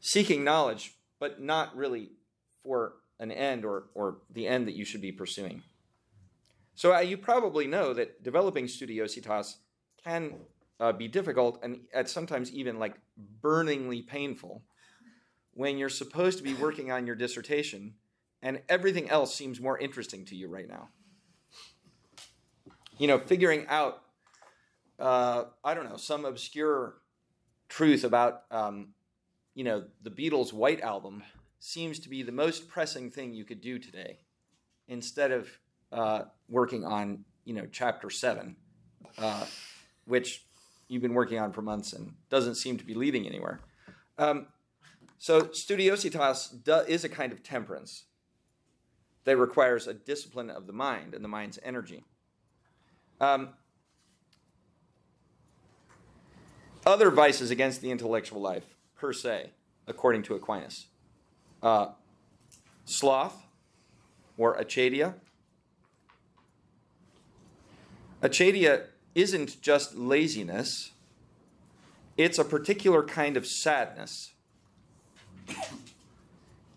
seeking 0.00 0.44
knowledge, 0.44 0.94
but 1.18 1.40
not 1.40 1.74
really 1.74 2.10
for 2.62 2.96
an 3.22 3.30
end 3.30 3.64
or, 3.64 3.84
or 3.94 4.18
the 4.30 4.48
end 4.48 4.66
that 4.66 4.74
you 4.74 4.84
should 4.84 5.00
be 5.00 5.12
pursuing. 5.12 5.62
So 6.74 6.92
uh, 6.94 7.00
you 7.00 7.16
probably 7.16 7.68
know 7.68 7.94
that 7.94 8.22
developing 8.24 8.66
studiositas 8.66 9.56
can 10.02 10.34
uh, 10.80 10.92
be 10.92 11.06
difficult 11.06 11.60
and 11.62 11.80
at 11.94 12.10
sometimes 12.10 12.50
even 12.52 12.80
like 12.80 12.96
burningly 13.40 14.02
painful 14.02 14.62
when 15.54 15.78
you're 15.78 15.88
supposed 15.88 16.38
to 16.38 16.44
be 16.44 16.54
working 16.54 16.90
on 16.90 17.06
your 17.06 17.14
dissertation 17.14 17.94
and 18.42 18.60
everything 18.68 19.08
else 19.08 19.32
seems 19.32 19.60
more 19.60 19.78
interesting 19.78 20.24
to 20.24 20.34
you 20.34 20.48
right 20.48 20.68
now. 20.68 20.88
You 22.98 23.06
know, 23.06 23.18
figuring 23.18 23.66
out, 23.68 24.02
uh, 24.98 25.44
I 25.62 25.74
don't 25.74 25.88
know, 25.88 25.96
some 25.96 26.24
obscure 26.24 26.96
truth 27.68 28.02
about, 28.02 28.42
um, 28.50 28.88
you 29.54 29.62
know, 29.62 29.84
the 30.02 30.10
Beatles' 30.10 30.52
White 30.52 30.80
Album 30.80 31.22
seems 31.64 32.00
to 32.00 32.08
be 32.08 32.24
the 32.24 32.32
most 32.32 32.68
pressing 32.68 33.08
thing 33.08 33.32
you 33.32 33.44
could 33.44 33.60
do 33.60 33.78
today 33.78 34.18
instead 34.88 35.30
of 35.30 35.48
uh, 35.92 36.22
working 36.48 36.84
on, 36.84 37.24
you 37.44 37.54
know, 37.54 37.68
chapter 37.70 38.10
seven, 38.10 38.56
uh, 39.16 39.46
which 40.04 40.44
you've 40.88 41.02
been 41.02 41.14
working 41.14 41.38
on 41.38 41.52
for 41.52 41.62
months 41.62 41.92
and 41.92 42.14
doesn't 42.28 42.56
seem 42.56 42.76
to 42.78 42.84
be 42.84 42.94
leading 42.94 43.28
anywhere. 43.28 43.60
Um, 44.18 44.48
so, 45.18 45.42
studiositas 45.42 46.64
do, 46.64 46.78
is 46.88 47.04
a 47.04 47.08
kind 47.08 47.30
of 47.30 47.44
temperance 47.44 48.06
that 49.22 49.36
requires 49.36 49.86
a 49.86 49.94
discipline 49.94 50.50
of 50.50 50.66
the 50.66 50.72
mind 50.72 51.14
and 51.14 51.22
the 51.22 51.28
mind's 51.28 51.60
energy. 51.62 52.02
Um, 53.20 53.50
other 56.84 57.12
vices 57.12 57.52
against 57.52 57.82
the 57.82 57.92
intellectual 57.92 58.40
life, 58.40 58.76
per 58.96 59.12
se, 59.12 59.50
according 59.86 60.24
to 60.24 60.34
Aquinas 60.34 60.86
uh, 61.62 61.88
sloth 62.84 63.46
or 64.36 64.56
acedia. 64.56 65.14
Acedia 68.22 68.86
isn't 69.14 69.60
just 69.60 69.94
laziness, 69.94 70.92
it's 72.16 72.38
a 72.38 72.44
particular 72.44 73.02
kind 73.02 73.36
of 73.36 73.46
sadness. 73.46 74.32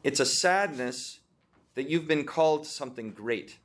It's 0.04 0.20
a 0.20 0.26
sadness 0.26 1.20
that 1.76 1.90
you've 1.90 2.08
been 2.08 2.26
called 2.26 2.64
to 2.64 2.70
something 2.70 3.12
great. 3.12 3.58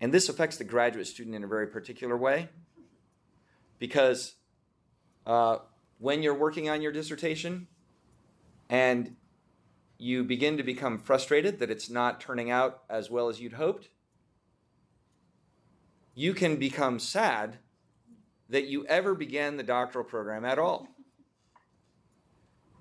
And 0.00 0.12
this 0.12 0.28
affects 0.28 0.56
the 0.56 0.64
graduate 0.64 1.06
student 1.06 1.34
in 1.34 1.44
a 1.44 1.46
very 1.46 1.66
particular 1.66 2.16
way 2.16 2.48
because 3.78 4.34
uh, 5.26 5.58
when 5.98 6.22
you're 6.22 6.34
working 6.34 6.68
on 6.68 6.82
your 6.82 6.92
dissertation 6.92 7.66
and 8.68 9.16
you 9.98 10.24
begin 10.24 10.56
to 10.56 10.62
become 10.62 10.98
frustrated 10.98 11.58
that 11.58 11.70
it's 11.70 11.88
not 11.88 12.20
turning 12.20 12.50
out 12.50 12.82
as 12.90 13.10
well 13.10 13.28
as 13.28 13.40
you'd 13.40 13.54
hoped, 13.54 13.88
you 16.14 16.34
can 16.34 16.56
become 16.56 16.98
sad 16.98 17.58
that 18.48 18.66
you 18.66 18.86
ever 18.86 19.14
began 19.14 19.56
the 19.56 19.62
doctoral 19.62 20.04
program 20.04 20.44
at 20.44 20.58
all. 20.58 20.88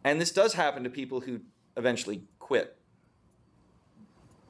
And 0.04 0.22
this 0.22 0.32
does 0.32 0.54
happen 0.54 0.84
to 0.84 0.90
people 0.90 1.22
who 1.22 1.42
eventually 1.76 2.24
quit. 2.40 2.78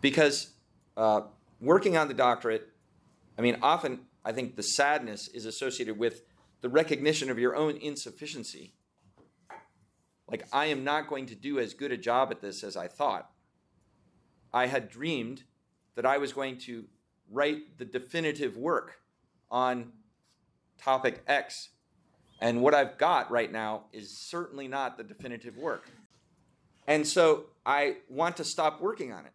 Because 0.02 0.52
uh, 0.98 1.22
working 1.62 1.98
on 1.98 2.08
the 2.08 2.14
doctorate, 2.14 2.70
I 3.38 3.42
mean, 3.42 3.58
often 3.62 4.02
I 4.24 4.32
think 4.32 4.56
the 4.56 4.64
sadness 4.64 5.28
is 5.30 5.46
associated 5.46 5.98
with 5.98 6.24
the 6.62 6.70
recognition 6.70 7.30
of 7.30 7.40
your 7.40 7.56
own 7.56 7.78
insufficiency. 7.78 8.74
Like, 10.30 10.48
I 10.52 10.66
am 10.66 10.84
not 10.84 11.08
going 11.08 11.28
to 11.28 11.36
do 11.36 11.60
as 11.60 11.74
good 11.74 11.92
a 11.92 11.98
job 11.98 12.32
at 12.32 12.42
this 12.42 12.64
as 12.64 12.76
I 12.76 12.88
thought. 12.88 13.30
I 14.54 14.68
had 14.68 14.90
dreamed 14.90 15.44
that 15.96 16.06
I 16.06 16.18
was 16.18 16.34
going 16.34 16.58
to 16.60 16.86
write 17.32 17.78
the 17.78 17.86
definitive 17.86 18.58
work 18.58 19.00
on 19.52 19.92
topic 20.78 21.24
X. 21.28 21.70
And 22.42 22.62
what 22.62 22.74
I've 22.74 22.98
got 22.98 23.32
right 23.32 23.52
now 23.52 23.86
is 23.94 24.16
certainly 24.16 24.68
not 24.68 24.98
the 24.98 25.04
definitive 25.04 25.58
work. 25.58 25.90
And 26.88 27.08
so 27.08 27.46
I 27.66 27.98
want 28.10 28.38
to 28.38 28.44
stop 28.44 28.82
working 28.82 29.12
on 29.12 29.26
it. 29.26 29.32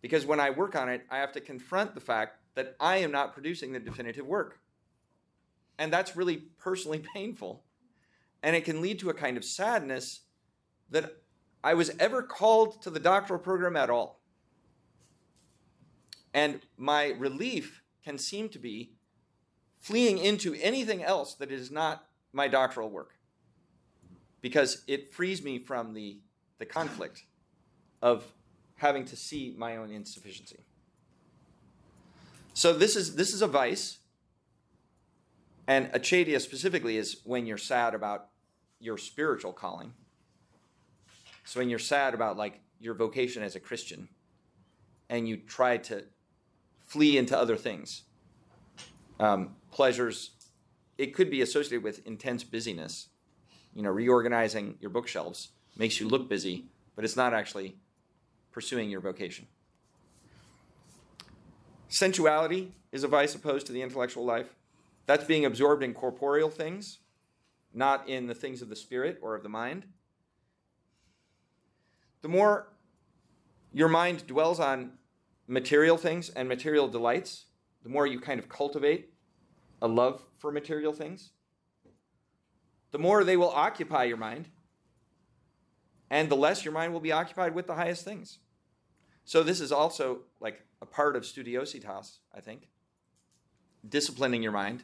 Because 0.00 0.24
when 0.24 0.40
I 0.40 0.50
work 0.50 0.74
on 0.76 0.88
it, 0.88 1.04
I 1.10 1.18
have 1.18 1.32
to 1.32 1.40
confront 1.40 1.94
the 1.94 2.00
fact 2.00 2.38
that 2.54 2.74
I 2.80 2.98
am 2.98 3.12
not 3.12 3.34
producing 3.34 3.72
the 3.72 3.80
definitive 3.80 4.26
work. 4.26 4.58
And 5.78 5.92
that's 5.92 6.16
really 6.16 6.36
personally 6.58 7.02
painful. 7.14 7.62
And 8.42 8.56
it 8.56 8.64
can 8.64 8.80
lead 8.80 8.98
to 9.00 9.10
a 9.10 9.14
kind 9.14 9.36
of 9.36 9.44
sadness 9.44 10.20
that 10.90 11.16
I 11.62 11.74
was 11.74 11.90
ever 11.98 12.22
called 12.22 12.82
to 12.82 12.90
the 12.90 13.00
doctoral 13.00 13.38
program 13.38 13.76
at 13.76 13.90
all. 13.90 14.20
And 16.32 16.60
my 16.76 17.08
relief 17.18 17.82
can 18.04 18.16
seem 18.18 18.48
to 18.50 18.58
be 18.58 18.92
fleeing 19.78 20.18
into 20.18 20.54
anything 20.54 21.02
else 21.02 21.34
that 21.34 21.50
is 21.50 21.70
not 21.70 22.06
my 22.32 22.48
doctoral 22.48 22.88
work 22.88 23.14
because 24.40 24.82
it 24.86 25.12
frees 25.12 25.42
me 25.42 25.58
from 25.58 25.92
the, 25.92 26.18
the 26.58 26.66
conflict 26.66 27.24
of 28.00 28.24
having 28.76 29.04
to 29.04 29.16
see 29.16 29.54
my 29.58 29.76
own 29.76 29.90
insufficiency. 29.90 30.60
So 32.54 32.72
this 32.72 32.96
is 32.96 33.14
this 33.16 33.32
is 33.32 33.42
a 33.42 33.46
vice. 33.46 33.98
And 35.66 35.92
acedia 35.92 36.40
specifically 36.40 36.96
is 36.96 37.20
when 37.24 37.46
you're 37.46 37.58
sad 37.58 37.94
about 37.94 38.29
your 38.80 38.98
spiritual 38.98 39.52
calling. 39.52 39.92
So 41.44 41.60
when 41.60 41.68
you're 41.68 41.78
sad 41.78 42.14
about 42.14 42.36
like 42.36 42.60
your 42.80 42.94
vocation 42.94 43.42
as 43.42 43.54
a 43.56 43.60
Christian 43.60 44.08
and 45.08 45.28
you 45.28 45.36
try 45.36 45.76
to 45.76 46.04
flee 46.86 47.18
into 47.18 47.36
other 47.36 47.56
things, 47.56 48.02
um, 49.18 49.56
pleasures, 49.70 50.30
it 50.98 51.14
could 51.14 51.30
be 51.30 51.42
associated 51.42 51.82
with 51.82 52.06
intense 52.06 52.42
busyness. 52.42 53.08
You 53.74 53.82
know, 53.82 53.90
reorganizing 53.90 54.76
your 54.80 54.90
bookshelves 54.90 55.50
makes 55.76 56.00
you 56.00 56.08
look 56.08 56.28
busy, 56.28 56.66
but 56.96 57.04
it's 57.04 57.16
not 57.16 57.34
actually 57.34 57.76
pursuing 58.50 58.90
your 58.90 59.00
vocation. 59.00 59.46
Sensuality 61.88 62.72
is 62.92 63.04
a 63.04 63.08
vice 63.08 63.34
opposed 63.34 63.66
to 63.66 63.72
the 63.72 63.82
intellectual 63.82 64.24
life. 64.24 64.54
That's 65.06 65.24
being 65.24 65.44
absorbed 65.44 65.82
in 65.82 65.92
corporeal 65.92 66.50
things, 66.50 66.98
not 67.72 68.08
in 68.08 68.26
the 68.26 68.34
things 68.34 68.62
of 68.62 68.68
the 68.68 68.76
spirit 68.76 69.18
or 69.22 69.34
of 69.34 69.42
the 69.42 69.48
mind. 69.48 69.84
The 72.22 72.28
more 72.28 72.72
your 73.72 73.88
mind 73.88 74.26
dwells 74.26 74.60
on 74.60 74.92
material 75.46 75.96
things 75.96 76.30
and 76.30 76.48
material 76.48 76.88
delights, 76.88 77.46
the 77.82 77.88
more 77.88 78.06
you 78.06 78.20
kind 78.20 78.38
of 78.38 78.48
cultivate 78.48 79.12
a 79.82 79.88
love 79.88 80.22
for 80.38 80.52
material 80.52 80.92
things, 80.92 81.30
the 82.90 82.98
more 82.98 83.24
they 83.24 83.36
will 83.36 83.50
occupy 83.50 84.04
your 84.04 84.16
mind, 84.16 84.48
and 86.10 86.28
the 86.28 86.36
less 86.36 86.64
your 86.64 86.74
mind 86.74 86.92
will 86.92 87.00
be 87.00 87.12
occupied 87.12 87.54
with 87.54 87.66
the 87.66 87.74
highest 87.74 88.04
things. 88.04 88.38
So, 89.24 89.42
this 89.42 89.60
is 89.60 89.70
also 89.70 90.22
like 90.40 90.64
a 90.82 90.86
part 90.86 91.14
of 91.14 91.22
studiositas, 91.22 92.18
I 92.34 92.40
think, 92.40 92.68
disciplining 93.88 94.42
your 94.42 94.52
mind 94.52 94.82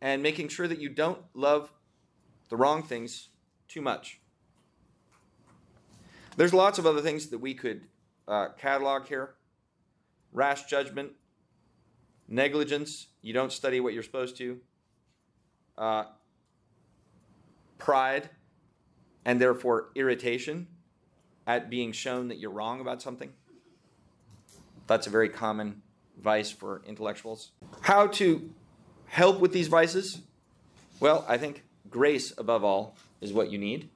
and 0.00 0.22
making 0.22 0.48
sure 0.48 0.68
that 0.68 0.80
you 0.80 0.88
don't 0.88 1.18
love 1.34 1.72
the 2.48 2.56
wrong 2.56 2.82
things 2.82 3.28
too 3.68 3.80
much. 3.80 4.20
There's 6.36 6.52
lots 6.52 6.78
of 6.78 6.86
other 6.86 7.00
things 7.00 7.28
that 7.28 7.38
we 7.38 7.54
could 7.54 7.82
uh, 8.26 8.48
catalog 8.58 9.06
here 9.06 9.34
rash 10.34 10.64
judgment, 10.64 11.12
negligence, 12.28 13.06
you 13.22 13.32
don't 13.32 13.52
study 13.52 13.80
what 13.80 13.94
you're 13.94 14.02
supposed 14.02 14.36
to, 14.36 14.58
uh, 15.78 16.04
pride, 17.78 18.28
and 19.24 19.40
therefore 19.40 19.90
irritation 19.94 20.66
at 21.46 21.70
being 21.70 21.92
shown 21.92 22.28
that 22.28 22.38
you're 22.38 22.50
wrong 22.50 22.80
about 22.80 23.00
something. 23.00 23.32
That's 24.86 25.06
a 25.06 25.10
very 25.10 25.28
common 25.28 25.82
vice 26.20 26.50
for 26.50 26.82
intellectuals. 26.86 27.52
How 27.82 28.08
to 28.08 28.50
help 29.06 29.40
with 29.40 29.52
these 29.52 29.68
vices? 29.68 30.20
Well, 31.00 31.24
I 31.28 31.38
think 31.38 31.62
grace, 31.94 32.32
above 32.36 32.64
all, 32.64 32.96
is 33.20 33.32
what 33.32 33.52
you 33.52 33.56
need. 33.56 33.88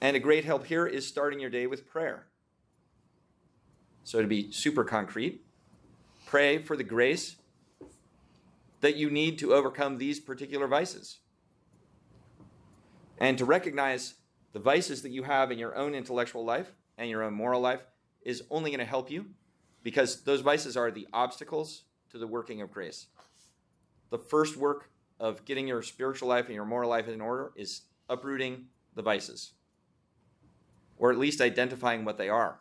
And 0.00 0.16
a 0.16 0.18
great 0.18 0.46
help 0.46 0.64
here 0.64 0.86
is 0.86 1.06
starting 1.06 1.38
your 1.38 1.50
day 1.50 1.66
with 1.66 1.86
prayer. 1.86 2.24
So, 4.04 4.22
to 4.22 4.26
be 4.26 4.50
super 4.50 4.84
concrete, 4.84 5.44
pray 6.24 6.56
for 6.56 6.78
the 6.78 6.82
grace 6.82 7.36
that 8.80 8.96
you 8.96 9.10
need 9.10 9.38
to 9.40 9.52
overcome 9.52 9.98
these 9.98 10.18
particular 10.18 10.66
vices. 10.66 11.18
And 13.18 13.36
to 13.36 13.44
recognize 13.44 14.14
the 14.54 14.60
vices 14.60 15.02
that 15.02 15.10
you 15.10 15.24
have 15.24 15.52
in 15.52 15.58
your 15.58 15.76
own 15.76 15.94
intellectual 15.94 16.42
life 16.42 16.72
and 16.96 17.10
your 17.10 17.22
own 17.22 17.34
moral 17.34 17.60
life 17.60 17.84
is 18.22 18.44
only 18.50 18.70
going 18.70 18.80
to 18.80 18.86
help 18.86 19.10
you 19.10 19.26
because 19.82 20.22
those 20.22 20.40
vices 20.40 20.74
are 20.74 20.90
the 20.90 21.06
obstacles 21.12 21.82
to 22.12 22.16
the 22.16 22.26
working 22.26 22.62
of 22.62 22.72
grace. 22.72 23.08
The 24.08 24.18
first 24.18 24.56
work 24.56 24.88
of 25.20 25.44
getting 25.44 25.68
your 25.68 25.82
spiritual 25.82 26.28
life 26.28 26.46
and 26.46 26.54
your 26.54 26.64
moral 26.64 26.90
life 26.90 27.08
in 27.08 27.20
order 27.20 27.52
is 27.56 27.82
uprooting 28.08 28.66
the 28.94 29.02
vices, 29.02 29.52
or 30.96 31.10
at 31.10 31.18
least 31.18 31.40
identifying 31.40 32.04
what 32.04 32.18
they 32.18 32.28
are. 32.28 32.60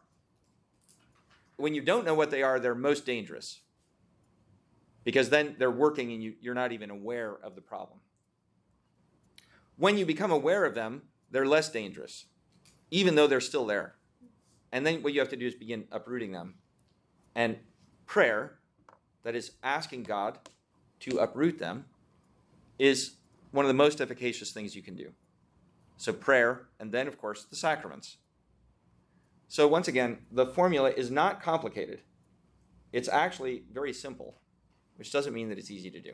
When 1.58 1.76
you 1.76 1.82
don't 1.82 2.06
know 2.06 2.16
what 2.16 2.32
they 2.32 2.44
are, 2.44 2.60
they're 2.60 2.76
most 2.76 3.06
dangerous 3.06 3.62
because 5.04 5.30
then 5.30 5.56
they're 5.58 5.72
working 5.72 6.12
and 6.12 6.24
you, 6.24 6.34
you're 6.42 6.54
not 6.54 6.72
even 6.72 6.90
aware 6.90 7.38
of 7.44 7.56
the 7.56 7.62
problem. 7.62 8.00
When 9.78 9.98
you 9.98 10.06
become 10.06 10.32
aware 10.32 10.66
of 10.66 10.76
them, 10.76 11.04
they're 11.32 11.46
less 11.46 11.70
dangerous, 11.70 12.26
even 12.92 13.16
though 13.16 13.28
they're 13.28 13.42
still 13.42 13.66
there. 13.66 13.96
And 14.72 14.86
then 14.86 15.04
what 15.04 15.14
you 15.14 15.20
have 15.20 15.30
to 15.30 15.36
do 15.36 15.48
is 15.48 15.56
begin 15.56 15.86
uprooting 15.92 16.32
them. 16.32 16.56
And 17.36 17.58
prayer, 18.06 18.60
that 19.24 19.36
is 19.36 19.52
asking 19.64 20.04
God 20.04 20.38
to 21.02 21.18
uproot 21.18 21.60
them, 21.60 21.86
is 22.84 23.12
one 23.52 23.64
of 23.64 23.70
the 23.70 23.74
most 23.74 24.02
efficacious 24.02 24.52
things 24.52 24.76
you 24.76 24.82
can 24.82 24.94
do. 24.94 25.14
So, 25.96 26.12
prayer, 26.12 26.68
and 26.82 26.92
then, 26.92 27.08
of 27.08 27.18
course, 27.18 27.46
the 27.46 27.56
sacraments. 27.56 28.18
So, 29.48 29.70
once 29.70 29.88
again, 29.88 30.18
the 30.30 30.48
formula 30.48 30.90
is 30.90 31.10
not 31.10 31.42
complicated. 31.42 32.02
It's 32.92 33.08
actually 33.08 33.64
very 33.72 33.94
simple, 33.94 34.36
which 34.98 35.14
doesn't 35.14 35.34
mean 35.34 35.48
that 35.48 35.58
it's 35.58 35.72
easy 35.72 35.90
to 35.92 36.02
do. 36.02 36.12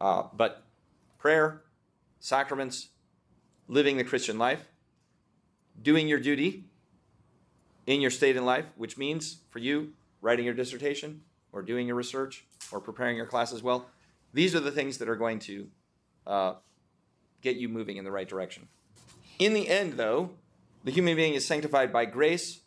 Uh, 0.00 0.22
but 0.32 0.62
prayer, 1.18 1.62
sacraments, 2.20 2.90
living 3.66 3.96
the 3.96 4.04
Christian 4.04 4.38
life, 4.38 4.66
doing 5.82 6.06
your 6.06 6.20
duty 6.20 6.66
in 7.88 8.00
your 8.00 8.12
state 8.12 8.36
in 8.36 8.44
life, 8.44 8.66
which 8.76 8.96
means 8.96 9.38
for 9.50 9.58
you, 9.58 9.94
writing 10.20 10.44
your 10.44 10.54
dissertation 10.54 11.22
or 11.50 11.62
doing 11.62 11.88
your 11.88 11.96
research 11.96 12.44
or 12.70 12.80
preparing 12.80 13.16
your 13.16 13.26
class 13.26 13.52
as 13.52 13.64
well, 13.64 13.86
these 14.32 14.54
are 14.54 14.60
the 14.60 14.70
things 14.70 14.98
that 14.98 15.08
are 15.08 15.16
going 15.16 15.38
to 15.40 15.68
uh, 16.26 16.54
get 17.42 17.56
you 17.56 17.68
moving 17.68 17.96
in 17.96 18.04
the 18.04 18.10
right 18.10 18.28
direction. 18.28 18.68
In 19.38 19.54
the 19.54 19.68
end, 19.68 19.94
though, 19.94 20.30
the 20.84 20.90
human 20.90 21.16
being 21.16 21.34
is 21.34 21.46
sanctified 21.46 21.92
by 21.92 22.04
grace, 22.04 22.60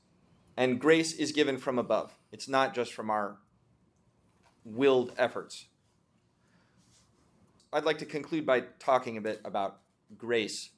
and 0.58 0.80
grace 0.80 1.14
is 1.14 1.32
given 1.32 1.58
from 1.58 1.78
above. 1.78 2.14
It's 2.32 2.48
not 2.48 2.74
just 2.74 2.94
from 2.94 3.10
our 3.10 3.38
willed 4.64 5.14
efforts. 5.18 5.66
I'd 7.74 7.86
like 7.86 8.00
to 8.00 8.06
conclude 8.06 8.46
by 8.46 8.62
talking 8.80 9.18
a 9.18 9.22
bit 9.22 9.42
about 9.46 9.80
grace 10.18 10.70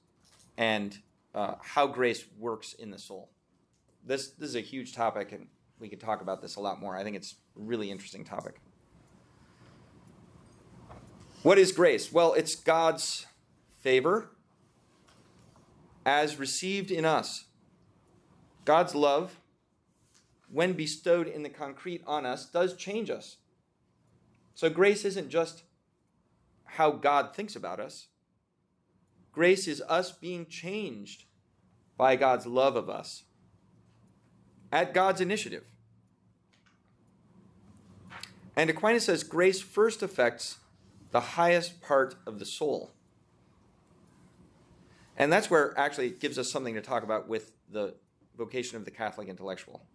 and 0.58 0.98
uh, 1.34 1.56
how 1.62 1.88
grace 1.88 2.26
works 2.38 2.74
in 2.74 2.92
the 2.92 3.00
soul. 3.00 3.30
This, 4.06 4.30
this 4.32 4.50
is 4.50 4.56
a 4.56 4.62
huge 4.62 4.94
topic, 4.94 5.32
and 5.32 5.48
we 5.80 5.90
could 5.90 6.00
talk 6.00 6.22
about 6.22 6.42
this 6.42 6.56
a 6.56 6.60
lot 6.60 6.80
more. 6.80 6.96
I 6.96 7.04
think 7.04 7.16
it's 7.16 7.36
a 7.58 7.62
really 7.62 7.90
interesting 7.90 8.24
topic. 8.24 8.60
What 11.44 11.58
is 11.58 11.74
grace? 11.74 12.12
Well, 12.12 12.34
it's 12.34 12.56
God's 12.56 13.26
favor 13.82 14.30
as 16.06 16.40
received 16.40 16.90
in 16.90 17.04
us. 17.04 17.46
God's 18.64 18.96
love, 18.96 19.36
when 20.50 20.72
bestowed 20.72 21.28
in 21.28 21.44
the 21.44 21.50
concrete 21.50 22.02
on 22.08 22.26
us, 22.26 22.46
does 22.46 22.78
change 22.78 23.10
us. 23.10 23.38
So 24.56 24.70
grace 24.70 25.04
isn't 25.04 25.30
just 25.30 25.64
how 26.64 26.92
God 26.92 27.36
thinks 27.36 27.58
about 27.58 27.80
us, 27.80 28.08
grace 29.34 29.68
is 29.68 29.84
us 29.90 30.12
being 30.14 30.46
changed 30.46 31.26
by 31.98 32.16
God's 32.16 32.48
love 32.48 32.78
of 32.78 32.90
us 32.90 33.24
at 34.72 34.94
God's 34.94 35.20
initiative. 35.20 35.66
And 38.56 38.70
Aquinas 38.70 39.06
says 39.06 39.24
grace 39.24 39.62
first 39.62 40.02
affects 40.02 40.58
the 41.14 41.22
highest 41.22 41.80
part 41.80 42.16
of 42.26 42.40
the 42.40 42.46
soul. 42.46 42.92
And 45.16 45.32
that's 45.32 45.48
where 45.48 45.78
actually 45.78 46.08
it 46.08 46.20
gives 46.20 46.40
us 46.40 46.52
something 46.52 46.74
to 46.74 46.82
talk 46.82 47.04
about 47.04 47.30
with 47.30 47.54
the 47.72 47.94
vocation 48.36 48.78
of 48.78 48.84
the 48.84 48.90
Catholic 48.90 49.30
intellectual. 49.30 49.86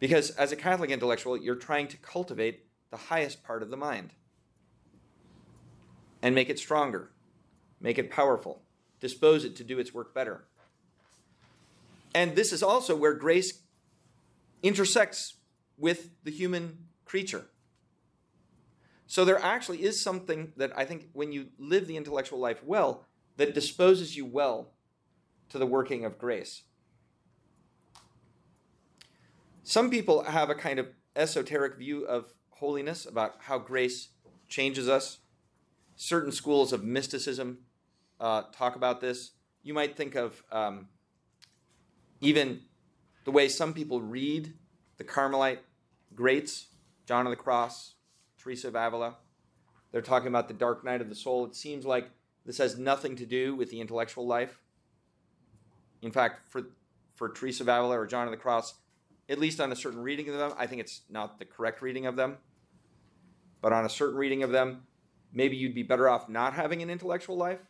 Because 0.00 0.30
as 0.30 0.50
a 0.50 0.56
Catholic 0.56 0.90
intellectual, 0.90 1.36
you're 1.36 1.54
trying 1.54 1.86
to 1.88 1.96
cultivate 1.96 2.66
the 2.90 2.96
highest 2.96 3.44
part 3.44 3.62
of 3.62 3.70
the 3.70 3.76
mind 3.76 4.10
and 6.20 6.34
make 6.34 6.50
it 6.50 6.58
stronger, 6.58 7.12
make 7.80 7.98
it 7.98 8.10
powerful, 8.10 8.62
dispose 8.98 9.44
it 9.44 9.54
to 9.54 9.62
do 9.62 9.78
its 9.78 9.94
work 9.94 10.12
better. 10.12 10.42
And 12.12 12.34
this 12.34 12.52
is 12.52 12.64
also 12.64 12.96
where 12.96 13.14
grace 13.14 13.60
intersects 14.60 15.34
with 15.78 16.10
the 16.24 16.32
human 16.32 16.78
creature. 17.04 17.46
So 19.12 19.26
there 19.26 19.38
actually 19.44 19.82
is 19.82 20.00
something 20.00 20.54
that 20.56 20.72
I 20.74 20.86
think 20.86 21.10
when 21.12 21.32
you 21.32 21.48
live 21.58 21.86
the 21.86 21.98
intellectual 21.98 22.38
life 22.38 22.64
well, 22.64 23.04
that 23.36 23.52
disposes 23.52 24.16
you 24.16 24.24
well 24.24 24.72
to 25.50 25.58
the 25.58 25.66
working 25.66 26.06
of 26.06 26.16
grace. 26.16 26.62
Some 29.64 29.90
people 29.90 30.22
have 30.22 30.48
a 30.48 30.54
kind 30.54 30.78
of 30.78 30.88
esoteric 31.14 31.76
view 31.76 32.06
of 32.06 32.32
holiness, 32.52 33.04
about 33.04 33.34
how 33.40 33.58
grace 33.58 34.08
changes 34.48 34.88
us. 34.88 35.18
Certain 35.94 36.32
schools 36.32 36.72
of 36.72 36.82
mysticism 36.82 37.58
uh, 38.18 38.44
talk 38.50 38.76
about 38.76 39.02
this. 39.02 39.32
You 39.62 39.74
might 39.74 39.94
think 39.94 40.14
of 40.14 40.42
um, 40.50 40.88
even 42.22 42.62
the 43.26 43.30
way 43.30 43.50
some 43.50 43.74
people 43.74 44.00
read 44.00 44.54
the 44.96 45.04
Carmelite 45.04 45.60
greats, 46.14 46.68
John 47.04 47.26
of 47.26 47.30
the 47.30 47.36
Cross, 47.36 47.96
Teresa 48.42 48.68
of 48.68 48.74
Avila. 48.74 49.14
They're 49.92 50.02
talking 50.02 50.28
about 50.28 50.48
the 50.48 50.54
dark 50.54 50.84
night 50.84 51.00
of 51.00 51.08
the 51.08 51.14
soul. 51.14 51.44
It 51.44 51.54
seems 51.54 51.84
like 51.84 52.10
this 52.44 52.58
has 52.58 52.76
nothing 52.76 53.14
to 53.16 53.26
do 53.26 53.54
with 53.54 53.70
the 53.70 53.80
intellectual 53.80 54.26
life. 54.26 54.58
In 56.00 56.10
fact, 56.10 56.48
for, 56.50 56.62
for 57.14 57.28
Teresa 57.28 57.62
of 57.62 57.68
Avila 57.68 58.00
or 58.00 58.06
John 58.06 58.26
of 58.26 58.32
the 58.32 58.36
Cross, 58.36 58.74
at 59.28 59.38
least 59.38 59.60
on 59.60 59.70
a 59.70 59.76
certain 59.76 60.02
reading 60.02 60.28
of 60.28 60.36
them, 60.36 60.52
I 60.58 60.66
think 60.66 60.80
it's 60.80 61.02
not 61.08 61.38
the 61.38 61.44
correct 61.44 61.82
reading 61.82 62.06
of 62.06 62.16
them. 62.16 62.38
But 63.60 63.72
on 63.72 63.84
a 63.84 63.88
certain 63.88 64.16
reading 64.16 64.42
of 64.42 64.50
them, 64.50 64.82
maybe 65.32 65.56
you'd 65.56 65.74
be 65.74 65.84
better 65.84 66.08
off 66.08 66.28
not 66.28 66.54
having 66.54 66.82
an 66.82 66.90
intellectual 66.90 67.36
life 67.36 67.60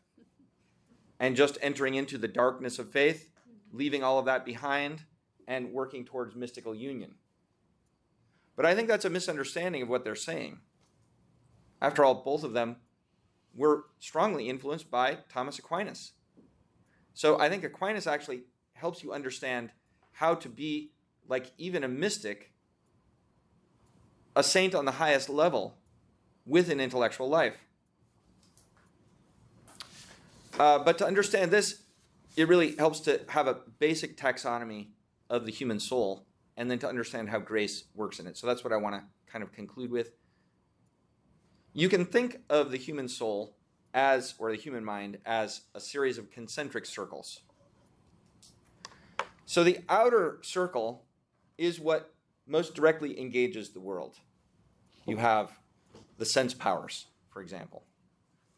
and 1.21 1.37
just 1.37 1.59
entering 1.61 1.95
into 1.95 2.17
the 2.17 2.29
darkness 2.29 2.79
of 2.79 2.91
faith, 2.91 3.31
leaving 3.73 4.03
all 4.03 4.19
of 4.19 4.25
that 4.25 4.47
behind, 4.47 5.03
and 5.47 5.73
working 5.73 6.05
towards 6.05 6.35
mystical 6.35 6.75
union. 6.75 7.15
But 8.63 8.71
I 8.71 8.77
think 8.77 8.87
that's 8.87 9.05
a 9.05 9.11
misunderstanding 9.11 9.83
of 9.83 9.89
what 9.89 10.05
they're 10.05 10.15
saying. 10.15 10.61
After 11.81 12.05
all, 12.05 12.23
both 12.23 12.45
of 12.45 12.53
them 12.53 12.77
were 13.57 13.87
strongly 13.99 14.49
influenced 14.49 14.89
by 14.89 15.19
Thomas 15.29 15.59
Aquinas. 15.59 16.13
So 17.13 17.41
I 17.41 17.49
think 17.49 17.65
Aquinas 17.65 18.07
actually 18.07 18.45
helps 18.75 19.03
you 19.03 19.13
understand 19.13 19.71
how 20.13 20.37
to 20.37 20.49
be 20.49 20.93
like 21.27 21.51
even 21.59 21.83
a 21.83 21.89
mystic, 21.89 22.53
a 24.37 24.45
saint 24.45 24.77
on 24.77 24.85
the 24.85 24.93
highest 24.93 25.29
level 25.29 25.79
with 26.47 26.71
an 26.71 26.79
intellectual 26.79 27.29
life. 27.29 27.57
Uh, 30.57 30.79
but 30.79 30.99
to 30.99 31.05
understand 31.05 31.51
this, 31.51 31.83
it 32.37 32.47
really 32.47 32.77
helps 32.77 33.01
to 33.01 33.23
have 33.31 33.49
a 33.49 33.59
basic 33.81 34.17
taxonomy 34.17 34.91
of 35.29 35.47
the 35.47 35.51
human 35.51 35.81
soul 35.81 36.29
and 36.63 36.71
then 36.71 36.79
to 36.79 36.89
understand 36.89 37.29
how 37.29 37.41
grace 37.41 37.87
works 37.93 38.21
in 38.21 38.27
it. 38.29 38.37
So 38.37 38.47
that's 38.47 38.63
what 38.63 38.73
I 38.73 38.77
want 38.77 38.95
to 38.95 39.03
kind 39.27 39.43
of 39.43 39.51
conclude 39.51 39.91
with. 39.91 40.13
You 41.73 41.89
can 41.89 42.05
think 42.05 42.39
of 42.49 42.71
the 42.71 42.77
human 42.77 43.09
soul 43.09 43.57
as, 43.93 44.35
or 44.39 44.53
the 44.53 44.57
human 44.57 44.85
mind, 44.85 45.19
as 45.27 45.63
a 45.75 45.81
series 45.81 46.19
of 46.19 46.31
concentric 46.31 46.87
circles. 46.87 47.41
So 49.45 49.65
the 49.65 49.81
outer 49.89 50.39
circle 50.43 51.03
is 51.59 51.81
what 51.81 52.15
most 52.47 52.77
directly 52.77 53.19
engages 53.19 53.71
the 53.71 53.81
world. 53.81 54.21
You 55.05 55.17
have 55.17 55.59
the 56.17 56.27
sense 56.27 56.55
powers, 56.55 57.07
for 57.29 57.43
example, 57.43 57.83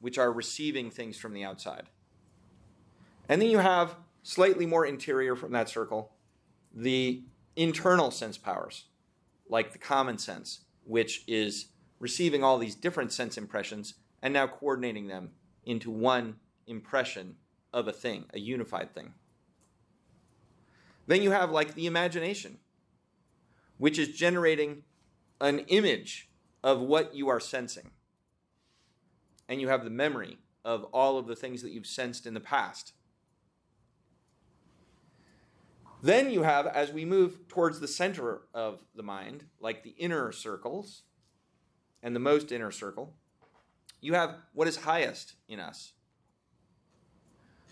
which 0.00 0.18
are 0.18 0.30
receiving 0.30 0.90
things 0.90 1.16
from 1.16 1.32
the 1.32 1.42
outside. 1.42 1.84
And 3.30 3.40
then 3.40 3.48
you 3.48 3.61
have 3.61 3.96
slightly 4.22 4.66
more 4.66 4.84
interior 4.84 5.34
from 5.34 5.52
that 5.52 5.70
circle, 5.70 6.12
the 6.74 7.22
internal 7.57 8.11
sense 8.11 8.38
powers, 8.38 8.86
like 9.48 9.72
the 9.72 9.78
common 9.78 10.18
sense, 10.18 10.61
which 10.84 11.24
is 11.26 11.68
receiving 11.98 12.42
all 12.42 12.59
these 12.59 12.74
different 12.74 13.12
sense 13.12 13.38
impressions 13.38 13.94
and 14.22 14.34
now 14.34 14.46
coordinating 14.46 15.07
them 15.07 15.30
into 15.64 15.90
one 15.90 16.36
impression 16.66 17.36
of 17.72 17.88
a 17.88 17.92
thing, 17.92 18.24
a 18.32 18.38
unified 18.38 18.94
thing. 18.94 19.12
Then 21.07 21.22
you 21.22 21.30
have 21.30 21.50
like 21.50 21.74
the 21.74 21.86
imagination, 21.86 22.59
which 23.78 23.98
is 23.98 24.09
generating 24.09 24.82
an 25.40 25.61
image 25.68 26.30
of 26.62 26.80
what 26.80 27.14
you 27.14 27.28
are 27.28 27.40
sensing. 27.40 27.90
And 29.48 29.61
you 29.61 29.68
have 29.68 29.84
the 29.84 29.90
memory 29.90 30.38
of 30.64 30.84
all 30.84 31.18
of 31.18 31.26
the 31.26 31.36
things 31.36 31.61
that 31.62 31.72
you've 31.72 31.86
sensed 31.86 32.26
in 32.26 32.32
the 32.32 32.40
past. 32.40 32.94
Then 36.05 36.30
you 36.30 36.42
have, 36.42 36.66
as 36.66 36.92
we 36.92 37.07
move 37.07 37.48
towards 37.48 37.80
the 37.80 37.88
center 37.88 38.42
of 38.52 38.80
the 38.94 39.02
mind, 39.02 39.46
like 39.59 39.82
the 39.82 39.94
inner 39.96 40.32
circles 40.32 41.05
and 42.02 42.14
the 42.14 42.20
most 42.20 42.52
inner 42.52 42.70
circle, 42.70 43.14
you 44.02 44.12
have 44.12 44.36
what 44.52 44.68
is 44.68 44.76
highest 44.76 45.36
in 45.48 45.59
us. 45.59 45.94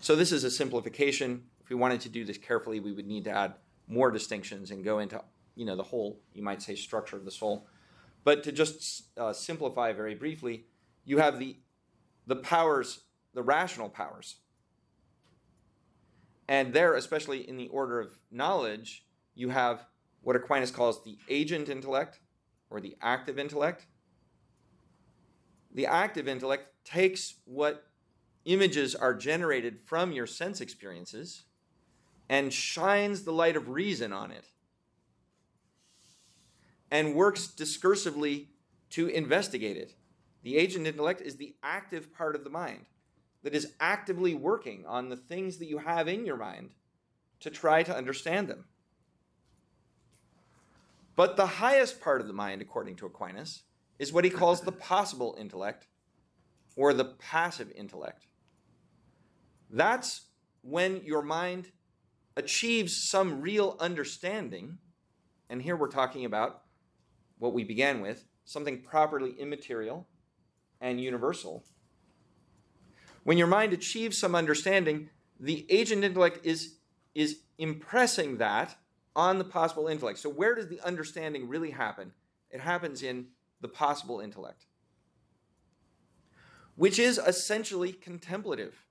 So 0.01 0.15
this 0.15 0.31
is 0.31 0.43
a 0.43 0.49
simplification. 0.49 1.43
If 1.61 1.69
we 1.69 1.75
wanted 1.75 2.01
to 2.01 2.09
do 2.09 2.25
this 2.25 2.39
carefully, 2.39 2.79
we 2.79 2.91
would 2.91 3.05
need 3.05 3.25
to 3.25 3.29
add 3.29 3.53
more 3.87 4.09
distinctions 4.09 4.71
and 4.71 4.83
go 4.83 4.97
into, 4.97 5.21
you 5.55 5.67
know, 5.67 5.75
the 5.75 5.83
whole, 5.83 6.19
you 6.33 6.41
might 6.41 6.63
say, 6.63 6.73
structure 6.73 7.17
of 7.17 7.25
the 7.25 7.31
soul. 7.31 7.67
But 8.23 8.41
to 8.45 8.51
just 8.51 9.15
uh, 9.15 9.33
simplify 9.33 9.93
very 9.93 10.15
briefly, 10.15 10.65
you 11.05 11.19
have 11.19 11.37
the 11.37 11.57
the 12.25 12.37
powers, 12.37 13.01
the 13.35 13.43
rational 13.43 13.89
powers. 13.89 14.37
And 16.47 16.73
there, 16.73 16.95
especially 16.95 17.47
in 17.47 17.57
the 17.57 17.69
order 17.69 17.99
of 17.99 18.19
knowledge, 18.31 19.05
you 19.33 19.49
have 19.49 19.85
what 20.21 20.35
Aquinas 20.35 20.71
calls 20.71 21.03
the 21.03 21.17
agent 21.29 21.69
intellect 21.69 22.19
or 22.69 22.81
the 22.81 22.95
active 23.01 23.39
intellect. 23.39 23.85
The 25.73 25.85
active 25.85 26.27
intellect 26.27 26.67
takes 26.85 27.35
what 27.45 27.87
images 28.45 28.93
are 28.93 29.13
generated 29.13 29.79
from 29.85 30.11
your 30.11 30.27
sense 30.27 30.59
experiences 30.59 31.45
and 32.29 32.53
shines 32.53 33.23
the 33.23 33.31
light 33.31 33.55
of 33.55 33.69
reason 33.69 34.11
on 34.11 34.31
it 34.31 34.45
and 36.91 37.15
works 37.15 37.47
discursively 37.47 38.47
to 38.91 39.07
investigate 39.07 39.77
it. 39.77 39.93
The 40.43 40.57
agent 40.57 40.87
intellect 40.87 41.21
is 41.21 41.37
the 41.37 41.55
active 41.63 42.13
part 42.13 42.35
of 42.35 42.43
the 42.43 42.49
mind 42.49 42.85
that 43.43 43.53
is 43.53 43.73
actively 43.79 44.33
working 44.33 44.85
on 44.87 45.09
the 45.09 45.17
things 45.17 45.57
that 45.57 45.67
you 45.67 45.77
have 45.79 46.07
in 46.07 46.25
your 46.25 46.37
mind 46.37 46.71
to 47.41 47.49
try 47.49 47.83
to 47.83 47.95
understand 47.95 48.47
them. 48.47 48.65
But 51.15 51.37
the 51.37 51.45
highest 51.45 52.01
part 52.01 52.21
of 52.21 52.27
the 52.27 52.33
mind, 52.33 52.61
according 52.61 52.95
to 52.97 53.05
Aquinas, 53.05 53.63
is 53.99 54.11
what 54.11 54.23
he 54.23 54.29
calls 54.29 54.61
the 54.61 54.71
possible 54.89 55.35
intellect 55.39 55.87
or 56.75 56.93
the 56.93 57.05
passive 57.05 57.71
intellect. 57.75 58.25
That's 59.69 60.21
when 60.61 61.01
your 61.03 61.21
mind 61.21 61.71
achieves 62.35 62.95
some 62.95 63.41
real 63.41 63.77
understanding, 63.79 64.77
and 65.49 65.61
here 65.61 65.75
we're 65.75 65.87
talking 65.87 66.25
about 66.25 66.61
what 67.37 67.53
we 67.53 67.63
began 67.63 68.01
with 68.01 68.25
something 68.45 68.81
properly 68.81 69.31
immaterial 69.39 70.07
and 70.81 70.99
universal. 70.99 71.63
When 73.23 73.37
your 73.37 73.47
mind 73.47 73.73
achieves 73.73 74.17
some 74.17 74.35
understanding, 74.35 75.09
the 75.39 75.65
agent 75.69 76.03
intellect 76.03 76.45
is, 76.45 76.75
is 77.15 77.39
impressing 77.57 78.37
that 78.37 78.75
on 79.15 79.37
the 79.37 79.43
possible 79.43 79.87
intellect. 79.87 80.19
So, 80.19 80.29
where 80.29 80.55
does 80.55 80.67
the 80.67 80.81
understanding 80.81 81.47
really 81.47 81.71
happen? 81.71 82.11
It 82.49 82.59
happens 82.59 83.03
in 83.03 83.27
the 83.61 83.67
possible 83.67 84.19
intellect, 84.19 84.65
which 86.75 86.99
is 86.99 87.17
essentially 87.17 87.93
contemplative. 87.93 88.85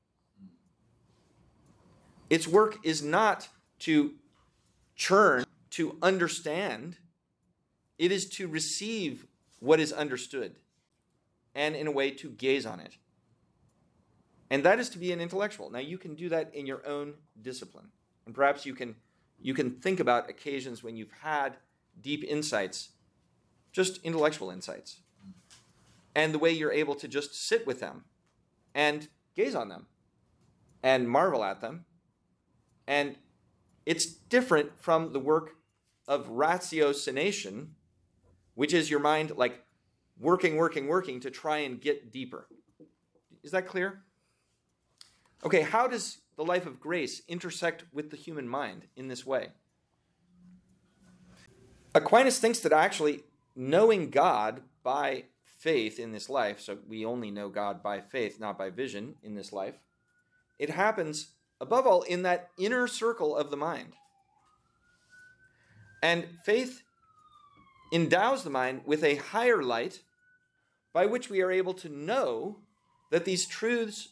Its 2.31 2.49
work 2.49 2.79
is 2.83 3.03
not 3.03 3.49
to 3.81 4.15
churn, 4.97 5.45
to 5.71 5.99
understand, 6.03 6.97
it 7.99 8.11
is 8.11 8.29
to 8.31 8.49
receive 8.49 9.27
what 9.61 9.81
is 9.81 9.93
understood 9.93 10.57
and, 11.55 11.77
in 11.77 11.87
a 11.87 11.91
way, 11.91 12.11
to 12.11 12.31
gaze 12.31 12.65
on 12.65 12.81
it. 12.81 12.97
And 14.53 14.63
that 14.65 14.79
is 14.79 14.91
to 14.91 14.99
be 14.99 15.13
an 15.13 15.21
intellectual. 15.23 15.71
Now, 15.71 15.79
you 15.79 15.97
can 15.97 16.15
do 16.15 16.29
that 16.29 16.55
in 16.55 16.67
your 16.67 16.87
own 16.87 17.15
discipline. 17.41 17.87
And 18.27 18.35
perhaps 18.35 18.67
you 18.67 18.75
can, 18.75 18.97
you 19.41 19.55
can 19.55 19.71
think 19.71 19.99
about 19.99 20.29
occasions 20.29 20.83
when 20.83 20.95
you've 20.95 21.11
had 21.23 21.57
deep 22.03 22.23
insights, 22.23 22.91
just 23.73 23.99
intellectual 24.05 24.51
insights, 24.51 25.01
and 26.15 26.35
the 26.35 26.39
way 26.39 26.51
you're 26.51 26.71
able 26.71 26.95
to 26.97 27.09
just 27.09 27.35
sit 27.35 27.67
with 27.67 27.81
them 27.81 28.05
and 28.75 29.09
gaze 29.35 29.55
on 29.55 29.71
them 29.71 29.87
and 30.83 31.09
marvel 31.09 31.43
at 31.43 31.63
them. 31.63 31.87
And 32.87 33.17
it's 33.87 34.05
different 34.05 34.79
from 34.79 35.15
the 35.15 35.19
work 35.19 35.53
of 36.07 36.29
ratiocination 36.29 37.69
which 38.55 38.75
is 38.75 38.91
your 38.91 39.01
mind 39.01 39.33
like 39.37 39.65
working, 40.19 40.57
working, 40.57 40.87
working 40.87 41.21
to 41.21 41.31
try 41.31 41.59
and 41.59 41.81
get 41.81 42.13
deeper. 42.13 42.47
Is 43.43 43.53
that 43.53 43.67
clear? 43.67 44.03
Okay, 45.45 45.63
how 45.63 45.87
does 45.87 46.19
the 46.37 46.45
life 46.45 46.67
of 46.67 46.81
grace 46.81 47.23
intersect 47.29 47.85
with 47.93 48.11
the 48.11 48.17
human 48.17 48.49
mind 48.49 48.87
in 48.97 49.09
this 49.09 49.27
way? 49.27 49.49
Aquinas 51.95 52.39
thinks 52.39 52.61
that 52.61 52.73
actually 52.73 53.23
knowing 53.55 54.11
God 54.11 54.63
by 54.83 55.25
faith 55.59 55.99
in 55.99 56.13
this 56.13 56.31
life, 56.31 56.61
so 56.61 56.79
we 56.89 57.05
only 57.05 57.31
know 57.31 57.49
God 57.49 57.83
by 57.83 58.01
faith, 58.01 58.41
not 58.41 58.57
by 58.57 58.71
vision 58.71 59.17
in 59.23 59.35
this 59.35 59.53
life, 59.53 59.75
it 60.59 60.71
happens 60.71 61.29
above 61.61 61.87
all 61.87 62.03
in 62.03 62.23
that 62.23 62.51
inner 62.59 62.87
circle 62.87 63.37
of 63.37 63.51
the 63.51 63.57
mind. 63.57 63.93
And 66.03 66.27
faith 66.45 66.83
endows 67.93 68.43
the 68.43 68.51
mind 68.51 68.83
with 68.85 69.05
a 69.05 69.17
higher 69.17 69.63
light 69.63 70.01
by 70.93 71.07
which 71.07 71.31
we 71.31 71.41
are 71.43 71.53
able 71.53 71.75
to 71.75 71.89
know 71.89 72.59
that 73.11 73.25
these 73.25 73.47
truths 73.47 74.09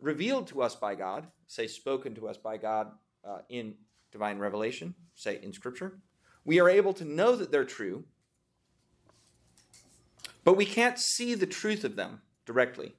revealed 0.00 0.46
to 0.48 0.62
us 0.62 0.74
by 0.74 0.94
God, 0.94 1.26
say 1.46 1.66
spoken 1.66 2.14
to 2.14 2.28
us 2.28 2.36
by 2.36 2.56
God 2.56 2.92
uh, 3.26 3.38
in 3.48 3.74
divine 4.12 4.38
revelation, 4.38 4.94
say 5.14 5.38
in 5.42 5.52
Scripture, 5.52 5.98
we 6.44 6.60
are 6.60 6.68
able 6.68 6.92
to 6.94 7.04
know 7.04 7.36
that 7.36 7.50
they're 7.50 7.64
true, 7.64 8.04
but 10.44 10.56
we 10.56 10.64
can't 10.64 10.98
see 10.98 11.34
the 11.34 11.46
truth 11.46 11.84
of 11.84 11.96
them 11.96 12.22
directly. 12.46 12.94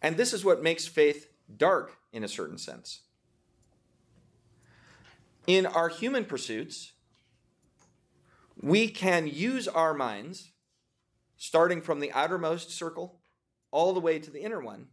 And 0.00 0.16
this 0.16 0.32
is 0.32 0.44
what 0.44 0.62
makes 0.62 0.86
faith 0.86 1.28
dark 1.54 1.96
in 2.12 2.24
a 2.24 2.28
certain 2.28 2.58
sense. 2.58 3.02
In 5.46 5.66
our 5.66 5.88
human 5.88 6.24
pursuits, 6.24 6.92
we 8.60 8.88
can 8.88 9.26
use 9.26 9.68
our 9.68 9.94
minds, 9.94 10.50
starting 11.36 11.82
from 11.82 12.00
the 12.00 12.10
outermost 12.12 12.70
circle 12.70 13.20
all 13.70 13.92
the 13.92 14.00
way 14.00 14.18
to 14.18 14.30
the 14.30 14.40
inner 14.40 14.60
one, 14.60 14.86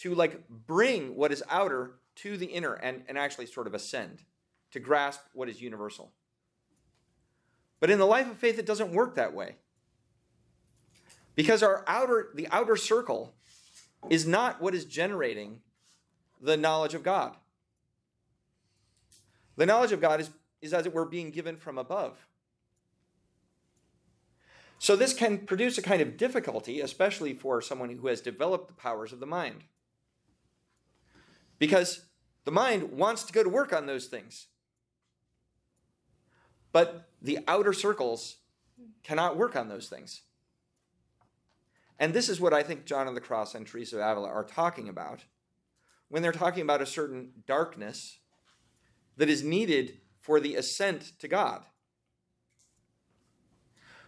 to 0.00 0.14
like 0.14 0.48
bring 0.48 1.14
what 1.14 1.32
is 1.32 1.42
outer 1.50 1.92
to 2.16 2.36
the 2.36 2.46
inner 2.46 2.74
and, 2.74 3.02
and 3.08 3.16
actually 3.16 3.46
sort 3.46 3.66
of 3.66 3.74
ascend, 3.74 4.22
to 4.72 4.80
grasp 4.80 5.20
what 5.32 5.48
is 5.48 5.60
universal. 5.60 6.12
But 7.80 7.90
in 7.90 7.98
the 7.98 8.06
life 8.06 8.30
of 8.30 8.36
faith, 8.36 8.58
it 8.58 8.66
doesn't 8.66 8.92
work 8.92 9.14
that 9.14 9.34
way. 9.34 9.56
Because 11.34 11.62
our 11.62 11.84
outer, 11.86 12.30
the 12.34 12.48
outer 12.50 12.76
circle 12.76 13.34
is 14.08 14.26
not 14.26 14.60
what 14.60 14.74
is 14.74 14.84
generating 14.84 15.60
the 16.40 16.56
knowledge 16.56 16.94
of 16.94 17.02
God. 17.02 17.36
The 19.56 19.66
knowledge 19.66 19.92
of 19.92 20.00
God 20.00 20.20
is, 20.20 20.30
is 20.62 20.72
as 20.72 20.86
it 20.86 20.94
were 20.94 21.04
being 21.04 21.30
given 21.30 21.56
from 21.56 21.78
above. 21.78 22.26
So 24.78 24.96
this 24.96 25.12
can 25.12 25.38
produce 25.38 25.76
a 25.76 25.82
kind 25.82 26.00
of 26.00 26.16
difficulty, 26.16 26.80
especially 26.80 27.34
for 27.34 27.60
someone 27.60 27.90
who 27.90 28.06
has 28.06 28.22
developed 28.22 28.68
the 28.68 28.74
powers 28.74 29.12
of 29.12 29.20
the 29.20 29.26
mind. 29.26 29.64
Because 31.60 32.06
the 32.44 32.50
mind 32.50 32.90
wants 32.90 33.22
to 33.22 33.32
go 33.32 33.44
to 33.44 33.48
work 33.48 33.72
on 33.72 33.86
those 33.86 34.06
things. 34.06 34.48
But 36.72 37.08
the 37.22 37.38
outer 37.46 37.72
circles 37.72 38.38
cannot 39.04 39.36
work 39.36 39.54
on 39.54 39.68
those 39.68 39.88
things. 39.88 40.22
And 42.00 42.12
this 42.12 42.28
is 42.28 42.40
what 42.40 42.52
I 42.52 42.64
think 42.64 42.84
John 42.84 43.06
of 43.06 43.14
the 43.14 43.20
Cross 43.20 43.54
and 43.54 43.64
Teresa 43.64 43.96
of 43.98 44.02
Avila 44.02 44.28
are 44.28 44.42
talking 44.42 44.88
about 44.88 45.26
when 46.08 46.22
they're 46.22 46.32
talking 46.32 46.62
about 46.62 46.82
a 46.82 46.86
certain 46.86 47.30
darkness 47.46 48.18
that 49.16 49.30
is 49.30 49.44
needed 49.44 50.00
for 50.18 50.40
the 50.40 50.56
ascent 50.56 51.12
to 51.20 51.28
God 51.28 51.62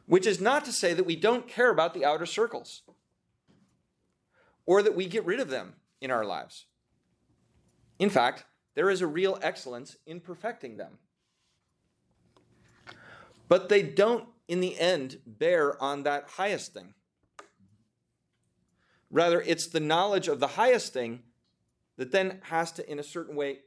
which 0.07 0.27
is 0.27 0.41
not 0.41 0.65
to 0.65 0.73
say 0.73 0.93
that 0.93 1.07
we 1.07 1.17
don't 1.17 1.49
care 1.49 1.71
about 1.71 1.95
the 1.95 2.05
outer 2.05 2.27
circles 2.27 2.83
or 4.67 4.83
that 4.83 4.95
we 4.95 5.07
get 5.07 5.25
rid 5.25 5.41
of 5.41 5.49
them 5.49 5.75
in 6.01 6.11
our 6.11 6.25
lives. 6.25 6.67
In 8.03 8.11
fact, 8.11 8.47
there 8.75 8.91
is 8.91 9.01
a 9.01 9.07
real 9.07 9.39
excellence 9.43 9.97
in 10.07 10.19
perfecting 10.19 10.77
them. 10.77 10.99
But 13.47 13.69
they 13.69 13.81
don't, 13.81 14.27
in 14.49 14.59
the 14.59 14.77
end, 14.77 15.19
bear 15.25 15.81
on 15.81 16.03
that 16.03 16.31
highest 16.31 16.75
thing. 16.75 16.95
Rather, 19.09 19.41
it's 19.41 19.69
the 19.69 19.79
knowledge 19.79 20.27
of 20.27 20.41
the 20.41 20.49
highest 20.49 20.93
thing 20.93 21.23
that 21.97 22.11
then 22.11 22.41
has 22.47 22.73
to, 22.73 22.91
in 22.91 22.99
a 22.99 23.05
certain 23.05 23.37
way, 23.37 23.61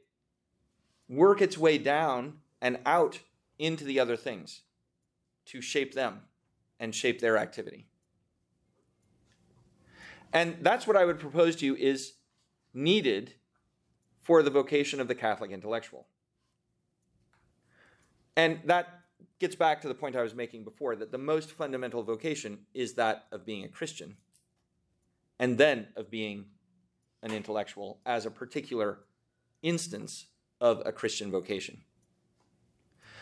work 1.08 1.40
its 1.40 1.56
way 1.56 1.78
down 1.78 2.34
and 2.60 2.78
out 2.84 3.20
into 3.58 3.84
the 3.84 3.98
other 3.98 4.18
things 4.18 4.64
to 5.46 5.62
shape 5.62 5.94
them 5.94 6.20
and 6.78 6.94
shape 6.94 7.22
their 7.22 7.38
activity. 7.38 7.86
And 10.30 10.58
that's 10.60 10.86
what 10.86 10.98
I 10.98 11.06
would 11.06 11.20
propose 11.20 11.56
to 11.56 11.64
you 11.64 11.74
is 11.74 12.16
needed 12.74 13.32
for 14.26 14.42
the 14.42 14.50
vocation 14.50 15.00
of 15.00 15.06
the 15.06 15.14
Catholic 15.14 15.52
intellectual. 15.52 16.04
And 18.34 18.58
that 18.64 18.88
gets 19.38 19.54
back 19.54 19.80
to 19.82 19.88
the 19.88 19.94
point 19.94 20.16
I 20.16 20.22
was 20.22 20.34
making 20.34 20.64
before 20.64 20.96
that 20.96 21.12
the 21.12 21.18
most 21.18 21.52
fundamental 21.52 22.02
vocation 22.02 22.58
is 22.74 22.94
that 22.94 23.26
of 23.30 23.46
being 23.46 23.64
a 23.64 23.68
Christian 23.68 24.16
and 25.38 25.56
then 25.56 25.86
of 25.94 26.10
being 26.10 26.46
an 27.22 27.30
intellectual 27.30 28.00
as 28.04 28.26
a 28.26 28.30
particular 28.30 28.98
instance 29.62 30.26
of 30.60 30.82
a 30.84 30.90
Christian 30.90 31.30
vocation. 31.30 31.82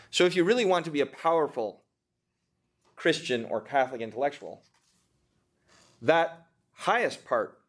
So, 0.09 0.25
if 0.25 0.35
you 0.35 0.43
really 0.43 0.65
want 0.65 0.85
to 0.85 0.91
be 0.91 1.01
a 1.01 1.05
powerful 1.05 1.83
Christian 2.95 3.45
or 3.45 3.61
Catholic 3.61 4.01
intellectual, 4.01 4.63
that 6.01 6.47
highest 6.71 7.25
part 7.25 7.59